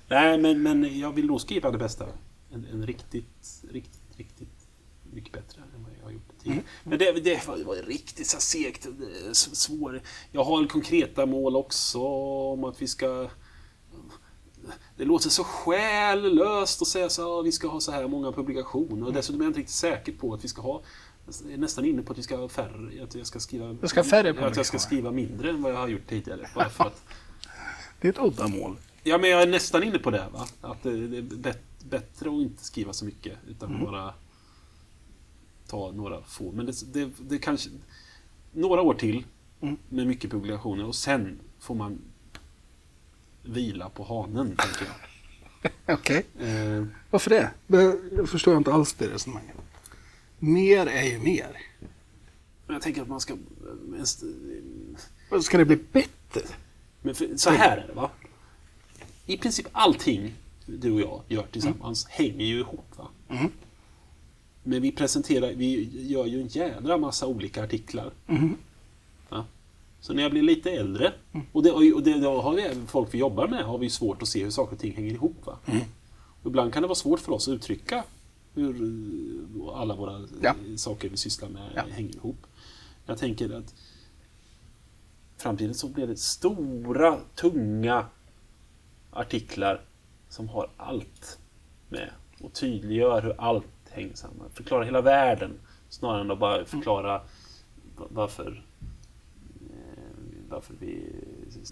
Nej, 0.08 0.38
men, 0.38 0.64
men 0.64 1.00
jag 1.00 1.12
vill 1.12 1.26
nog 1.26 1.42
skriva 1.42 1.72
det 1.72 1.78
bästa. 1.78 2.08
En, 2.52 2.66
en 2.66 2.86
riktigt, 2.88 3.64
riktigt, 3.72 4.02
riktigt 4.18 4.48
mycket 5.14 5.34
bättre 5.34 5.62
än 5.76 5.84
vad 5.84 5.92
jag 6.00 6.04
har 6.06 6.12
gjort 6.12 6.30
tidigare. 6.44 6.64
Men 6.84 7.00
det, 7.00 7.12
det 7.12 7.48
var, 7.48 7.58
det 7.58 7.64
var 7.64 7.76
riktigt 7.76 8.28
så 8.28 8.40
segt. 8.40 8.88
det 9.00 9.28
är 9.28 9.32
s- 9.32 9.56
Svår. 9.56 10.02
Jag 10.32 10.44
har 10.44 10.66
konkreta 10.68 11.26
mål 11.26 11.56
också 11.56 12.00
om 12.54 12.64
att 12.64 12.82
vi 12.82 12.88
ska... 12.88 13.30
Det 14.98 15.06
låter 15.06 15.30
så 15.30 15.44
själlöst 15.44 16.82
att 16.82 16.88
säga 16.88 17.10
så 17.10 17.40
att 17.40 17.46
vi 17.46 17.52
ska 17.52 17.68
ha 17.68 17.80
så 17.80 17.92
här 17.92 18.08
många 18.08 18.32
publikationer. 18.32 19.08
Och 19.08 19.14
dessutom 19.14 19.42
är 19.42 19.46
jag 19.46 19.50
inte 19.50 19.60
riktigt 19.60 19.76
säker 19.76 20.12
på 20.12 20.34
att 20.34 20.44
vi 20.44 20.48
ska 20.48 20.62
ha... 20.62 20.82
Jag 21.44 21.54
är 21.54 21.58
nästan 21.58 21.86
inne 21.86 22.02
på 22.02 22.12
att 22.12 22.18
vi 22.18 22.24
ska 22.24 22.38
ha 22.38 22.50
färre. 22.50 23.04
Att 23.04 23.16
jag 23.16 23.28
ska 23.28 23.40
skriva, 23.40 23.74
Du 23.74 23.88
ska 23.88 24.04
färre 24.04 24.48
Att 24.48 24.56
jag 24.58 24.66
ska 24.66 24.80
skriva 24.80 25.12
mindre 25.12 25.50
än 25.50 25.62
vad 25.62 25.72
jag 25.72 25.78
har 25.78 25.88
gjort 25.88 26.08
tidigare. 26.08 26.50
Bara 26.56 26.70
för 26.70 26.84
att, 26.84 27.02
Det 28.02 28.08
är 28.08 28.12
ett 28.12 28.20
udda 28.20 28.48
mål. 28.48 28.76
Ja, 29.04 29.18
men 29.18 29.30
jag 29.30 29.42
är 29.42 29.48
nästan 29.48 29.84
inne 29.84 30.00
på 30.00 30.12
det. 30.12 30.28
Va? 30.34 30.48
Att 30.62 30.84
det 30.84 30.90
är 30.90 31.22
bet- 31.22 31.84
bättre 31.90 32.30
att 32.30 32.36
inte 32.42 32.64
skriva 32.64 32.94
så 32.94 33.06
mycket, 33.06 33.38
utan 33.48 33.84
bara 33.86 34.14
ta 35.68 35.92
några 35.92 36.22
få. 36.22 36.52
Men 36.52 36.66
det, 36.66 36.94
det, 36.94 37.10
det 37.20 37.38
kanske... 37.38 37.70
Några 38.54 38.82
år 38.82 38.94
till 38.94 39.24
Mm. 39.64 39.78
med 39.90 40.08
mycket 40.08 40.32
publikationer 40.32 40.86
och 40.86 40.96
sen 40.96 41.40
får 41.60 41.76
man 41.76 42.00
vila 43.44 43.90
på 43.90 44.04
hanen, 44.04 44.56
tänker 44.56 44.86
jag. 44.86 44.96
Okej. 46.00 46.26
Eh, 46.40 46.86
Varför 47.10 47.30
det? 47.30 47.52
Jag 48.16 48.30
förstår 48.30 48.58
inte 48.58 48.74
alls 48.74 48.94
det 48.94 49.08
resonemanget. 49.08 49.56
Mer 50.40 50.88
är 50.88 51.04
ju 51.04 51.20
mer. 51.20 51.58
jag 52.68 52.82
tänker 52.82 53.02
att 53.02 53.08
man 53.08 53.20
ska... 53.20 53.38
Ska 55.42 55.58
det 55.58 55.66
bli 55.66 55.76
bättre? 55.92 56.42
Men 57.02 57.16
för, 57.16 57.38
så 57.38 57.50
här 57.50 57.78
är 57.78 57.88
det, 57.88 57.94
va? 57.94 58.10
I 59.26 59.38
princip 59.38 59.68
allting 59.72 60.34
du 60.66 60.92
och 60.92 61.02
jag 61.02 61.22
gör 61.28 61.48
tillsammans 61.52 62.06
hänger 62.10 62.46
ju 62.46 62.60
ihop, 62.60 62.86
va? 62.98 63.08
Mm. 63.30 63.52
Men 64.64 64.82
vi 64.82 64.92
presenterar, 64.92 65.54
vi 65.54 65.90
gör 66.08 66.26
ju 66.26 66.42
en 66.42 66.48
jädra 66.48 66.98
massa 66.98 67.28
olika 67.28 67.64
artiklar. 67.64 68.12
Mm. 68.28 68.56
Så 70.02 70.14
när 70.14 70.22
jag 70.24 70.32
blir 70.32 70.42
lite 70.42 70.72
äldre, 70.72 71.14
och 71.52 71.64
det, 71.64 71.72
och 71.72 72.04
det, 72.04 72.20
då 72.20 72.42
har 72.42 72.54
vi 72.56 72.62
även 72.62 72.88
folk 72.88 73.14
vi 73.14 73.18
jobbar 73.18 73.48
med, 73.48 73.64
har 73.66 73.78
vi 73.78 73.90
svårt 73.90 74.22
att 74.22 74.28
se 74.28 74.44
hur 74.44 74.52
saker 74.52 74.74
och 74.76 74.80
ting 74.82 74.96
hänger 74.96 75.12
ihop. 75.14 75.46
Va? 75.46 75.58
Mm. 75.66 75.82
Och 76.44 76.48
ibland 76.48 76.74
kan 76.74 76.82
det 76.82 76.88
vara 76.88 76.96
svårt 76.96 77.20
för 77.20 77.32
oss 77.32 77.48
att 77.48 77.54
uttrycka 77.54 78.04
hur 78.54 78.76
eh, 78.84 79.80
alla 79.80 79.96
våra 79.96 80.16
eh, 80.16 80.22
Ja. 80.42 80.56
saker 80.78 81.10
vi 81.10 81.18
sysslar 81.18 81.50
med 81.50 81.70
Ja. 81.76 81.82
hänger 81.92 82.16
ihop. 82.16 82.38
Jag 83.06 83.18
tänker 83.18 83.54
att 83.58 83.76
framtiden 85.38 85.74
så 85.74 85.88
blir 85.88 86.08
det 86.08 86.18
stora, 86.20 87.18
tunga 87.36 88.06
artiklar 89.12 89.82
som 90.30 90.50
har 90.50 90.70
allt 90.78 91.40
med 91.90 92.10
och 92.42 92.54
tydliggör 92.54 93.22
hur 93.22 93.42
allt 93.42 93.66
hänger 93.90 94.16
samman. 94.16 94.50
Förklara 94.54 94.84
hela 94.84 95.02
världen 95.02 95.52
snarare 95.90 96.22
än 96.22 96.32
att 96.32 96.40
bara 96.40 96.66
förklara 96.66 97.18
va- 97.98 98.08
varför 98.10 98.66
eh, 100.52 100.56
varför 100.56 100.74
vi 100.80 101.06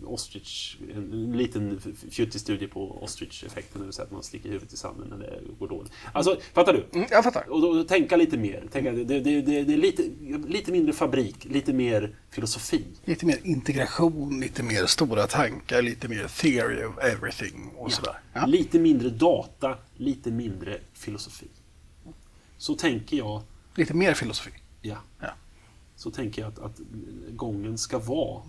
ostrich, 0.06 0.78
en, 0.96 1.14
en 1.14 1.38
liten 1.38 1.82
fjuttig 2.12 2.42
studie 2.42 2.68
på 2.68 3.04
ostrich-effekten, 3.04 3.82
det 3.82 3.86
vill 3.86 3.94
säga 3.94 4.06
att 4.06 4.12
man 4.12 4.24
sticker 4.24 4.50
huvudet 4.50 4.74
i 4.74 4.78
sanden 4.78 5.08
när 5.10 5.18
det 5.18 5.40
går 5.60 5.68
dåligt. 5.68 5.92
Alltså, 6.14 6.40
fattar 6.54 6.74
du? 6.74 6.86
Mm, 7.00 7.08
jag 7.12 7.24
fattar. 7.24 7.50
Och 7.50 7.62
då, 7.62 7.84
tänka 7.84 8.16
lite 8.18 8.38
mer. 8.38 8.68
Tänka, 8.72 8.92
det, 8.92 9.04
det, 9.04 9.20
det, 9.42 9.64
det 9.64 9.74
är 9.74 9.78
lite, 9.78 10.04
lite 10.48 10.72
mindre 10.72 10.94
fabrik, 10.94 11.46
lite 11.46 11.74
mer 11.74 12.16
filosofi. 12.30 12.86
Lite 13.06 13.26
mer 13.26 13.40
integration, 13.44 14.40
lite 14.40 14.64
mer 14.64 14.86
stora 14.86 15.28
tankar, 15.28 15.82
lite 15.82 16.08
mer 16.08 16.28
theory 16.28 16.84
of 16.84 16.98
everything 16.98 17.72
och 17.78 17.92
sådär. 17.92 18.20
Ja. 18.34 18.46
Lite 18.46 18.80
mindre 18.80 19.10
data, 19.10 19.78
lite 19.98 20.32
mindre 20.32 20.78
filosofi. 20.94 21.48
Så 22.58 22.76
tänker 22.76 23.18
jag, 23.18 23.42
Lite 23.76 23.94
mer 23.94 24.14
filosofi. 24.14 24.52
ja. 24.82 24.98
Ja. 25.20 25.28
Så 26.00 26.12
tänker 26.12 26.42
jag 26.42 26.52
att, 26.52 26.60
att 26.60 26.78
gången 27.30 27.78
ska 27.78 28.00
vara 28.00 28.42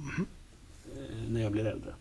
eh, 0.96 1.28
när 1.28 1.40
jag 1.42 1.52
blir 1.52 1.66
äldre. 1.66 1.94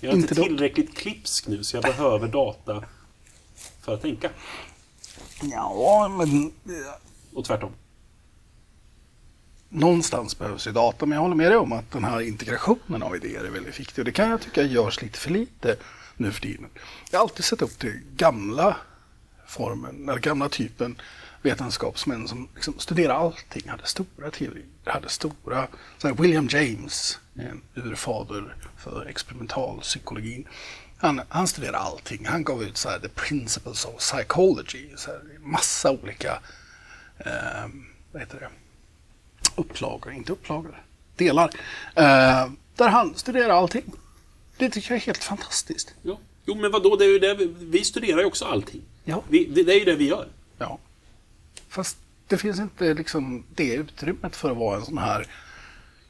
Jag 0.00 0.12
är 0.12 0.16
inte, 0.16 0.28
Inte 0.34 0.42
tillräckligt 0.42 0.96
klipsk 0.96 1.46
nu 1.46 1.64
så 1.64 1.76
jag 1.76 1.84
behöver 1.84 2.28
data 2.28 2.84
för 3.80 3.94
att 3.94 4.02
tänka. 4.02 4.30
Ja, 5.42 6.08
men 6.18 6.46
eh, 6.46 6.92
Och 7.34 7.44
tvärtom. 7.44 7.72
någonstans 9.68 10.38
behövs 10.38 10.66
ju 10.66 10.72
data. 10.72 11.06
Men 11.06 11.16
jag 11.16 11.22
håller 11.22 11.36
med 11.36 11.50
dig 11.50 11.58
om 11.58 11.72
att 11.72 11.90
den 11.90 12.04
här 12.04 12.20
integrationen 12.20 13.02
av 13.02 13.16
idéer 13.16 13.44
är 13.44 13.50
väldigt 13.50 13.80
viktig. 13.80 13.98
Och 14.02 14.04
det 14.04 14.12
kan 14.12 14.30
jag 14.30 14.40
tycka 14.40 14.62
görs 14.62 15.02
lite 15.02 15.18
för 15.18 15.30
lite 15.30 15.76
nu 16.16 16.32
för 16.32 16.40
tiden. 16.40 16.66
Jag 17.10 17.18
har 17.18 17.22
alltid 17.22 17.44
sett 17.44 17.62
upp 17.62 17.78
till 17.78 18.00
gamla 18.16 18.76
formen, 19.46 20.08
eller 20.08 20.20
gamla 20.20 20.48
typen 20.48 21.00
vetenskapsmän 21.42 22.28
som 22.28 22.48
liksom 22.54 22.78
studerar 22.78 23.14
allting, 23.14 23.68
hade 23.68 23.86
stora 23.86 24.30
teorier, 24.30 24.66
hade 24.84 25.08
stora, 25.08 25.68
så 25.98 26.14
William 26.14 26.48
James, 26.50 27.18
en 27.34 27.62
urfader 27.74 28.56
för 28.76 29.06
experimentalpsykologin. 29.06 30.48
Han, 30.98 31.20
han 31.28 31.48
studerade 31.48 31.78
allting. 31.78 32.26
Han 32.26 32.44
gav 32.44 32.62
ut 32.62 32.76
så 32.76 32.88
här, 32.88 32.98
The 32.98 33.08
Principles 33.08 33.84
of 33.84 33.98
Psychology, 33.98 34.88
så 34.96 35.10
här, 35.10 35.20
massa 35.40 35.90
olika 35.90 36.38
eh, 37.18 37.66
vad 38.12 38.22
heter 38.22 38.40
det? 38.40 38.48
upplagor, 39.58 40.12
inte 40.12 40.32
upplagor, 40.32 40.82
delar. 41.16 41.50
Eh, 41.94 42.50
där 42.76 42.88
han 42.88 43.14
studerar 43.14 43.50
allting. 43.50 43.92
Det 44.56 44.70
tycker 44.70 44.90
jag 44.90 44.96
är 44.96 45.06
helt 45.06 45.24
fantastiskt. 45.24 45.94
Ja. 46.02 46.18
Jo, 46.44 46.54
men 46.54 46.70
vadå? 46.70 46.96
Det 46.96 47.04
är 47.04 47.08
ju 47.08 47.18
det 47.18 47.34
vi, 47.34 47.54
vi 47.60 47.84
studerar 47.84 48.18
ju 48.18 48.24
också 48.24 48.44
allting. 48.44 48.82
Ja. 49.04 49.22
Vi, 49.28 49.44
det, 49.44 49.62
det 49.62 49.72
är 49.72 49.78
ju 49.78 49.84
det 49.84 49.94
vi 49.94 50.08
gör. 50.08 50.28
Fast 51.68 51.96
det 52.26 52.38
finns 52.38 52.58
inte 52.60 52.94
liksom 52.94 53.44
det 53.54 53.74
utrymmet 53.74 54.36
för 54.36 54.50
att 54.50 54.56
vara 54.56 54.76
en 54.78 54.84
sån 54.84 54.98
här 54.98 55.26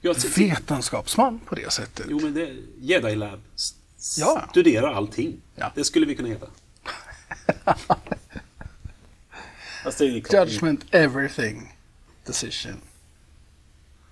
ser- 0.03 0.29
vetenskapsman 0.39 1.39
på 1.47 1.55
det 1.55 1.73
sättet. 1.73 2.07
jo, 2.11 2.21
men 2.23 2.35
det... 2.35 2.57
Jedi 2.81 3.15
Lab. 3.17 3.41
s- 3.55 3.75
Ja. 4.19 4.47
Studerar 4.51 4.93
allting. 4.95 5.41
Ja. 5.55 5.73
Det 5.75 5.85
skulle 5.85 6.07
vi 6.07 6.15
kunna 6.17 6.29
heta. 6.29 6.47
Klart, 10.25 10.49
Judgment 10.49 10.85
everything 10.91 11.75
decision. 12.27 12.81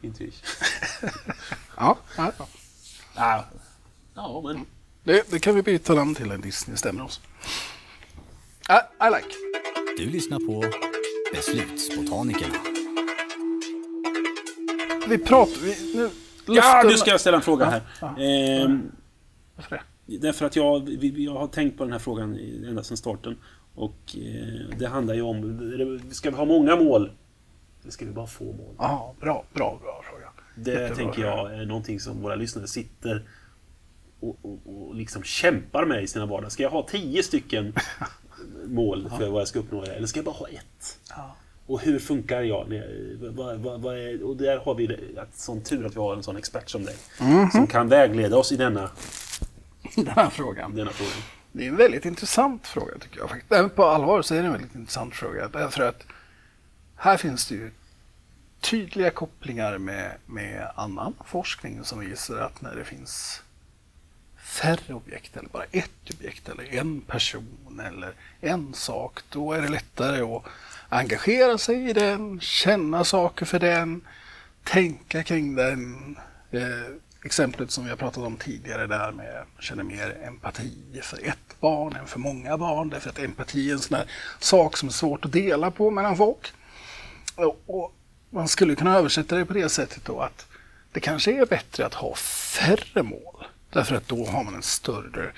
Intuition. 0.03 0.47
Ja, 1.77 1.99
ja, 2.17 2.33
ja. 2.39 2.47
Ja, 3.17 3.45
ja 4.15 4.41
men... 4.45 4.67
Det, 5.05 5.31
det 5.31 5.39
kan 5.39 5.55
vi 5.55 5.63
byta 5.63 5.95
namn 5.95 6.15
till 6.15 6.31
en 6.31 6.41
Disney 6.41 6.77
stämmer 6.77 7.05
oss. 7.05 7.21
I, 8.69 9.05
I 9.07 9.11
like. 9.11 9.35
Du 9.97 10.11
lyssnar 10.11 10.39
på 10.39 10.65
Beslutsbotanikerna. 11.35 12.55
Vi 15.09 15.19
pratar... 15.19 15.61
Vi, 15.63 15.97
nu, 15.97 16.11
Ja, 16.47 16.83
nu 16.87 16.97
ska 16.97 17.11
jag 17.11 17.21
ställa 17.21 17.37
en 17.37 17.43
fråga 17.43 17.65
här. 17.65 17.81
Ehm, 18.19 18.83
Varför 19.57 19.83
det? 20.07 20.19
Därför 20.19 20.47
att 20.47 20.57
jag, 20.57 20.89
jag 21.19 21.33
har 21.35 21.47
tänkt 21.47 21.79
på 21.79 21.85
den 21.85 21.93
här 21.93 21.99
frågan 21.99 22.39
ända 22.69 22.83
sedan 22.83 22.97
starten. 22.97 23.37
Och 23.75 24.17
eh, 24.17 24.77
det 24.79 24.87
handlar 24.87 25.15
ju 25.15 25.23
om, 25.23 26.01
ska 26.11 26.31
vi 26.31 26.37
ha 26.37 26.45
många 26.45 26.77
mål? 26.77 27.11
Eller 27.83 27.93
ska 27.93 28.05
vi 28.05 28.13
bara 28.13 28.27
få 28.27 28.45
mål? 28.45 28.75
Ja, 28.79 29.15
bra, 29.21 29.45
bra, 29.53 29.79
bra 29.83 30.03
fråga. 30.11 30.29
Det 30.55 30.71
Jättebra 30.71 30.97
tänker 30.97 31.23
jag 31.23 31.55
är 31.55 31.67
någonting 31.67 32.01
som 32.01 32.23
våra 32.23 32.35
lyssnare 32.35 32.67
sitter 32.67 33.29
och, 34.21 34.37
och, 34.43 34.61
och 34.67 34.95
liksom 34.95 35.23
kämpar 35.23 35.85
med 35.87 36.03
i 36.03 36.07
sina 36.07 36.27
vardag. 36.27 36.53
Ska 36.53 36.63
jag 36.63 36.71
ha 36.71 36.83
tio 36.89 37.23
stycken 37.23 37.75
mål 38.67 39.11
för 39.19 39.29
vad 39.29 39.41
jag 39.41 39.49
ska 39.49 39.59
uppnå? 39.59 39.83
Eller 39.83 40.07
ska 40.07 40.19
jag 40.19 40.25
bara 40.25 40.35
ha 40.35 40.49
ett? 40.49 40.99
Ja. 41.09 41.37
Och 41.67 41.81
hur 41.81 41.99
funkar 41.99 42.43
jag? 42.43 42.83
Vad, 43.21 43.59
vad, 43.59 43.81
vad 43.81 43.99
är, 43.99 44.23
och 44.23 44.37
där 44.37 44.59
har 44.59 44.75
vi 44.75 44.87
det, 44.87 45.21
att 45.21 45.39
sån 45.39 45.61
tur 45.61 45.87
att 45.87 45.97
vi 45.97 46.01
har 46.01 46.17
en 46.17 46.23
sån 46.23 46.37
expert 46.37 46.71
som 46.71 46.85
dig. 46.85 46.97
Mhm. 47.21 47.51
Som 47.51 47.67
kan 47.67 47.89
vägleda 47.89 48.37
oss 48.37 48.53
i 48.53 48.57
denna, 48.57 48.91
Den 49.97 50.07
här 50.09 50.31
frågan. 50.31 50.77
denna 50.77 50.91
fråga. 50.91 51.11
Det 51.53 51.65
är 51.65 51.69
en 51.69 51.77
väldigt 51.77 52.05
intressant 52.05 52.67
fråga 52.67 52.99
tycker 52.99 53.19
jag. 53.19 53.29
faktiskt. 53.31 53.53
Även 53.53 53.71
på 53.71 53.85
allvar 53.85 54.23
så 54.23 54.35
är 54.35 54.39
det 54.41 54.47
en 54.47 54.53
väldigt 54.53 54.75
intressant 54.75 55.15
fråga. 55.15 55.49
Därför 55.49 55.83
att 55.83 56.07
här 56.97 57.17
finns 57.17 57.47
det 57.49 57.55
ju 57.55 57.71
tydliga 58.61 59.11
kopplingar 59.11 59.79
med, 59.79 60.13
med 60.27 60.71
annan 60.75 61.15
forskning 61.25 61.85
som 61.85 62.01
visar 62.01 62.37
att 62.37 62.61
när 62.63 62.75
det 62.77 62.85
finns 62.85 63.43
färre 64.47 64.95
objekt 64.95 65.37
eller 65.37 65.49
bara 65.49 65.65
ett 65.71 66.11
objekt 66.15 66.49
eller 66.49 66.75
en 66.75 67.01
person 67.01 67.81
eller 67.87 68.15
en 68.41 68.75
sak, 68.75 69.21
då 69.29 69.53
är 69.53 69.63
det 69.63 69.69
lättare 69.69 70.23
att 70.23 70.43
engagera 70.89 71.59
sig 71.59 71.91
i 71.91 71.93
den, 71.93 72.41
känna 72.41 73.05
saker 73.05 73.47
för 73.47 73.59
den, 73.59 74.01
tänka 74.65 75.23
kring 75.23 75.55
den. 75.55 76.17
Eh, 76.51 76.61
exemplet 77.25 77.71
som 77.71 77.85
vi 77.85 77.91
har 77.91 77.97
pratat 77.97 78.25
om 78.25 78.37
tidigare 78.37 78.87
där 78.87 79.13
med 79.13 79.45
känner 79.59 79.83
mer 79.83 80.19
empati 80.27 81.01
för 81.03 81.27
ett 81.27 81.61
barn 81.61 81.97
än 81.97 82.07
för 82.07 82.19
många 82.19 82.59
barn. 82.59 82.89
Därför 82.89 83.11
att 83.11 83.19
empati 83.19 83.71
är 83.71 83.73
en 83.73 83.79
sån 83.79 83.97
här 83.97 84.07
sak 84.39 84.77
som 84.77 84.89
är 84.89 84.93
svårt 84.93 85.25
att 85.25 85.33
dela 85.33 85.71
på 85.71 85.91
mellan 85.91 86.17
folk. 86.17 86.53
Och, 87.35 87.63
och 87.67 87.95
man 88.31 88.49
skulle 88.49 88.75
kunna 88.75 88.97
översätta 88.99 89.37
det 89.37 89.47
på 89.47 89.53
det 89.53 89.69
sättet 89.69 90.05
då 90.05 90.21
att 90.21 90.47
det 90.93 91.01
kanske 91.01 91.33
är 91.33 91.47
bättre 91.47 91.87
att 91.87 91.95
ha 91.95 92.15
färre 92.15 93.03
mål. 93.03 93.47
Därför 93.77 93.97
att 93.97 94.09
då 94.09 94.27
har 94.27 94.45
man 94.45 94.55
en 94.55 94.63
större 94.63 95.33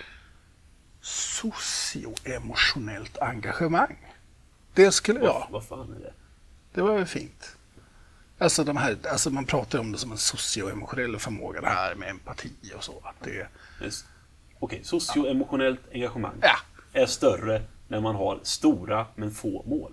socioemotionellt 1.00 3.18
engagemang. 3.18 3.96
Det 4.74 4.92
skulle 4.92 5.20
jag. 5.20 5.32
Vad, 5.32 5.50
vad 5.50 5.64
fan 5.64 5.94
är 5.96 6.00
det? 6.00 6.12
Det 6.74 6.82
var 6.82 6.94
väl 6.94 7.06
fint. 7.06 7.56
Alltså, 8.38 8.64
de 8.64 8.76
här, 8.76 8.96
alltså 9.10 9.30
man 9.30 9.44
pratar 9.44 9.78
om 9.78 9.92
det 9.92 9.98
som 9.98 10.12
en 10.12 10.18
socioemotionell 10.18 11.18
förmåga 11.18 11.60
det 11.60 11.68
här 11.68 11.94
med 11.94 12.10
empati 12.10 12.52
och 12.76 12.84
så. 12.84 13.02
Att 13.04 13.24
det. 13.24 13.48
Okej, 14.58 14.80
socioemotionellt 14.84 15.80
engagemang 15.92 16.36
ja, 16.42 16.56
är 16.92 17.06
större 17.06 17.62
när 17.88 18.00
man 18.00 18.14
har 18.14 18.40
stora 18.42 19.06
men 19.14 19.30
få 19.30 19.64
mål. 19.66 19.92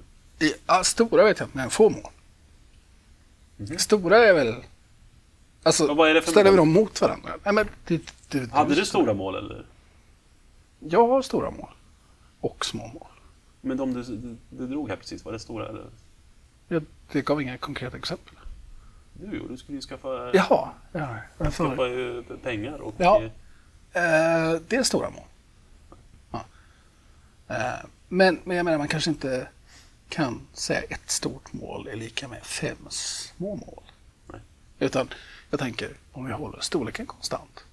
ja, 0.68 0.84
stora 0.84 1.24
vet 1.24 1.40
jag 1.40 1.48
inte, 1.48 1.58
men 1.58 1.70
få 1.70 1.90
mål. 1.90 2.12
Stora 3.78 4.18
är 4.18 4.34
väl... 4.34 4.56
Alltså. 5.64 5.96
Ja, 5.98 6.08
är 6.08 6.22
ställer 6.22 6.52
vi 6.52 6.58
dem 6.58 6.74
mot 6.74 7.02
varandra? 7.02 7.34
Nej, 7.44 7.54
men 7.54 7.70
det, 7.88 8.02
det, 8.30 8.52
Hade 8.52 8.76
du 8.76 8.86
stora 8.86 9.14
mål 9.14 9.36
eller? 9.36 9.66
Jag 10.80 11.08
har 11.08 11.22
stora 11.22 11.52
mål. 11.52 11.70
Och 12.40 12.66
små 12.66 12.88
mål. 12.88 13.08
Men 13.62 13.78
de 13.78 13.94
du, 13.94 14.04
du, 14.04 14.38
du 14.50 14.68
drog 14.68 14.90
här 14.90 14.96
precis, 14.96 15.26
var 15.26 15.32
det 15.32 15.40
stora 15.40 15.70
eller? 15.70 15.86
Jag, 16.68 16.86
det 17.12 17.22
gav 17.22 17.42
inga 17.42 17.58
konkreta 17.58 17.98
exempel. 17.98 18.36
Du, 19.14 19.38
jo, 19.38 19.48
du 19.48 19.58
skulle 19.58 19.76
ju 19.76 19.82
skaffa, 19.82 20.32
Jaha, 20.34 20.70
ja, 20.92 21.18
varför? 21.38 21.70
skaffa 21.70 21.88
ju 21.88 22.24
pengar 22.44 22.82
och... 22.82 22.94
Ja. 22.98 23.22
Eh, 23.94 24.62
det 24.68 24.76
är 24.76 24.84
stora 24.84 25.10
mål. 25.10 25.24
Ja. 26.32 26.46
Eh, 27.48 27.86
men, 28.08 28.40
men 28.44 28.58
jag 28.58 28.64
menar, 28.64 28.78
man 28.78 28.88
kanske 28.88 29.10
inte 29.10 29.48
kan 30.10 30.48
säga 30.54 30.82
ett 30.82 31.10
stort 31.10 31.54
mål 31.54 31.88
är 31.88 31.96
lika 31.96 32.28
med 32.28 32.44
fem 32.44 32.78
små 32.90 33.56
mål. 33.56 33.84
Nej. 34.28 34.42
Utan 34.80 35.10
jag 35.50 35.60
tänker, 35.60 35.90
om 36.12 36.26
vi 36.26 36.32
håller 36.32 36.60
storleken 36.60 37.06
konstant 37.06 37.65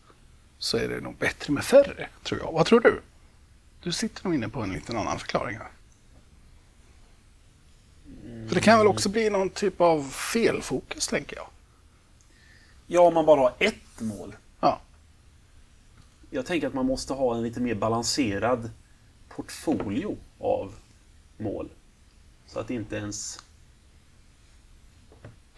så 0.62 0.76
är 0.76 0.88
det 0.88 1.00
nog 1.00 1.16
bättre 1.16 1.52
med 1.52 1.64
färre, 1.64 2.08
tror 2.22 2.40
jag. 2.40 2.52
Vad 2.52 2.66
tror 2.66 2.80
du? 2.80 3.00
Du 3.82 3.92
sitter 3.92 4.24
nog 4.24 4.34
inne 4.34 4.48
på 4.48 4.60
en 4.62 4.72
liten 4.72 4.96
annan 4.96 5.18
förklaring 5.18 5.56
här. 5.56 5.70
För 8.48 8.54
det 8.54 8.60
kan 8.60 8.78
väl 8.78 8.86
också 8.86 9.08
bli 9.08 9.30
någon 9.30 9.50
typ 9.50 9.80
av 9.80 10.10
felfokus, 10.10 11.08
tänker 11.08 11.36
jag. 11.36 11.46
Ja, 12.86 13.00
om 13.00 13.14
man 13.14 13.26
bara 13.26 13.40
har 13.40 13.54
ett 13.58 14.00
mål. 14.00 14.36
Ja, 14.60 14.80
Jag 16.30 16.46
tänker 16.46 16.66
att 16.66 16.74
man 16.74 16.86
måste 16.86 17.12
ha 17.12 17.36
en 17.36 17.42
lite 17.42 17.60
mer 17.60 17.74
balanserad 17.74 18.70
portfolio 19.28 20.16
av 20.38 20.74
mål. 21.38 21.68
Så 22.46 22.58
att 22.58 22.70
inte 22.70 22.96
ens 22.96 23.38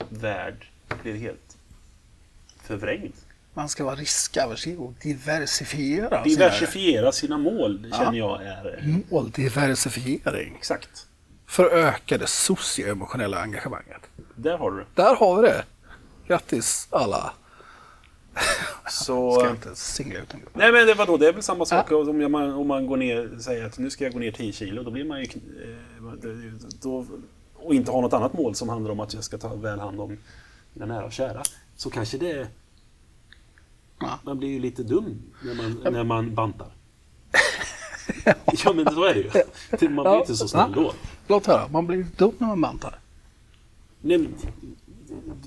värld 0.08 0.68
blir 1.02 1.14
helt 1.16 1.56
förvrängd. 2.62 3.12
Man 3.54 3.68
ska 3.68 3.84
vara 3.84 3.94
riskaversiv 3.94 4.80
och 4.80 4.92
diversifiera. 5.02 6.22
Diversifiera 6.22 7.12
sina 7.12 7.38
mål, 7.38 7.82
det 7.82 7.96
känner 7.96 8.18
jag 8.18 8.42
är... 8.42 9.02
Måldiversifiering. 9.10 10.54
Exakt. 10.56 11.06
För 11.46 11.64
att 11.64 11.72
öka 11.72 12.18
det 12.18 12.26
socioemotionella 12.26 13.42
engagemanget. 13.42 14.00
Där 14.34 14.58
har 14.58 14.70
du 14.70 14.76
det. 14.76 14.86
Där 14.94 15.16
har 15.16 15.42
vi 15.42 15.48
det. 15.48 15.64
Grattis 16.26 16.88
alla. 16.90 17.32
Så... 18.90 19.32
Ska 19.34 19.44
jag 19.44 19.54
inte 19.54 19.76
singla 19.76 20.20
ut 20.20 20.34
en 20.34 20.40
grupp. 20.40 20.54
Nej 20.54 20.72
men 20.72 20.86
det, 20.86 20.94
vadå, 20.94 21.16
det 21.16 21.28
är 21.28 21.32
väl 21.32 21.42
samma 21.42 21.64
sak 21.64 21.92
om, 21.92 22.32
man, 22.32 22.52
om 22.52 22.68
man 22.68 22.86
går 22.86 22.96
ner 22.96 23.38
säger 23.40 23.66
att 23.66 23.78
nu 23.78 23.90
ska 23.90 24.04
jag 24.04 24.12
gå 24.12 24.18
ner 24.18 24.32
10 24.32 24.52
kilo. 24.52 24.82
Då 24.82 24.90
blir 24.90 25.04
man 25.04 25.20
ju... 25.20 25.24
Eh, 25.24 25.76
då, 26.82 27.06
och 27.54 27.74
inte 27.74 27.90
har 27.90 28.02
något 28.02 28.12
annat 28.12 28.32
mål 28.32 28.54
som 28.54 28.68
handlar 28.68 28.90
om 28.90 29.00
att 29.00 29.14
jag 29.14 29.24
ska 29.24 29.38
ta 29.38 29.54
väl 29.54 29.80
hand 29.80 30.00
om 30.00 30.18
mina 30.72 30.86
nära 30.86 31.04
och 31.04 31.12
kära. 31.12 31.42
Så 31.76 31.90
kanske 31.90 32.18
det... 32.18 32.48
Man 34.22 34.38
blir 34.38 34.48
ju 34.48 34.58
lite 34.58 34.82
dum 34.82 35.22
när 35.44 35.54
man, 35.54 35.92
när 35.92 36.04
man 36.04 36.34
bantar. 36.34 36.72
ja 38.64 38.72
men 38.72 38.94
så 38.94 39.04
är 39.04 39.14
det 39.14 39.20
ju. 39.80 39.88
Man 39.88 40.04
blir 40.04 40.18
inte 40.18 40.34
så 40.34 40.48
snäll 40.48 40.72
då. 40.72 40.92
Låt 41.28 41.46
höra, 41.46 41.68
man 41.68 41.86
blir 41.86 42.06
dum 42.16 42.32
när 42.38 42.46
man 42.46 42.60
bantar. 42.60 42.98
Nej, 44.00 44.18
men, 44.18 44.34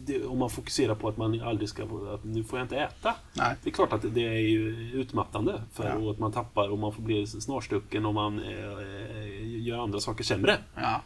det, 0.06 0.26
om 0.26 0.38
man 0.40 0.50
fokuserar 0.50 0.96
på 0.96 1.08
att 1.10 1.18
man 1.18 1.42
aldrig 1.42 1.70
ska... 1.70 1.84
Att 2.14 2.24
nu 2.24 2.44
får 2.44 2.60
jag 2.60 2.66
inte 2.66 2.78
äta. 2.78 3.16
Nej. 3.34 3.56
Det 3.64 3.70
är 3.70 3.74
klart 3.74 3.94
att 3.94 4.14
det 4.14 4.28
är 4.28 4.40
ju 4.50 4.92
utmattande. 4.94 5.64
För 5.74 6.00
Ja. 6.02 6.12
att 6.12 6.20
man 6.20 6.32
tappar 6.32 6.70
och 6.70 6.80
man 6.80 6.94
får 6.94 7.02
bli 7.02 7.28
snarstucken 7.28 8.06
och 8.06 8.14
man 8.14 8.40
eh, 8.44 9.58
gör 9.68 9.84
andra 9.84 10.00
saker 10.00 10.24
sämre. 10.24 10.58
Ja. 10.76 11.02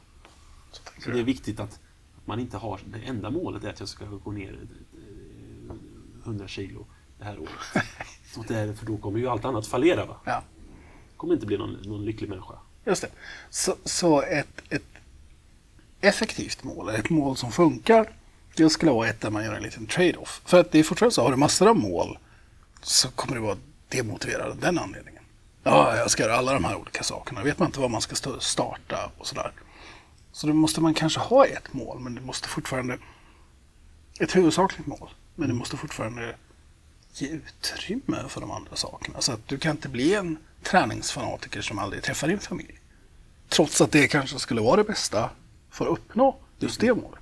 Så 0.71 0.81
Så 1.03 1.09
det 1.11 1.19
är 1.19 1.23
viktigt 1.23 1.59
att 1.59 1.79
man 2.25 2.39
inte 2.39 2.57
har... 2.57 2.79
Det 2.85 2.99
enda 2.99 3.29
målet 3.29 3.63
är 3.63 3.69
att 3.69 3.79
jag 3.79 3.89
ska 3.89 4.05
gå 4.05 4.31
ner 4.31 4.59
eh, 5.69 5.75
100 6.25 6.47
kilo 6.47 6.85
det 7.21 7.27
här 7.27 7.39
året. 7.39 7.85
Så 8.33 8.43
det 8.47 8.55
är, 8.55 8.73
för 8.73 8.85
då 8.85 8.97
kommer 8.97 9.19
ju 9.19 9.29
allt 9.29 9.45
annat 9.45 9.67
fallera. 9.67 10.05
Va? 10.05 10.15
Ja. 10.25 10.43
kommer 11.17 11.33
inte 11.33 11.45
bli 11.45 11.57
någon, 11.57 11.73
någon 11.73 12.05
lycklig 12.05 12.29
människa. 12.29 12.53
Just 12.85 13.01
det. 13.01 13.09
Så, 13.49 13.75
så 13.85 14.21
ett, 14.21 14.61
ett 14.69 14.83
effektivt 16.01 16.63
mål, 16.63 16.89
ett 16.89 17.09
mål 17.09 17.37
som 17.37 17.51
funkar, 17.51 18.09
det 18.55 18.69
skulle 18.69 18.91
vara 18.91 19.07
ett 19.07 19.21
där 19.21 19.29
man 19.29 19.43
gör 19.43 19.53
en 19.53 19.63
liten 19.63 19.87
trade-off. 19.87 20.41
För 20.45 20.59
att 20.59 20.71
det 20.71 20.79
är 20.79 20.83
fortfarande 20.83 21.13
så, 21.13 21.23
har 21.23 21.31
du 21.31 21.37
massor 21.37 21.69
av 21.69 21.75
mål 21.75 22.17
så 22.81 23.11
kommer 23.11 23.35
du 23.35 23.41
vara 23.41 23.57
demotiverad 23.89 24.51
av 24.51 24.57
den 24.57 24.79
anledningen. 24.79 25.23
Ja, 25.63 25.97
jag 25.97 26.11
ska 26.11 26.23
göra 26.23 26.35
alla 26.35 26.53
de 26.53 26.63
här 26.63 26.75
olika 26.75 27.03
sakerna. 27.03 27.43
Vet 27.43 27.59
man 27.59 27.65
inte 27.65 27.79
var 27.79 27.89
man 27.89 28.01
ska 28.01 28.15
starta 28.39 29.11
och 29.17 29.27
sådär. 29.27 29.51
Så 30.31 30.47
då 30.47 30.53
måste 30.53 30.81
man 30.81 30.93
kanske 30.93 31.19
ha 31.19 31.45
ett 31.45 31.73
mål, 31.73 31.99
men 31.99 32.15
det 32.15 32.21
måste 32.21 32.47
fortfarande... 32.47 32.97
Ett 34.19 34.35
huvudsakligt 34.35 34.87
mål, 34.87 35.09
men 35.35 35.47
det 35.47 35.53
måste 35.53 35.77
fortfarande 35.77 36.35
ge 37.13 37.27
utrymme 37.27 38.23
för 38.27 38.41
de 38.41 38.51
andra 38.51 38.75
sakerna. 38.75 39.21
Så 39.21 39.31
att 39.31 39.47
du 39.47 39.57
kan 39.57 39.71
inte 39.71 39.89
bli 39.89 40.15
en 40.15 40.37
träningsfanatiker 40.63 41.61
som 41.61 41.79
aldrig 41.79 42.03
träffar 42.03 42.27
din 42.27 42.39
familj. 42.39 42.79
Trots 43.49 43.81
att 43.81 43.91
det 43.91 44.07
kanske 44.07 44.39
skulle 44.39 44.61
vara 44.61 44.75
det 44.75 44.83
bästa 44.83 45.29
för 45.69 45.85
att 45.85 45.91
uppnå 45.91 46.35
just 46.59 46.79
det 46.81 46.93
målet. 46.93 47.19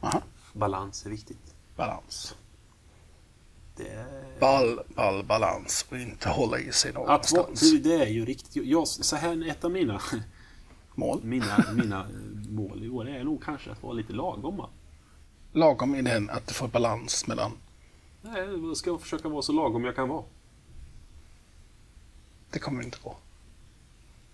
Aha. 0.00 0.22
Balans 0.52 1.06
är 1.06 1.10
viktigt. 1.10 1.54
Balans. 1.76 2.34
Det. 3.76 4.06
Ball, 4.40 4.80
ball, 4.94 5.24
balans 5.24 5.86
och 5.90 5.98
inte 5.98 6.28
hålla 6.28 6.58
i 6.58 6.72
sig 6.72 6.88
Att 6.88 6.94
någonstans. 6.94 7.60
du, 7.60 7.78
det 7.78 7.94
är 7.94 8.06
ju 8.06 8.24
riktigt... 8.24 8.66
Jag, 8.66 8.88
så 8.88 9.16
här, 9.16 9.48
ett 9.50 9.64
av 9.64 9.70
mina, 9.70 10.00
Mål. 10.94 11.20
mina, 11.24 11.64
mina 11.74 12.00
eh, 12.00 12.48
mål 12.50 12.84
i 12.84 12.88
år 12.88 13.08
är 13.08 13.24
nog 13.24 13.44
kanske 13.44 13.70
att 13.70 13.82
vara 13.82 13.92
lite 13.92 14.12
lagom. 14.12 14.56
va? 14.56 14.68
Lagom 15.52 15.94
i 15.94 16.02
den 16.02 16.30
att 16.30 16.46
du 16.46 16.54
får 16.54 16.68
balans 16.68 17.26
mellan... 17.26 17.52
Nej, 18.32 18.66
Jag 18.68 18.76
ska 18.76 18.98
försöka 18.98 19.28
vara 19.28 19.42
så 19.42 19.52
lagom 19.52 19.84
jag 19.84 19.96
kan 19.96 20.08
vara. 20.08 20.24
Det 22.50 22.58
kommer 22.58 22.82
inte 22.82 22.98
gå. 23.02 23.16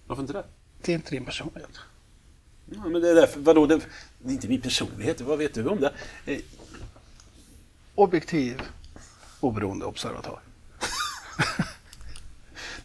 Varför 0.06 0.22
inte 0.22 0.32
det? 0.32 0.44
Det 0.82 0.92
är 0.92 0.96
inte 0.96 1.10
din 1.10 1.24
personlighet. 1.24 1.78
Ja, 2.70 2.88
men 2.88 3.02
det 3.02 3.10
är 3.10 3.14
därför, 3.14 3.40
vadå, 3.40 3.66
det, 3.66 3.80
det 4.18 4.28
är 4.28 4.32
inte 4.32 4.48
min 4.48 4.60
personlighet. 4.60 5.20
Vad 5.20 5.38
vet 5.38 5.54
du 5.54 5.68
om 5.68 5.80
det? 5.80 5.92
Eh, 6.26 6.38
Objektiv, 7.94 8.62
oberoende 9.40 9.84
observatör. 9.84 10.38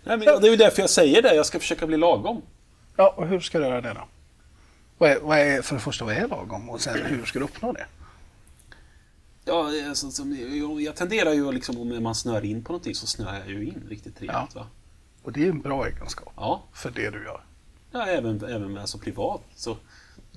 Nej, 0.04 0.18
men 0.18 0.20
det 0.20 0.48
är 0.48 0.52
ju 0.52 0.56
därför 0.56 0.82
jag 0.82 0.90
säger 0.90 1.22
det. 1.22 1.36
Jag 1.36 1.46
ska 1.46 1.60
försöka 1.60 1.88
bli 1.88 1.98
lagom. 1.98 2.42
Ja, 2.96 3.14
och 3.18 3.28
hur 3.28 3.40
ska 3.40 3.60
du 3.60 3.66
göra 3.66 3.82
det 3.82 3.94
då? 3.94 4.08
Vad 4.98 5.12
är, 5.12 5.20
vad 5.20 5.40
är, 5.40 5.62
för 5.62 5.76
det 5.76 5.82
första, 5.82 6.06
vad 6.06 6.16
är 6.16 6.28
lagom? 6.28 6.70
Och 6.70 6.82
sen, 6.82 7.06
hur 7.06 7.26
ska 7.26 7.40
du 7.40 7.46
uppnå 7.46 7.72
det? 7.74 7.86
Ja, 9.50 9.90
alltså, 9.90 10.12
som, 10.12 10.38
jag, 10.82 10.96
tenderar 10.96 11.34
ju 11.34 11.52
liksom, 11.52 11.78
om 11.80 12.04
man 12.04 12.16
snör 12.16 12.46
in 12.46 12.64
på 12.64 12.72
någonting 12.72 12.96
så 12.96 13.08
snör 13.08 13.34
jag 13.40 13.50
ju 13.50 13.68
in 13.68 13.84
riktigt 13.90 14.22
rejält. 14.22 14.56
Va? 14.56 14.68
Och 15.24 15.32
det 15.32 15.44
är 15.46 15.50
en 15.50 15.62
bra 15.62 15.88
egenskap 15.88 16.34
Ja, 16.36 16.64
för 16.74 16.92
det 16.92 17.10
du 17.10 17.24
gör. 17.24 17.44
ja 17.92 18.06
även, 18.06 18.44
även 18.44 18.72
med, 18.74 18.82
alltså, 18.82 18.98
privat. 18.98 19.42
Så 19.56 19.78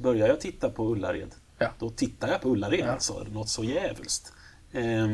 börjar 0.03 0.29
jag 0.29 0.41
titta 0.41 0.71
på 0.71 0.93
Ullared, 0.93 1.31
Ja. 1.59 1.69
då 1.79 1.91
tittar 1.91 2.29
jag 2.29 2.41
på 2.41 2.49
Ullared. 2.49 2.81
Ja. 2.81 2.93
Alltså, 2.93 3.25
något 3.33 3.49
så 3.49 3.65
jävligt. 3.65 4.33
Ehm, 4.73 5.13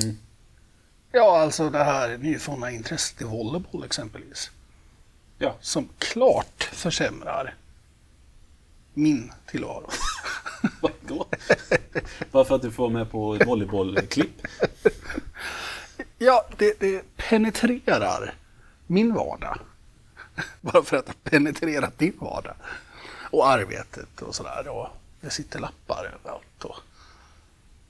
Ja, 1.12 1.40
alltså 1.40 1.70
det 1.70 1.84
här 1.84 2.18
nyfunna 2.18 2.70
intresset 2.70 3.20
i 3.20 3.24
volleyboll 3.24 3.84
exempelvis. 3.84 4.50
ja. 5.38 5.56
Som 5.60 5.88
klart 5.98 6.62
försämrar 6.72 7.54
min 8.94 9.32
tillvaro. 9.46 9.90
Vadå? 11.08 11.26
Bara 12.30 12.44
för 12.44 12.54
att 12.54 12.62
du 12.62 12.70
får 12.70 12.90
med 12.90 13.10
på 13.10 13.38
volleybollklipp? 13.46 14.46
Ja, 16.18 16.46
det, 16.58 16.80
det 16.80 17.02
penetrerar 17.16 18.34
min 18.86 19.14
vardag. 19.14 19.58
Bara 20.60 20.82
för 20.82 20.96
att 20.96 21.06
det 21.06 21.30
penetrerat 21.30 21.98
din 21.98 22.12
vardag. 22.20 22.54
Och 23.30 23.48
arbetet 23.48 24.22
och 24.22 24.34
sådär. 24.34 24.68
Och 24.68 24.88
det 25.20 25.30
sitter 25.30 25.58
lappar 25.58 26.04
överallt. 26.20 26.64
Och 26.64 26.76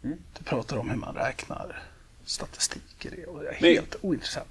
Du 0.03 0.45
pratar 0.45 0.77
om 0.77 0.91
hur 0.91 0.97
man 0.97 1.15
räknar 1.15 1.83
statistik 2.25 3.07
i 3.07 3.09
det. 3.09 3.27
Och 3.27 3.43
det 3.43 3.49
är 3.49 3.57
Men- 3.61 3.71
helt 3.71 3.97
ointressant. 4.01 4.47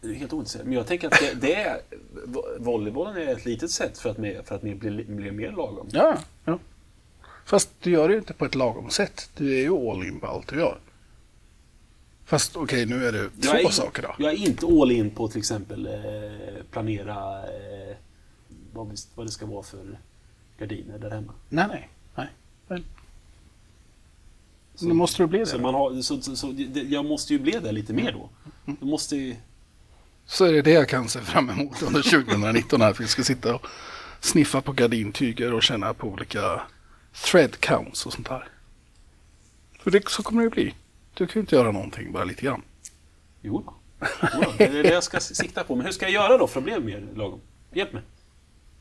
Det 0.00 0.08
är 0.08 0.12
helt 0.14 0.32
ointresserad. 0.32 0.66
Men 0.66 0.74
jag 0.74 0.86
tänker 0.86 1.06
att 1.06 1.18
det, 1.20 1.34
det 1.34 1.54
är, 1.54 1.80
vo- 2.26 2.56
volleybollen 2.58 3.16
är 3.16 3.26
ett 3.36 3.44
litet 3.44 3.70
sätt 3.70 3.98
för 3.98 4.10
att, 4.10 4.18
med, 4.18 4.46
för 4.46 4.54
att 4.54 4.62
bli, 4.62 4.74
bli, 4.74 5.04
bli 5.04 5.30
mer 5.30 5.50
lagom. 5.50 5.88
Ja, 5.92 6.18
ja. 6.44 6.58
Fast 7.48 7.70
du 7.80 7.90
gör 7.90 8.08
det 8.08 8.14
ju 8.14 8.18
inte 8.18 8.32
på 8.32 8.44
ett 8.44 8.54
lagom 8.54 8.90
sätt. 8.90 9.30
Du 9.36 9.58
är 9.58 9.60
ju 9.60 9.90
all 9.90 10.06
in 10.06 10.20
på 10.20 10.26
allt 10.26 10.48
du 10.48 10.56
gör. 10.56 10.78
Fast 12.24 12.56
okej, 12.56 12.86
nu 12.86 13.06
är 13.06 13.12
det 13.12 13.28
två 13.28 13.40
Jag 13.40 13.64
är, 13.64 13.68
saker 13.68 14.02
då. 14.02 14.14
Jag 14.18 14.32
är 14.32 14.36
inte 14.36 14.66
all 14.66 14.90
in 14.90 15.10
på 15.10 15.28
till 15.28 15.38
exempel 15.38 15.86
eh, 15.86 16.64
planera 16.70 17.38
eh, 17.38 17.96
vad, 18.72 18.98
vad 19.14 19.26
det 19.26 19.30
ska 19.30 19.46
vara 19.46 19.62
för 19.62 19.98
gardiner 20.58 20.98
där 20.98 21.10
hemma. 21.10 21.32
Nej, 21.48 21.66
nej. 21.68 21.88
nej. 22.14 22.28
Men... 22.66 22.84
Nu 24.80 24.94
måste 24.94 25.22
du 25.22 25.26
bli 25.26 25.38
det. 25.38 25.46
Så 25.46 25.58
man 25.58 25.74
har, 25.74 26.02
så, 26.02 26.20
så, 26.20 26.36
så, 26.36 26.54
jag 26.88 27.04
måste 27.04 27.32
ju 27.32 27.38
bli 27.38 27.52
det 27.52 27.72
lite 27.72 27.92
mer 27.92 28.12
då. 28.12 28.28
Mm. 28.66 28.78
Jag 28.80 28.88
måste 28.88 29.16
ju, 29.16 29.36
Så 30.26 30.44
är 30.44 30.52
det 30.52 30.62
det 30.62 30.72
jag 30.72 30.88
kan 30.88 31.08
se 31.08 31.20
fram 31.20 31.50
emot 31.50 31.82
under 31.82 32.02
2019 32.24 32.80
här. 32.80 32.92
För 32.92 33.02
vi 33.02 33.08
ska 33.08 33.22
sitta 33.22 33.54
och 33.54 33.66
sniffa 34.20 34.60
på 34.60 34.72
gardintyger 34.72 35.54
och 35.54 35.62
känna 35.62 35.94
på 35.94 36.08
olika 36.08 36.60
thread 37.12 37.60
counts 37.60 38.06
och 38.06 38.12
sånt 38.12 38.28
där. 38.28 38.48
För 39.80 39.90
det, 39.90 40.08
så 40.08 40.22
kommer 40.22 40.40
det 40.40 40.44
ju 40.44 40.50
bli. 40.50 40.74
Du 41.14 41.26
kan 41.26 41.34
ju 41.34 41.40
inte 41.40 41.56
göra 41.56 41.72
någonting, 41.72 42.12
bara 42.12 42.24
lite 42.24 42.42
grann. 42.42 42.62
jo. 43.42 43.64
Jo. 43.64 43.74
Det 44.58 44.64
är 44.64 44.82
det 44.82 44.88
jag 44.88 45.04
ska 45.04 45.20
sikta 45.20 45.64
på. 45.64 45.74
Men 45.76 45.86
hur 45.86 45.92
ska 45.92 46.04
jag 46.04 46.12
göra 46.12 46.38
då 46.38 46.46
för 46.46 46.60
att 46.60 46.64
bli 46.64 46.80
mer 46.80 47.06
lagom? 47.14 47.40
Hjälp 47.72 47.92
mig. 47.92 48.02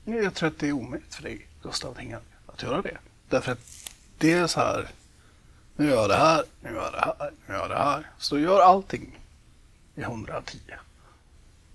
Jag 0.06 0.34
tror 0.34 0.50
att 0.50 0.60
det 0.60 0.68
är 0.68 0.72
omöjligt 0.72 1.16
för 1.16 1.24
dig, 1.24 1.48
Gustav 1.64 1.98
att 2.48 2.64
göra 2.64 2.82
det. 2.82 2.98
Därför 3.30 3.52
att 3.52 3.92
det 4.18 4.32
är 4.32 4.48
så 4.48 4.60
här. 4.60 4.90
Nu 5.76 5.88
gör 5.88 5.96
jag 5.96 6.10
det 6.10 6.16
här, 6.16 6.44
nu 6.62 6.70
gör 6.70 6.84
jag 6.84 6.94
det 6.94 7.00
här, 7.00 7.32
nu 7.48 7.54
gör 7.54 7.62
jag 7.62 7.70
det 7.70 7.76
här. 7.76 8.10
Så 8.18 8.36
du 8.36 8.42
gör 8.42 8.60
allting 8.62 9.20
i 9.96 10.02
110. 10.02 10.58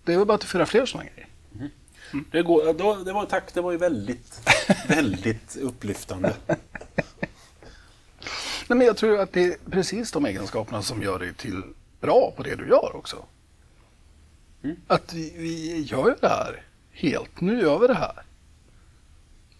Det 0.05 0.12
är 0.12 0.16
väl 0.16 0.26
bara 0.26 0.34
att 0.34 0.40
du 0.40 0.46
får 0.46 0.64
fler 0.64 0.86
sådana 0.86 1.11
grejer. 1.11 1.28
Det, 2.30 2.42
går, 2.42 2.74
då, 2.74 2.94
det 2.94 3.12
var, 3.12 3.26
tack, 3.26 3.54
det 3.54 3.60
var 3.60 3.72
ju 3.72 3.78
väldigt, 3.78 4.40
väldigt 4.88 5.56
upplyftande. 5.56 6.36
Nej, 8.68 8.78
men 8.78 8.80
jag 8.86 8.96
tror 8.96 9.18
att 9.20 9.32
det 9.32 9.44
är 9.44 9.56
precis 9.70 10.12
de 10.12 10.26
egenskaperna 10.26 10.82
som 10.82 11.02
gör 11.02 11.18
dig 11.18 11.34
till 11.34 11.62
bra 12.00 12.32
på 12.36 12.42
det 12.42 12.54
du 12.54 12.68
gör 12.68 12.96
också. 12.96 13.24
Att 14.86 15.12
vi, 15.12 15.32
vi 15.36 15.80
gör 15.82 16.08
ju 16.08 16.14
det 16.20 16.28
här 16.28 16.62
helt. 16.92 17.40
Nu 17.40 17.60
gör 17.60 17.78
vi 17.78 17.86
det 17.86 17.94
här. 17.94 18.22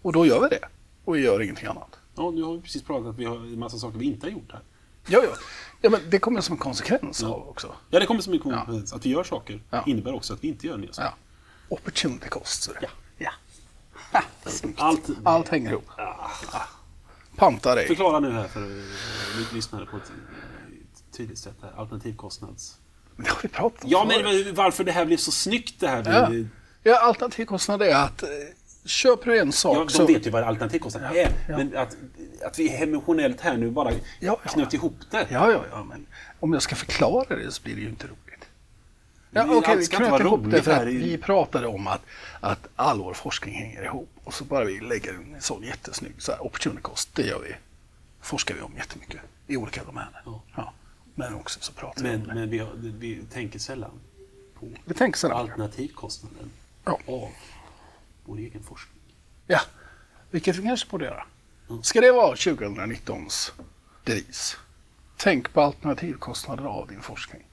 Och 0.01 0.13
då 0.13 0.25
gör 0.25 0.41
vi 0.41 0.47
det. 0.47 0.67
Och 1.05 1.15
vi 1.15 1.19
gör 1.21 1.41
ingenting 1.41 1.67
annat. 1.67 1.99
Ja, 2.15 2.31
nu 2.31 2.43
har 2.43 2.53
vi 2.53 2.61
precis 2.61 2.83
pratat 2.83 3.07
att 3.09 3.15
vi 3.19 3.25
har 3.25 3.35
en 3.35 3.59
massa 3.59 3.77
saker 3.77 3.97
vi 3.99 4.05
inte 4.05 4.25
har 4.27 4.31
gjort 4.31 4.51
här. 4.51 4.61
Ja, 5.07 5.21
ja. 5.23 5.29
ja 5.81 5.89
men 5.89 5.99
det 6.09 6.19
kommer 6.19 6.41
som 6.41 6.53
en 6.53 6.59
konsekvens 6.59 7.21
Ja. 7.21 7.27
av 7.27 7.49
också. 7.49 7.75
Ja, 7.89 7.99
det 7.99 8.05
kommer 8.05 8.21
som 8.21 8.33
en 8.33 8.39
konsekvens. 8.39 8.93
Att 8.93 9.05
vi 9.05 9.09
gör 9.09 9.23
saker 9.23 9.61
Ja. 9.69 9.83
innebär 9.87 10.13
också 10.13 10.33
att 10.33 10.43
vi 10.43 10.47
inte 10.47 10.67
gör 10.67 10.77
nya 10.77 10.93
saker. 10.93 11.11
Opportunity 11.73 12.29
cost. 12.29 12.63
så 12.63 12.73
det. 12.73 12.79
Ja. 12.81 12.89
ja. 13.17 13.31
Ha. 14.11 14.23
Allt, 14.77 15.09
Allt 15.23 15.49
hänger 15.49 15.71
ihop. 15.71 15.89
Ah. 15.97 16.61
Panta 17.35 17.75
dig. 17.75 17.87
Förklara 17.87 18.19
nu 18.19 18.31
här 18.31 18.47
för 18.47 18.61
uh, 18.61 19.53
lyssnare 19.53 19.85
på 19.85 19.97
ett 19.97 20.11
tydligt 21.17 21.37
sätt. 21.39 21.55
Här. 21.61 21.73
Alternativkostnads... 21.77 22.77
Det 23.17 23.29
har 23.29 23.39
vi 23.41 23.47
pratat 23.47 23.83
om 23.83 23.89
Ja, 23.89 24.05
men 24.07 24.55
varför 24.55 24.83
det 24.83 24.91
här 24.91 25.05
blev 25.05 25.17
så 25.17 25.31
snyggt 25.31 25.79
det 25.79 25.87
här. 25.87 26.03
Ja. 26.05 26.29
Det- 26.29 26.47
Ja, 26.85 26.99
alternativkostnad 26.99 27.81
är 27.81 27.95
att 27.95 28.23
eh, 28.23 28.29
köper 28.85 29.31
du 29.31 29.39
en 29.39 29.51
sak 29.51 29.77
Ja, 29.77 29.83
de 29.83 29.89
så... 29.89 30.05
vet 30.05 30.27
ju 30.27 30.31
vad 30.31 30.43
alternativkostnad 30.43 31.03
är. 31.03 31.31
ja. 31.49 31.57
Men 31.57 31.77
att, 31.77 31.97
att 32.45 32.59
vi 32.59 32.75
emotionellt 32.83 33.41
här 33.41 33.57
nu 33.57 33.71
bara 33.71 33.91
ja. 34.19 34.35
knöt 34.35 34.73
ihop 34.73 34.95
det. 35.11 35.27
Ja, 35.31 35.51
ja, 35.51 35.65
ja, 35.71 35.83
men 35.83 36.05
om 36.39 36.53
jag 36.53 36.61
ska 36.61 36.75
förklara 36.75 37.35
det 37.35 37.51
så 37.51 37.63
blir 37.63 37.75
det 37.75 37.81
ju 37.81 37.89
inte 37.89 38.07
roligt. 38.07 38.32
Ja, 39.33 39.45
Okej, 39.57 39.71
allt 39.71 39.81
vi 39.81 39.87
knöt 39.87 40.19
ihop 40.21 40.41
det 40.51 40.63
för 40.63 40.71
att 40.71 40.87
i- 40.87 40.97
vi 40.97 41.17
pratade 41.17 41.67
om 41.67 41.87
att, 41.87 42.01
att 42.39 42.67
all 42.75 42.99
vår 42.99 43.13
forskning 43.13 43.55
hänger 43.55 43.83
ihop. 43.83 44.09
Och 44.23 44.33
så 44.33 44.43
bara 44.43 44.63
vi 44.65 44.79
lägger 44.79 45.13
en 45.13 45.35
sån 45.41 45.63
jättesnygg 45.63 46.13
så 46.17 46.31
här, 46.31 46.43
opportunity 46.45 46.81
cost, 46.81 47.09
det 47.15 47.21
gör 47.23 47.39
vi. 47.39 47.55
forskar 48.21 48.55
vi 48.55 48.61
om 48.61 48.73
jättemycket 48.77 49.21
i 49.47 49.57
olika 49.57 49.83
domäner. 49.83 50.21
Ja. 50.25 50.41
Ja. 50.55 50.73
Men 51.15 51.33
också 51.35 51.59
så 51.61 51.73
pratar 51.73 52.03
vi 52.03 52.09
Men, 52.09 52.21
om 52.21 52.27
det. 52.27 52.33
men 52.33 52.49
vi, 52.49 52.57
har, 52.57 52.71
vi 52.75 53.21
tänker 53.33 53.59
sällan 53.59 53.91
på 54.59 54.67
Vi 54.85 54.93
tänker 54.93 55.19
sådär. 55.19 55.35
alternativkostnaden 55.35 56.49
Ja. 56.85 56.99
av 57.07 57.29
vår 58.25 58.37
egen 58.37 58.63
forskning. 58.63 58.99
Ja, 59.47 59.59
vilket 60.31 60.55
vi 60.55 60.63
kanske 60.63 60.89
borde 60.89 61.05
göra. 61.05 61.25
Mm. 61.69 61.83
Ska 61.83 62.01
det 62.01 62.11
vara 62.11 62.35
2019s 62.35 63.51
devis? 64.03 64.57
tänk 65.17 65.53
på 65.53 65.61
alternativkostnader 65.61 66.63
av 66.65 66.87
din 66.87 67.01
forskning. 67.01 67.43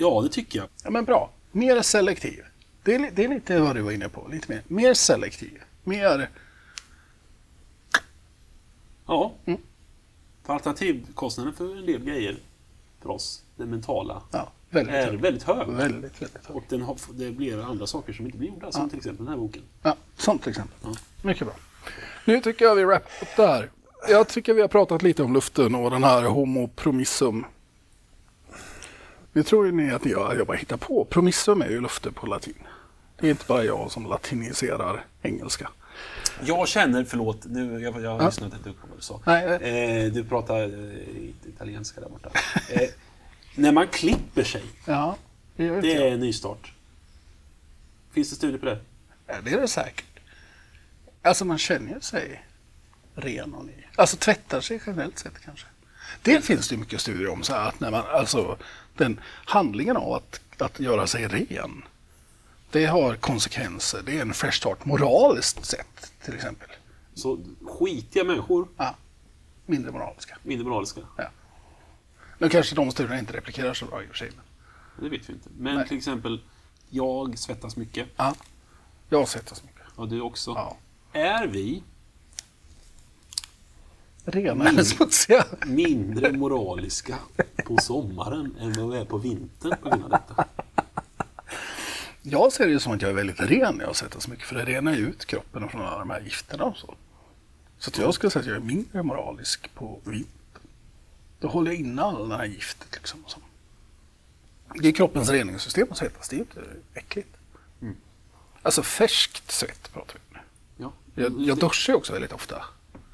Ja, 0.00 0.20
det 0.22 0.28
tycker 0.28 0.58
jag. 0.58 0.68
Ja, 0.84 0.90
men 0.90 1.04
bra. 1.04 1.30
Mer 1.52 1.82
selektiv. 1.82 2.40
Det 2.82 2.94
är, 2.94 3.10
det 3.14 3.24
är 3.24 3.28
lite 3.28 3.60
vad 3.60 3.76
du 3.76 3.80
var 3.82 3.92
inne 3.92 4.08
på. 4.08 4.28
Lite 4.32 4.52
mer, 4.52 4.62
mer 4.68 4.94
selektiv. 4.94 5.62
Mer... 5.84 6.28
Ja. 9.06 9.32
Mm. 9.44 9.60
För 10.44 10.52
alternativkostnaden 10.52 11.52
för 11.54 11.76
en 11.78 11.86
del 11.86 12.04
grejer 12.04 12.36
för 13.02 13.10
oss, 13.10 13.42
det 13.56 13.66
mentala, 13.66 14.22
Ja, 14.32 14.52
väldigt 14.70 14.94
är 14.94 15.06
hög. 15.06 15.20
väldigt 15.20 15.42
hög. 15.42 15.68
Väldigt, 15.68 16.22
väldigt 16.22 16.46
hög. 16.46 16.56
Och 16.56 16.62
den 16.68 16.82
har, 16.82 16.96
det 17.12 17.30
blir 17.30 17.62
andra 17.64 17.86
saker 17.86 18.12
som 18.12 18.26
inte 18.26 18.38
blir 18.38 18.48
gjorda, 18.48 18.72
som 18.72 18.82
Ja. 18.82 18.88
till 18.88 18.98
exempel 18.98 19.24
den 19.24 19.32
här 19.34 19.40
boken. 19.40 19.62
Ja, 19.82 19.96
sånt 20.16 20.42
till 20.42 20.50
exempel. 20.50 20.76
Ja. 20.82 20.94
Mycket 21.22 21.46
bra. 21.46 21.56
Nu 22.24 22.40
tycker 22.40 22.64
jag 22.64 22.74
vi 22.74 22.84
wrap 22.84 23.02
upp 23.22 23.36
där. 23.36 23.70
Jag 24.08 24.28
tycker 24.28 24.54
vi 24.54 24.60
har 24.60 24.68
pratat 24.68 25.02
lite 25.02 25.22
om 25.22 25.32
luften 25.34 25.74
och 25.74 25.90
den 25.90 26.04
här 26.04 26.22
homo 26.22 26.68
promissum. 26.68 27.44
Nu 29.38 29.44
tror 29.44 29.66
ju 29.66 29.72
ni 29.72 29.90
att 29.90 30.06
jag, 30.06 30.36
jag 30.38 30.46
bara 30.46 30.56
hittar 30.56 30.76
på. 30.76 31.04
Promissum 31.04 31.62
är 31.62 31.68
ju 31.68 31.80
luften 31.80 32.12
på 32.14 32.26
latin. 32.26 32.54
Det 33.20 33.26
är 33.26 33.30
inte 33.30 33.44
bara 33.48 33.64
jag 33.64 33.90
som 33.90 34.06
latiniserar 34.06 35.04
engelska. 35.22 35.70
Jag 36.42 36.68
känner, 36.68 37.04
förlåt, 37.04 37.44
nu, 37.44 37.80
jag, 37.80 37.94
jag 38.02 38.22
Ja. 38.22 38.26
lyssnat 38.26 38.52
inte 38.54 38.70
upp 38.70 38.80
på 38.80 38.86
vad 38.86 38.98
du 38.98 39.02
sa. 39.02 39.20
Nej, 39.26 39.44
Eh, 40.06 40.12
du 40.12 40.24
pratar 40.24 40.62
eh, 40.62 41.48
italienska 41.48 42.00
där 42.00 42.08
borta. 42.08 42.30
Eh, 42.70 42.88
när 43.54 43.72
man 43.72 43.86
klipper 43.88 44.44
sig, 44.44 44.62
Ja, 44.86 45.16
det 45.56 45.80
det 45.80 45.94
är 45.94 46.12
en 46.12 46.20
nystart. 46.20 46.72
Finns 48.12 48.30
det 48.30 48.36
studier 48.36 48.58
på 48.58 48.66
det? 48.66 48.78
Ja, 49.26 49.34
det 49.44 49.50
är 49.52 49.60
det 49.60 49.68
säkert. 49.68 50.04
Alltså 51.22 51.44
man 51.44 51.58
känner 51.58 52.00
sig 52.00 52.44
ren 53.14 53.54
och 53.54 53.64
ny. 53.66 53.72
Alltså 53.96 54.16
tvättar 54.16 54.60
sig 54.60 54.80
generellt 54.86 55.18
sett 55.18 55.38
kanske. 55.44 55.66
Det 56.22 56.44
finns 56.44 56.68
det 56.68 56.76
mycket 56.76 57.00
studier 57.00 57.28
om. 57.28 57.42
Så 57.42 57.54
att 57.54 57.80
när 57.80 57.90
man, 57.90 58.04
alltså, 58.10 58.56
den 58.98 59.20
handlingen 59.44 59.96
av 59.96 60.12
att, 60.12 60.40
att 60.62 60.80
göra 60.80 61.06
sig 61.06 61.28
ren. 61.28 61.82
Det 62.70 62.86
har 62.86 63.14
konsekvenser. 63.14 64.02
Det 64.06 64.18
är 64.18 64.22
en 64.22 64.34
fresh 64.34 64.56
start 64.56 64.84
moraliskt 64.84 65.64
sett 65.64 66.12
till 66.24 66.34
exempel. 66.34 66.68
Så 67.14 67.38
skitiga 67.66 68.24
människor, 68.24 68.68
Ja, 68.76 68.94
mindre 69.66 69.92
moraliska. 69.92 70.38
mindre 70.42 70.64
moraliska. 70.68 71.00
Nu 72.38 72.48
kanske 72.48 72.74
de 72.74 72.90
studierna 72.90 73.18
inte 73.18 73.32
replikerar 73.32 73.74
så 73.74 73.86
bra 73.86 74.02
i 74.02 74.06
och 74.06 74.08
för 74.10 74.16
sig. 74.16 74.30
Men, 74.36 75.04
Det 75.04 75.10
vet 75.18 75.28
vi 75.28 75.32
inte. 75.32 75.48
Men 75.58 75.74
Nej. 75.76 75.88
till 75.88 75.96
exempel, 75.96 76.40
jag 76.88 77.38
svettas 77.38 77.76
mycket. 77.76 78.08
ja, 78.16 78.34
jag 79.08 79.28
så 79.28 79.38
mycket. 79.66 79.82
Och 79.94 80.08
du 80.08 80.20
också. 80.20 80.50
Ja. 80.50 80.76
Är 81.12 81.46
vi 81.46 81.82
Rena 84.30 84.68
eller 84.68 84.84
smutsiga? 84.84 85.44
mindre 85.66 86.32
moraliska 86.32 87.18
på 87.64 87.78
sommaren 87.78 88.56
än 88.60 88.72
vad 88.72 88.90
vi 88.90 88.98
är 88.98 89.04
på 89.04 89.18
vintern 89.18 89.74
på 89.82 89.88
grund 89.88 90.04
av 90.04 90.10
detta? 90.10 90.44
Jag 92.22 92.52
ser 92.52 92.66
det 92.66 92.70
ju 92.70 92.78
som 92.78 92.92
att 92.92 93.02
jag 93.02 93.10
är 93.10 93.14
väldigt 93.14 93.40
ren 93.40 93.74
när 93.74 93.84
jag 93.84 93.96
svettas 93.96 94.22
så 94.22 94.30
mycket. 94.30 94.46
För 94.46 94.54
det 94.54 94.64
renar 94.64 94.94
ju 94.94 95.06
ut 95.06 95.24
kroppen 95.24 95.68
från 95.68 95.82
alla 95.82 95.98
de 95.98 96.10
här 96.10 96.20
gifterna 96.20 96.64
och 96.64 96.76
så. 96.76 96.94
Så 97.78 97.90
jag 98.00 98.14
skulle 98.14 98.30
säga 98.30 98.40
att 98.40 98.46
jag 98.46 98.56
är 98.56 98.60
mindre 98.60 99.02
moralisk 99.02 99.74
på 99.74 100.00
vintern. 100.04 100.62
Då 101.40 101.48
håller 101.48 101.70
jag 101.70 101.80
inne 101.80 102.02
all 102.02 102.28
det 102.28 102.36
här 102.36 102.44
giftet 102.44 102.88
liksom. 102.94 103.24
och 103.24 103.30
så. 103.30 103.38
Det 104.74 104.88
är 104.88 104.92
kroppens 104.92 105.30
reningssystem 105.30 105.86
att 105.90 105.96
svettas. 105.96 106.28
Det 106.28 106.34
är 106.34 106.38
ju 106.38 106.42
inte 106.42 106.60
äckligt. 106.94 107.36
Mm. 107.82 107.96
Alltså 108.62 108.82
färskt 108.82 109.50
svett 109.50 109.92
pratar 109.92 110.14
vi 110.14 110.20
om 110.20 110.42
nu. 110.42 110.84
Ja. 110.84 110.92
Jag, 111.22 111.40
jag 111.40 111.58
duschar 111.58 111.92
ju 111.92 111.96
också 111.96 112.12
väldigt 112.12 112.32
ofta 112.32 112.64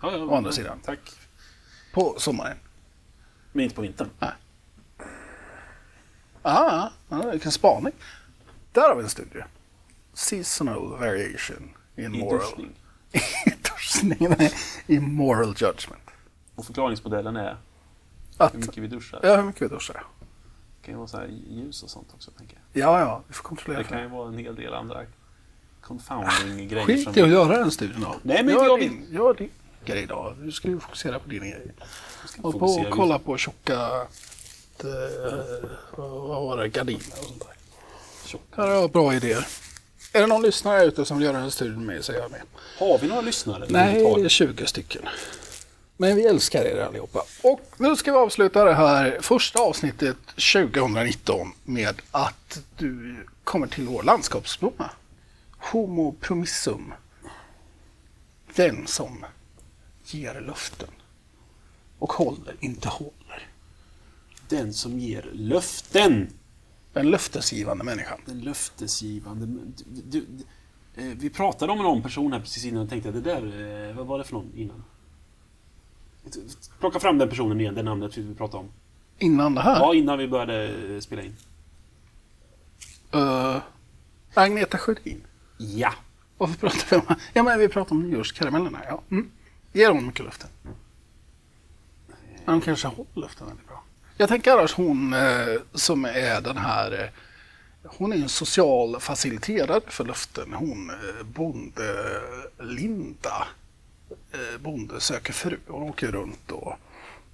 ja, 0.04 0.18
ja, 0.18 0.24
å 0.24 0.34
andra 0.36 0.52
sidan. 0.52 0.80
Tack. 0.84 1.00
på 1.94 2.14
sommaren. 2.18 2.56
Men 3.52 3.64
inte 3.64 3.74
på 3.74 3.82
vintern. 3.82 4.08
Ah, 4.18 4.32
ah, 6.42 6.90
vilken 7.32 7.52
spaning. 7.52 7.92
Där 8.72 8.88
har 8.88 8.96
vi 8.96 9.02
en 9.02 9.08
studie. 9.08 9.44
Seasonal 10.12 10.98
variation 10.98 11.70
in 11.96 12.12
moral... 12.12 12.42
I 13.46 13.52
duschning, 13.62 14.34
nej, 14.38 14.52
I 14.86 15.00
moral 15.00 15.48
judgment. 15.48 16.10
Och 16.54 16.66
förklaringsmodellen 16.66 17.36
är 17.36 17.56
Att, 18.36 18.54
hur 18.54 18.58
mycket 18.58 18.78
vi 18.78 18.86
duschar. 18.86 19.20
ja, 19.22 19.36
hur 19.36 19.42
mycket 19.42 19.62
vi 19.62 19.68
duschar. 19.68 20.04
Det 20.80 20.86
kan 20.86 20.94
ju 20.94 20.98
vara 20.98 21.08
så 21.08 21.16
här 21.16 21.26
ljus 21.50 21.82
och 21.82 21.90
sånt 21.90 22.08
också, 22.14 22.30
tänker 22.30 22.58
jag. 22.72 22.82
Ja, 22.82 23.00
ja, 23.00 23.22
vi 23.28 23.34
får 23.34 23.42
kontrollera 23.42 23.82
Det 23.82 23.88
kan 23.88 24.02
ju 24.02 24.08
vara 24.08 24.28
en 24.28 24.38
hel 24.38 24.54
del 24.54 24.74
andra 24.74 25.04
confounding-grejer 25.80 26.86
Skit 26.86 27.04
som... 27.04 27.14
i 27.16 27.22
att 27.22 27.28
göra 27.28 27.58
den 27.58 27.70
studien 27.70 28.00
då. 28.00 28.16
Nej, 28.22 28.44
men 28.44 28.54
gör 28.54 28.64
jag 28.64 28.80
din, 28.80 29.06
gör 29.10 29.34
grej 29.86 30.06
då. 30.06 30.34
Du 30.38 30.52
ska 30.52 30.68
ju 30.68 30.80
fokusera 30.80 31.18
på 31.18 31.28
din 31.28 31.40
grej. 31.40 31.72
Och 32.42 32.58
på 32.58 32.66
och 32.66 32.90
kolla 32.90 33.18
på 33.18 33.36
tjocka... 33.38 34.06
eh, 34.84 35.68
vad 35.96 36.42
var 36.44 36.56
det? 36.56 36.68
Gardiner 36.68 37.18
och 37.20 37.24
sånt 37.24 37.40
där. 37.40 37.54
Tjocka. 38.26 38.62
Här 38.62 38.68
har 38.68 38.74
jag 38.74 38.90
bra 38.90 39.14
idéer. 39.14 39.46
Är 40.12 40.20
det 40.20 40.26
någon 40.26 40.42
lyssnare 40.42 40.84
ute 40.84 41.04
som 41.04 41.18
vill 41.18 41.26
göra 41.26 41.38
en 41.38 41.50
studie 41.50 41.76
med 41.76 41.96
är 42.10 42.14
jag 42.14 42.30
med. 42.30 42.40
Har 42.78 42.98
vi 42.98 43.08
några 43.08 43.20
lyssnare? 43.20 43.58
Nej, 43.58 43.68
det 43.68 43.78
är 43.78 43.84
överhuvudtaget? 43.88 44.32
20 44.32 44.66
stycken. 44.66 45.02
Men 45.96 46.16
vi 46.16 46.26
älskar 46.26 46.64
er 46.64 46.82
allihopa. 46.82 47.24
Och 47.42 47.60
nu 47.76 47.96
ska 47.96 48.12
vi 48.12 48.18
avsluta 48.18 48.64
det 48.64 48.74
här 48.74 49.18
första 49.20 49.58
avsnittet 49.60 50.16
2019 50.26 51.52
med 51.64 52.02
att 52.10 52.60
du 52.78 53.16
kommer 53.44 53.66
till 53.66 53.86
vår 53.86 54.02
landskapsblomma. 54.02 54.90
Homo 55.58 56.16
promissum. 56.20 56.94
Den 58.54 58.86
som 58.86 59.24
ger 60.04 60.40
löften. 60.40 60.88
Och 61.98 62.12
håller, 62.12 62.56
inte 62.60 62.88
håller. 62.88 63.48
Den 64.48 64.72
som 64.72 64.98
ger 64.98 65.30
löften. 65.32 66.28
Den 66.92 67.10
löftesgivande 67.10 67.84
människan. 67.84 68.20
Den 68.26 68.40
löftesgivande. 68.40 69.46
Du, 69.46 69.64
du, 69.86 70.26
du, 70.26 70.44
eh, 71.02 71.16
vi 71.18 71.30
pratade 71.30 71.72
om 71.72 71.78
någon 71.78 72.02
person 72.02 72.32
här 72.32 72.40
precis 72.40 72.64
innan 72.64 72.82
och 72.82 72.88
tänkte 72.88 73.08
att 73.08 73.14
det 73.14 73.20
där, 73.20 73.88
eh, 73.90 73.96
vad 73.96 74.06
var 74.06 74.18
det 74.18 74.24
för 74.24 74.32
någon 74.34 74.52
innan? 74.56 74.84
Plocka 76.80 77.00
fram 77.00 77.18
den 77.18 77.28
personen 77.28 77.60
igen, 77.60 77.74
det 77.74 77.82
namnet 77.82 78.16
vi 78.16 78.34
pratade 78.34 78.58
om. 78.64 78.68
Innan 79.18 79.54
det 79.54 79.60
här. 79.60 79.76
Ja, 79.80 79.94
innan 79.94 80.18
vi 80.18 80.28
började 80.28 80.68
eh, 80.94 81.00
spela 81.00 81.22
in. 81.22 81.36
eh, 83.12 83.56
Agneta 84.34 84.78
Sjödin. 84.78 85.24
Ja. 85.58 85.94
Varför 86.38 86.54
pratar 86.56 86.86
vi 86.90 86.96
om... 86.96 87.14
Ja, 87.32 87.42
men 87.42 87.58
vi 87.58 87.68
pratar 87.68 87.92
om 87.96 88.10
nyårskaramellerna. 88.10 88.80
Ja. 88.88 89.02
Mm. 89.10 89.30
Ger 89.74 89.90
hon 89.90 90.06
mycket 90.06 90.24
löften? 90.24 90.48
Men 92.44 92.54
de 92.54 92.60
kanske 92.60 92.88
håller 92.88 93.06
löften 93.14 93.46
väldigt 93.46 93.68
bra. 93.68 93.82
Jag 94.16 94.28
tänker 94.28 94.52
annars 94.52 94.74
hon 94.74 95.12
eh, 95.12 95.56
som 95.72 96.04
är 96.04 96.40
den 96.40 96.56
här... 96.56 96.92
Eh, 97.02 97.08
hon 97.84 98.12
är 98.12 98.16
en 98.16 98.28
social 98.28 99.00
faciliterare 99.00 99.80
för 99.86 100.04
löften. 100.04 100.52
Hon 100.52 100.90
eh, 100.90 101.24
bonde 101.24 102.20
Linda. 102.60 103.46
Eh, 104.32 104.60
bonde 104.60 105.00
söker 105.00 105.32
fru. 105.32 105.58
Hon 105.66 105.82
åker 105.82 106.12
runt 106.12 106.50
och 106.50 106.74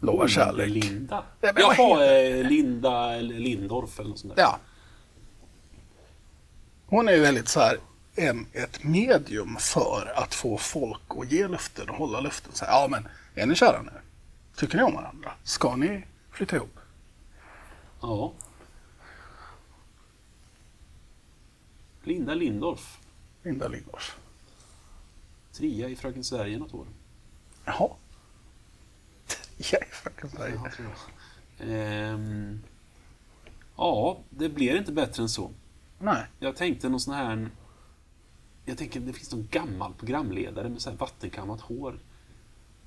lovar 0.00 0.28
kärlek. 0.28 0.68
Linda. 0.68 1.24
Men 1.40 1.54
vad 1.54 1.76
Jaha, 1.78 2.14
eh, 2.14 2.48
Linda 2.48 3.12
eller 3.14 3.34
Lindorff 3.34 4.00
eller 4.00 4.10
något 4.10 4.18
sånt 4.18 4.36
där. 4.36 4.42
Ja. 4.42 4.58
Hon 6.86 7.08
är 7.08 7.12
ju 7.12 7.20
väldigt 7.20 7.48
så 7.48 7.60
här 7.60 7.78
en, 8.20 8.46
ett 8.52 8.84
medium 8.84 9.56
för 9.56 10.12
att 10.16 10.34
få 10.34 10.58
folk 10.58 11.02
att 11.08 11.32
ge 11.32 11.48
löften 11.48 11.90
och 11.90 11.96
hålla 11.96 12.20
löften. 12.20 12.52
Så 12.52 12.64
här, 12.64 12.72
ja 12.72 12.88
men 12.90 13.08
är 13.34 13.46
ni 13.46 13.54
kära 13.54 13.82
nu? 13.82 13.92
Tycker 14.56 14.76
ni 14.76 14.82
om 14.82 14.94
varandra? 14.94 15.32
Ska 15.44 15.76
ni 15.76 16.04
flytta 16.30 16.56
ihop? 16.56 16.78
Ja. 18.00 18.32
Linda 22.02 22.34
Lindorff. 22.34 22.98
Linda 23.42 23.68
Lindors. 23.68 24.12
Trea 25.52 25.88
i 25.88 25.96
Fröken 25.96 26.24
Sverige 26.24 26.58
något 26.58 26.74
år. 26.74 26.86
Jaha. 27.64 27.90
Jag 29.56 29.82
är 29.82 29.94
faktiskt 29.94 30.34
Sverige. 30.34 30.60
Ja. 31.58 31.64
Ehm, 31.64 32.62
ja, 33.76 34.20
det 34.30 34.48
blir 34.48 34.76
inte 34.76 34.92
bättre 34.92 35.22
än 35.22 35.28
så. 35.28 35.50
Nej. 35.98 36.26
Jag 36.38 36.56
tänkte 36.56 36.88
någon 36.88 37.00
sån 37.00 37.14
här... 37.14 37.50
Jag 38.70 38.78
tänker 38.78 39.00
det 39.00 39.12
finns 39.12 39.32
någon 39.32 39.48
gammal 39.50 39.94
programledare 39.94 40.68
med 40.68 40.82
så 40.82 40.90
här 40.90 40.96
vattenkammat 40.96 41.60
hår. 41.60 41.98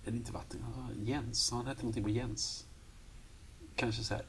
Eller 0.05 0.17
inte 0.17 0.31
vatten... 0.31 0.59
Jens, 1.03 1.51
han 1.51 1.65
hette 1.67 1.81
någonting 1.81 2.03
på 2.03 2.09
Jens. 2.09 2.65
Kanske 3.75 4.03
så 4.03 4.13
här... 4.13 4.25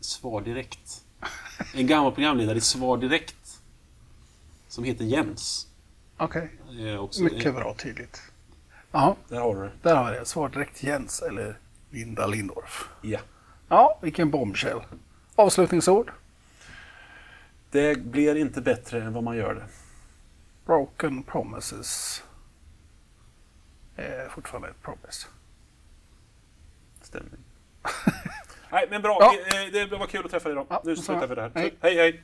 Svar 0.00 0.40
direkt. 0.40 1.04
En 1.74 1.86
gammal 1.86 2.12
programledare 2.12 2.58
i 2.58 2.60
Svar 2.60 2.96
direkt. 2.98 3.60
Som 4.68 4.84
heter 4.84 5.04
Jens. 5.04 5.68
Okej. 6.16 6.50
Eh, 6.78 6.96
också, 6.96 7.22
Mycket 7.22 7.54
bra 7.54 7.74
tydligt. 7.74 8.22
Ja, 8.92 9.16
Där 9.28 9.40
har 9.40 9.54
du 9.54 9.60
det. 9.62 9.72
där 9.82 9.96
har 9.96 10.12
vi 10.12 10.18
det. 10.18 10.24
Svar 10.24 10.48
direkt 10.48 10.82
Jens 10.82 11.22
eller 11.22 11.58
Linda 11.90 12.26
Lindorff. 12.26 12.88
Ja. 13.02 13.20
Ja, 13.68 13.98
vilken 14.02 14.30
bombshell. 14.30 14.80
Avslutningsord. 15.34 16.12
Det 17.70 17.98
blir 17.98 18.34
inte 18.34 18.60
bättre 18.60 19.02
än 19.02 19.12
vad 19.12 19.22
man 19.24 19.36
gör 19.36 19.54
det. 19.54 19.66
Broken 20.66 21.22
promises. 21.22 22.22
Är 23.96 24.28
fortfarande 24.28 24.68
ett 24.68 24.82
promise. 24.82 25.26
Stämmer. 27.02 27.30
Nej, 28.70 28.86
men 28.90 29.02
bra. 29.02 29.18
Ja. 29.20 29.32
Eh, 29.64 29.72
Det 29.72 29.96
var 29.96 30.06
kul 30.06 30.24
att 30.24 30.30
träffa 30.30 30.48
dig 30.48 30.52
idag. 30.52 30.66
Ja, 30.70 30.82
nu 30.84 30.96
slutar 30.96 31.26
vi 31.26 31.34
det 31.34 31.42
här. 31.42 31.52
Hej. 31.54 31.74
Hej, 31.80 31.96
hej. 31.96 32.22